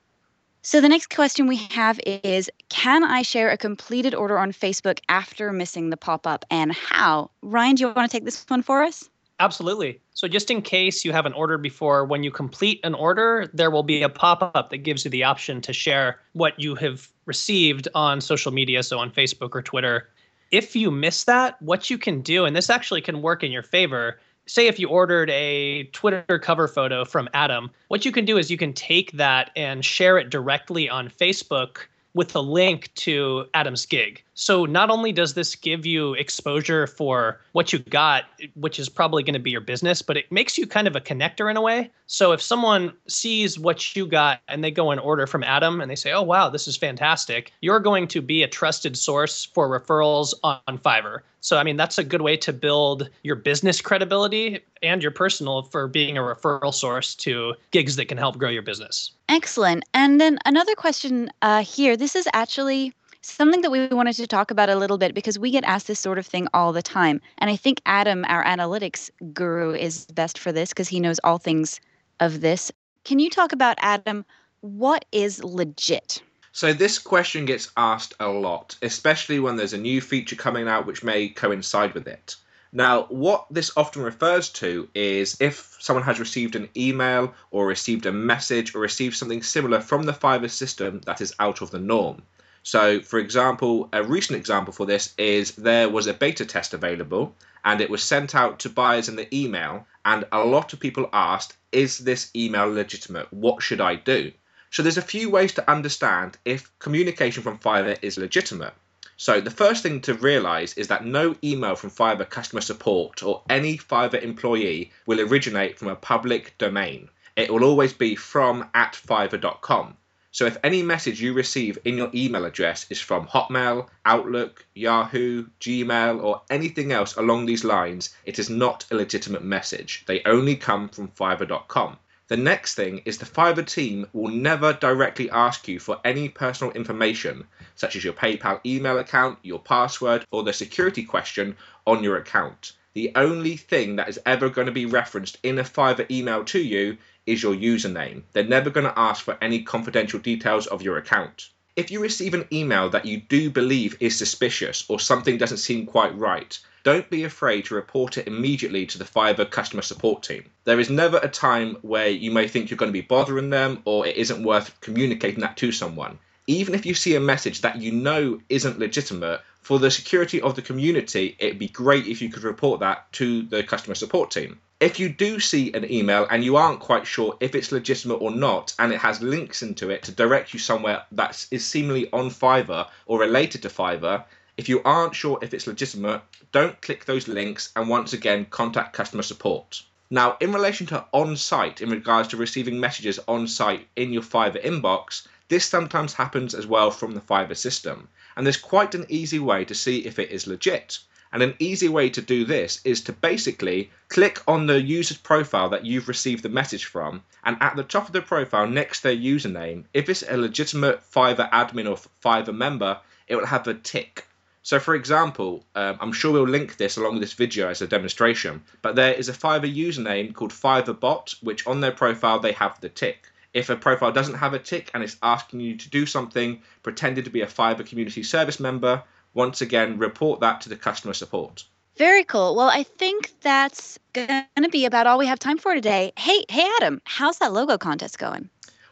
So 0.68 0.82
the 0.82 0.90
next 0.90 1.16
question 1.16 1.48
we 1.48 1.56
have 1.72 1.98
is 2.06 2.52
Can 2.68 3.06
I 3.06 3.22
share 3.22 3.50
a 3.50 3.56
completed 3.56 4.14
order 4.14 4.38
on 4.38 4.52
Facebook 4.52 5.00
after 5.08 5.54
missing 5.54 5.92
the 5.92 5.96
pop 5.96 6.28
up 6.28 6.44
and 6.52 6.74
how? 6.74 7.32
Ryan, 7.42 7.76
do 7.76 7.84
you 7.84 7.94
want 7.94 8.12
to 8.12 8.14
take 8.14 8.26
this 8.26 8.44
one 8.50 8.62
for 8.62 8.84
us? 8.84 9.10
Absolutely. 9.40 10.02
So, 10.14 10.28
just 10.28 10.52
in 10.52 10.62
case 10.62 11.06
you 11.06 11.14
haven't 11.14 11.36
ordered 11.36 11.62
before, 11.62 12.04
when 12.04 12.22
you 12.22 12.32
complete 12.32 12.82
an 12.84 12.96
order, 12.96 13.50
there 13.54 13.72
will 13.72 13.82
be 13.82 14.02
a 14.02 14.10
pop 14.10 14.52
up 14.54 14.70
that 14.72 14.80
gives 14.80 15.06
you 15.06 15.12
the 15.12 15.24
option 15.24 15.62
to 15.62 15.72
share 15.72 16.20
what 16.34 16.60
you 16.60 16.76
have 16.76 17.08
received 17.26 17.88
on 17.96 18.20
social 18.20 18.52
media, 18.52 18.84
so 18.84 19.00
on 19.00 19.10
Facebook 19.10 19.56
or 19.56 19.62
Twitter. 19.62 20.10
If 20.52 20.76
you 20.76 20.92
miss 20.92 21.24
that, 21.24 21.62
what 21.62 21.90
you 21.90 21.98
can 21.98 22.22
do, 22.22 22.44
and 22.44 22.54
this 22.54 22.70
actually 22.70 23.00
can 23.00 23.22
work 23.22 23.42
in 23.42 23.54
your 23.54 23.64
favor, 23.64 24.20
say 24.48 24.68
if 24.68 24.80
you 24.80 24.88
ordered 24.90 25.30
a 25.30 25.84
Twitter 25.94 26.40
cover 26.40 26.68
photo 26.68 27.06
from 27.06 27.30
Adam, 27.34 27.70
what 27.90 28.06
you 28.06 28.12
can 28.12 28.26
do 28.26 28.38
is 28.38 28.50
you 28.50 28.58
can 28.58 28.74
take 28.74 29.12
that 29.14 29.52
and 29.56 29.86
share 29.86 30.18
it 30.18 30.30
directly 30.30 30.90
on 30.90 31.10
Facebook 31.10 31.80
with 32.14 32.36
a 32.36 32.42
link 32.42 32.92
to 32.96 33.46
Adam's 33.54 33.86
gig. 33.86 34.24
So 34.40 34.66
not 34.66 34.92
only 34.92 35.12
does 35.12 35.34
this 35.34 35.56
give 35.56 35.84
you 35.84 36.14
exposure 36.14 36.86
for 36.86 37.42
what 37.54 37.74
you 37.74 37.80
got, 37.80 38.26
which 38.54 38.78
is 38.78 38.88
probably 38.88 39.24
going 39.24 39.34
to 39.34 39.40
be 39.40 39.50
your 39.50 39.62
business, 39.62 40.04
but 40.04 40.16
it 40.16 40.32
makes 40.32 40.60
you 40.60 40.68
kind 40.68 40.88
of 40.88 40.96
a 40.96 41.02
connector 41.02 41.50
in 41.50 41.58
a 41.58 41.62
way. 41.62 41.90
So 42.06 42.34
if 42.34 42.42
someone 42.42 42.94
sees 43.08 43.58
what 43.58 43.96
you 43.96 44.06
got 44.06 44.40
and 44.48 44.64
they 44.64 44.70
go 44.70 44.92
and 44.92 45.02
order 45.02 45.26
from 45.26 45.44
Adam 45.44 45.82
and 45.82 45.90
they 45.90 45.96
say, 45.96 46.12
"Oh 46.12 46.22
wow, 46.22 46.50
this 46.50 46.68
is 46.68 46.78
fantastic," 46.78 47.52
you're 47.62 47.80
going 47.80 48.08
to 48.10 48.22
be 48.22 48.44
a 48.44 48.48
trusted 48.48 48.96
source 48.96 49.44
for 49.44 49.68
referrals 49.68 50.36
on 50.44 50.78
Fiverr. 50.78 51.22
So 51.42 51.58
I 51.58 51.64
mean, 51.64 51.76
that's 51.76 51.98
a 51.98 52.04
good 52.04 52.22
way 52.22 52.38
to 52.38 52.54
build 52.54 53.10
your 53.24 53.38
business 53.38 53.82
credibility 53.82 54.60
and 54.84 55.02
your 55.02 55.12
personal 55.12 55.64
for 55.64 55.88
being 55.88 56.16
a 56.16 56.22
referral 56.22 56.76
source 56.76 57.16
to 57.16 57.56
gigs 57.72 57.96
that 57.96 58.06
can 58.06 58.20
help 58.20 58.38
grow 58.38 58.50
your 58.50 58.62
business. 58.62 59.14
Excellent. 59.30 59.84
And 59.96 60.22
then 60.22 60.38
another 60.46 60.76
question 60.76 61.32
uh, 61.42 61.64
here. 61.64 61.98
This 61.98 62.16
is 62.16 62.28
actually 62.34 62.94
something 63.32 63.62
that 63.62 63.72
we 63.72 63.88
wanted 63.88 64.16
to 64.16 64.28
talk 64.28 64.52
about 64.52 64.70
a 64.70 64.76
little 64.76 64.98
bit 64.98 65.14
because 65.14 65.38
we 65.38 65.52
get 65.52 65.64
asked 65.64 65.88
this 65.88 66.00
sort 66.00 66.18
of 66.18 66.26
thing 66.26 66.48
all 66.54 66.74
the 66.74 66.82
time. 66.82 67.22
And 67.38 67.50
I 67.50 67.56
think 67.56 67.82
Adam, 67.86 68.26
our 68.28 68.44
analytics 68.44 69.10
guru, 69.34 69.74
is 69.74 70.06
best 70.08 70.40
for 70.40 70.52
this 70.52 70.70
because 70.70 70.88
he 70.88 71.00
knows 71.00 71.20
all 71.24 71.38
things 71.38 71.80
of 72.20 72.42
this. 72.42 72.72
Can 73.04 73.20
you 73.20 73.30
talk 73.30 73.54
about, 73.54 73.78
Adam, 73.82 74.26
what 74.62 75.06
is 75.12 75.44
legit? 75.44 76.22
So, 76.52 76.74
this 76.74 76.98
question 76.98 77.46
gets 77.46 77.72
asked 77.78 78.16
a 78.20 78.30
lot, 78.30 78.76
especially 78.82 79.40
when 79.40 79.56
there's 79.56 79.74
a 79.74 79.78
new 79.78 80.02
feature 80.02 80.36
coming 80.36 80.68
out 80.68 80.88
which 80.88 81.04
may 81.04 81.30
coincide 81.30 81.94
with 81.94 82.08
it. 82.08 82.36
Now, 82.74 83.04
what 83.04 83.46
this 83.52 83.72
often 83.78 84.02
refers 84.02 84.50
to 84.50 84.90
is 84.94 85.38
if 85.40 85.78
someone 85.80 86.04
has 86.04 86.20
received 86.20 86.56
an 86.56 86.70
email 86.76 87.34
or 87.52 87.66
received 87.66 88.06
a 88.06 88.12
message 88.12 88.76
or 88.76 88.80
received 88.80 89.16
something 89.16 89.42
similar 89.42 89.80
from 89.80 90.04
the 90.04 90.14
Fiverr 90.14 90.50
system 90.50 91.02
that 91.06 91.22
is 91.22 91.34
out 91.40 91.62
of 91.62 91.72
the 91.72 91.80
norm. 91.80 92.24
So, 92.68 93.00
for 93.00 93.18
example, 93.18 93.88
a 93.94 94.04
recent 94.04 94.38
example 94.38 94.74
for 94.74 94.86
this 94.86 95.14
is 95.18 95.52
there 95.52 95.88
was 95.88 96.06
a 96.06 96.14
beta 96.14 96.46
test 96.46 96.74
available 96.74 97.34
and 97.64 97.80
it 97.80 97.90
was 97.90 98.04
sent 98.04 98.36
out 98.36 98.60
to 98.60 98.70
buyers 98.70 99.08
in 99.08 99.16
the 99.16 99.34
email, 99.34 99.88
and 100.04 100.26
a 100.34 100.44
lot 100.44 100.74
of 100.74 100.82
people 100.82 101.10
asked, 101.14 101.56
Is 101.72 102.00
this 102.00 102.30
email 102.36 102.68
legitimate? 102.70 103.32
What 103.32 103.64
should 103.64 103.80
I 103.80 103.96
do? 103.96 104.34
So, 104.70 104.84
there's 104.84 104.98
a 104.98 105.14
few 105.14 105.30
ways 105.30 105.54
to 105.54 105.72
understand 105.72 106.38
if 106.44 106.78
communication 106.80 107.42
from 107.42 107.58
Fiverr 107.58 107.98
is 108.02 108.18
legitimate. 108.18 108.74
So, 109.16 109.40
the 109.40 109.50
first 109.50 109.82
thing 109.82 110.02
to 110.02 110.14
realize 110.16 110.74
is 110.74 110.90
that 110.90 111.06
no 111.06 111.38
email 111.42 111.78
from 111.78 111.90
Fiverr 111.90 112.30
customer 112.30 112.60
support 112.60 113.24
or 113.24 113.44
any 113.50 113.78
Fiverr 113.78 114.22
employee 114.22 114.92
will 115.06 115.22
originate 115.22 115.80
from 115.80 115.88
a 115.88 115.96
public 115.96 116.58
domain. 116.58 117.08
It 117.38 117.50
will 117.50 117.64
always 117.64 117.94
be 117.94 118.18
from 118.18 118.70
at 118.74 119.00
fiverr.com. 119.08 119.96
So 120.38 120.46
if 120.46 120.60
any 120.64 120.84
message 120.84 121.20
you 121.20 121.34
receive 121.34 121.80
in 121.84 121.98
your 121.98 122.12
email 122.14 122.46
address 122.46 122.86
is 122.92 123.02
from 123.02 123.26
Hotmail, 123.26 123.88
Outlook, 124.06 124.68
Yahoo, 124.76 125.48
Gmail, 125.60 126.24
or 126.24 126.44
anything 126.52 126.92
else 126.92 127.16
along 127.16 127.48
these 127.48 127.64
lines, 127.64 128.16
it 128.24 128.38
is 128.38 128.48
not 128.48 128.86
a 128.92 128.96
legitimate 128.96 129.44
message. 129.44 130.04
They 130.06 130.22
only 130.26 130.56
come 130.56 130.90
from 130.90 131.08
Fiverr.com. 131.08 131.98
The 132.28 132.38
next 132.38 132.76
thing 132.76 133.02
is 133.04 133.18
the 133.18 133.26
Fiverr 133.26 133.66
team 133.66 134.06
will 134.14 134.32
never 134.32 134.74
directly 134.74 135.28
ask 135.32 135.68
you 135.68 135.80
for 135.80 136.00
any 136.06 136.30
personal 136.30 136.72
information, 136.74 137.48
such 137.74 137.96
as 137.96 138.04
your 138.04 138.14
PayPal 138.14 138.64
email 138.64 139.00
account, 139.00 139.40
your 139.42 139.58
password, 139.58 140.24
or 140.30 140.44
the 140.44 140.54
security 140.54 141.02
question 141.02 141.58
on 141.88 142.04
your 142.04 142.18
account. 142.18 142.74
The 142.94 143.12
only 143.16 143.58
thing 143.58 143.96
that 143.96 144.10
is 144.10 144.20
ever 144.24 144.50
going 144.50 144.68
to 144.68 144.72
be 144.72 144.86
referenced 144.86 145.40
in 145.42 145.58
a 145.58 145.64
Fiverr 145.64 146.10
email 146.12 146.44
to 146.46 146.60
you 146.60 147.00
is 147.28 147.44
your 147.44 147.54
username. 147.54 148.24
They're 148.32 148.44
never 148.44 148.72
going 148.72 148.88
to 148.88 148.98
ask 148.98 149.24
for 149.24 149.38
any 149.42 149.62
confidential 149.62 150.20
details 150.20 150.66
of 150.66 150.82
your 150.82 150.98
account. 150.98 151.50
If 151.76 151.92
you 151.92 152.00
receive 152.00 152.34
an 152.34 152.48
email 152.52 152.90
that 152.90 153.06
you 153.06 153.18
do 153.18 153.52
believe 153.52 153.98
is 154.00 154.18
suspicious 154.18 154.86
or 154.88 155.00
something 155.00 155.38
doesn't 155.38 155.58
seem 155.58 155.86
quite 155.86 156.18
right, 156.18 156.58
don't 156.84 157.08
be 157.10 157.26
afraid 157.26 157.66
to 157.66 157.76
report 157.76 158.18
it 158.18 158.28
immediately 158.28 158.86
to 158.88 158.98
the 158.98 159.04
Fiverr 159.04 159.52
customer 159.52 159.84
support 159.84 160.24
team. 160.24 160.46
There 160.64 160.80
is 160.80 160.90
never 160.90 161.18
a 161.18 161.28
time 161.28 161.76
where 161.82 162.08
you 162.08 162.32
may 162.32 162.48
think 162.48 162.70
you're 162.72 162.78
going 162.78 162.92
to 162.92 163.02
be 163.02 163.02
bothering 163.02 163.52
them 163.52 163.82
or 163.86 164.08
it 164.08 164.16
isn't 164.16 164.44
worth 164.44 164.80
communicating 164.82 165.42
that 165.42 165.58
to 165.58 165.72
someone. 165.72 166.18
Even 166.48 166.74
if 166.74 166.86
you 166.86 166.94
see 166.94 167.14
a 167.16 167.20
message 167.20 167.62
that 167.62 167.82
you 167.82 167.92
know 167.92 168.40
isn't 168.48 168.80
legitimate, 168.80 169.42
for 169.62 169.80
the 169.80 169.92
security 169.92 170.42
of 170.42 170.56
the 170.56 170.62
community, 170.62 171.36
it'd 171.40 171.60
be 171.60 171.68
great 171.68 172.08
if 172.08 172.22
you 172.22 172.30
could 172.30 172.44
report 172.44 172.80
that 172.80 173.12
to 173.12 173.42
the 173.44 173.64
customer 173.64 173.96
support 173.96 174.32
team 174.32 174.62
if 174.80 175.00
you 175.00 175.10
do 175.10 175.40
see 175.40 175.74
an 175.74 175.92
email 175.92 176.28
and 176.30 176.44
you 176.44 176.56
aren't 176.56 176.80
quite 176.80 177.08
sure 177.08 177.36
if 177.40 177.56
it's 177.56 177.72
legitimate 177.72 178.22
or 178.22 178.30
not, 178.30 178.76
and 178.78 178.94
it 178.94 179.00
has 179.00 179.22
links 179.22 179.64
into 179.64 179.90
it 179.90 180.04
to 180.04 180.12
direct 180.12 180.54
you 180.54 180.60
somewhere 180.60 181.04
that 181.12 181.48
is 181.50 181.66
seemingly 181.66 182.12
on 182.12 182.30
Fiverr 182.30 182.88
or 183.08 183.20
related 183.20 183.64
to 183.64 183.70
Fiverr, 183.70 184.24
if 184.56 184.70
you 184.70 184.82
aren't 184.84 185.16
sure 185.16 185.40
if 185.42 185.54
it's 185.54 185.66
legitimate, 185.66 186.22
don't 186.52 186.80
click 186.82 187.06
those 187.06 187.28
links 187.28 187.72
and 187.76 187.90
once 187.90 188.14
again 188.14 188.46
contact 188.52 188.94
customer 188.94 189.24
support. 189.24 189.82
Now, 190.12 190.38
in 190.40 190.54
relation 190.54 190.86
to 190.88 191.06
on 191.12 191.36
site, 191.38 191.82
in 191.82 191.90
regards 191.90 192.30
to 192.30 192.38
receiving 192.38 192.80
messages 192.80 193.20
on 193.28 193.48
site 193.48 193.88
in 193.96 194.14
your 194.14 194.22
Fiverr 194.22 194.64
inbox, 194.64 195.28
this 195.50 195.66
sometimes 195.66 196.14
happens 196.14 196.54
as 196.54 196.68
well 196.68 196.92
from 196.92 197.14
the 197.14 197.22
Fiverr 197.22 197.58
system. 197.58 198.08
And 198.36 198.46
there's 198.46 198.58
quite 198.58 198.94
an 198.94 199.08
easy 199.10 199.40
way 199.40 199.66
to 199.66 199.74
see 199.74 200.06
if 200.06 200.20
it 200.20 200.30
is 200.30 200.46
legit. 200.46 201.00
And 201.34 201.44
an 201.44 201.56
easy 201.60 201.90
way 201.90 202.10
to 202.10 202.22
do 202.22 202.46
this 202.46 202.80
is 202.84 203.02
to 203.02 203.14
basically 203.14 203.92
click 204.10 204.42
on 204.48 204.66
the 204.66 204.82
user's 204.82 205.18
profile 205.18 205.70
that 205.70 205.86
you've 205.86 206.08
received 206.08 206.44
the 206.44 206.50
message 206.50 206.86
from, 206.86 207.24
and 207.44 207.58
at 207.60 207.76
the 207.76 207.84
top 207.84 208.08
of 208.08 208.14
the 208.14 208.22
profile 208.22 208.68
next 208.68 209.02
to 209.02 209.10
their 209.10 209.18
username, 209.18 209.84
if 209.94 210.10
it's 210.10 210.24
a 210.24 210.38
legitimate 210.38 211.02
Fiverr 211.12 211.50
admin 211.52 211.90
or 211.90 211.98
Fiverr 212.24 212.56
member, 212.56 213.00
it 213.28 213.36
will 213.36 213.46
have 213.46 213.68
a 213.68 213.74
tick. 213.74 214.26
So, 214.64 214.80
for 214.80 214.96
example, 214.96 215.66
um, 215.76 215.98
I'm 216.02 216.12
sure 216.12 216.34
we'll 216.34 216.48
link 216.48 216.76
this 216.76 216.98
along 216.98 217.14
with 217.14 217.22
this 217.22 217.34
video 217.34 217.70
as 217.70 217.82
a 217.82 217.88
demonstration, 217.88 218.64
but 218.82 218.96
there 218.96 219.14
is 219.14 219.30
a 219.30 219.34
Fiverr 219.34 219.74
username 219.74 220.34
called 220.34 220.52
FiverrBot, 220.52 221.42
which 221.44 221.66
on 221.66 221.80
their 221.80 221.94
profile 221.94 222.40
they 222.40 222.52
have 222.52 222.80
the 222.82 222.90
tick. 222.90 223.30
If 223.54 223.70
a 223.70 223.78
profile 223.78 224.12
doesn't 224.12 224.36
have 224.36 224.54
a 224.54 224.60
tick 224.60 224.92
and 224.94 225.04
it's 225.04 225.18
asking 225.24 225.62
you 225.62 225.78
to 225.78 225.90
do 225.90 226.06
something 226.06 226.62
pretending 226.84 227.24
to 227.24 227.30
be 227.30 227.42
a 227.42 227.48
Fiverr 227.48 227.88
community 227.88 228.24
service 228.24 228.60
member, 228.60 229.04
once 229.34 229.62
again, 229.62 229.98
report 229.98 230.40
that 230.42 230.62
to 230.62 230.70
the 230.70 230.76
customer 230.76 231.14
support. 231.14 231.66
Very 231.98 232.24
cool. 232.24 232.56
Well, 232.56 232.70
I 232.70 232.84
think 232.84 233.34
that's 233.42 233.98
going 234.14 234.46
to 234.62 234.70
be 234.70 234.86
about 234.86 235.08
all 235.08 235.18
we 235.18 235.26
have 235.26 235.40
time 235.40 235.58
for 235.58 235.74
today. 235.74 236.14
Hey, 236.16 236.46
hey, 236.48 236.70
Adam, 236.78 237.02
how's 237.06 237.40
that 237.40 237.54
logo 237.54 237.78
contest 237.78 238.20
going? 238.20 238.50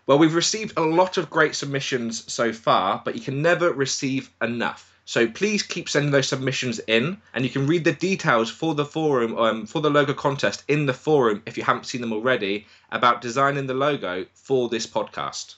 Well, 0.07 0.17
we've 0.17 0.35
received 0.35 0.73
a 0.77 0.81
lot 0.81 1.17
of 1.17 1.29
great 1.29 1.55
submissions 1.55 2.31
so 2.31 2.51
far, 2.53 3.01
but 3.05 3.15
you 3.15 3.21
can 3.21 3.41
never 3.41 3.71
receive 3.71 4.31
enough. 4.41 4.91
So 5.05 5.27
please 5.27 5.61
keep 5.61 5.87
sending 5.87 6.11
those 6.11 6.27
submissions 6.27 6.79
in, 6.87 7.17
and 7.35 7.43
you 7.43 7.51
can 7.51 7.67
read 7.67 7.83
the 7.83 7.93
details 7.93 8.49
for 8.49 8.73
the 8.73 8.85
forum, 8.85 9.37
um, 9.37 9.65
for 9.67 9.81
the 9.81 9.89
logo 9.91 10.13
contest 10.13 10.63
in 10.67 10.87
the 10.87 10.93
forum 10.93 11.43
if 11.45 11.57
you 11.57 11.63
haven't 11.63 11.85
seen 11.85 12.01
them 12.01 12.13
already, 12.13 12.65
about 12.91 13.21
designing 13.21 13.67
the 13.67 13.75
logo 13.75 14.25
for 14.33 14.67
this 14.67 14.87
podcast. 14.87 15.55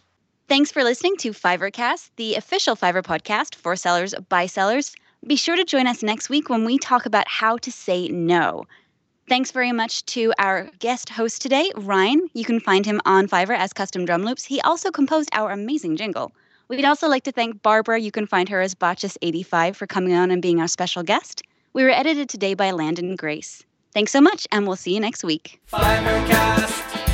Thanks 0.49 0.71
for 0.71 0.81
listening 0.81 1.17
to 1.17 1.31
Fiverrcast, 1.31 2.11
the 2.15 2.35
official 2.35 2.77
Fiverr 2.77 3.03
podcast 3.03 3.53
for 3.53 3.75
sellers 3.75 4.15
by 4.29 4.45
sellers. 4.45 4.95
Be 5.25 5.35
sure 5.35 5.57
to 5.57 5.65
join 5.65 5.87
us 5.87 6.01
next 6.01 6.29
week 6.29 6.47
when 6.47 6.63
we 6.63 6.77
talk 6.77 7.05
about 7.05 7.27
how 7.27 7.57
to 7.57 7.69
say 7.69 8.07
no. 8.07 8.63
Thanks 9.27 9.51
very 9.51 9.73
much 9.73 10.05
to 10.05 10.31
our 10.39 10.69
guest 10.79 11.09
host 11.09 11.41
today, 11.41 11.69
Ryan. 11.75 12.29
You 12.33 12.45
can 12.45 12.61
find 12.61 12.85
him 12.85 13.01
on 13.05 13.27
Fiverr 13.27 13.57
as 13.57 13.73
Custom 13.73 14.05
Drum 14.05 14.23
Loops. 14.23 14.45
He 14.45 14.61
also 14.61 14.89
composed 14.89 15.27
our 15.33 15.51
amazing 15.51 15.97
jingle. 15.97 16.31
We'd 16.69 16.85
also 16.85 17.09
like 17.09 17.23
to 17.23 17.33
thank 17.33 17.61
Barbara. 17.61 17.99
You 17.99 18.13
can 18.13 18.25
find 18.25 18.47
her 18.47 18.61
as 18.61 18.73
Botches85 18.73 19.75
for 19.75 19.85
coming 19.85 20.13
on 20.13 20.31
and 20.31 20.41
being 20.41 20.61
our 20.61 20.69
special 20.69 21.03
guest. 21.03 21.43
We 21.73 21.83
were 21.83 21.89
edited 21.89 22.29
today 22.29 22.53
by 22.53 22.71
Landon 22.71 23.17
Grace. 23.17 23.65
Thanks 23.93 24.13
so 24.13 24.21
much, 24.21 24.47
and 24.53 24.65
we'll 24.65 24.77
see 24.77 24.93
you 24.93 25.01
next 25.01 25.25
week. 25.25 25.59
Fiverrcast. 25.73 27.06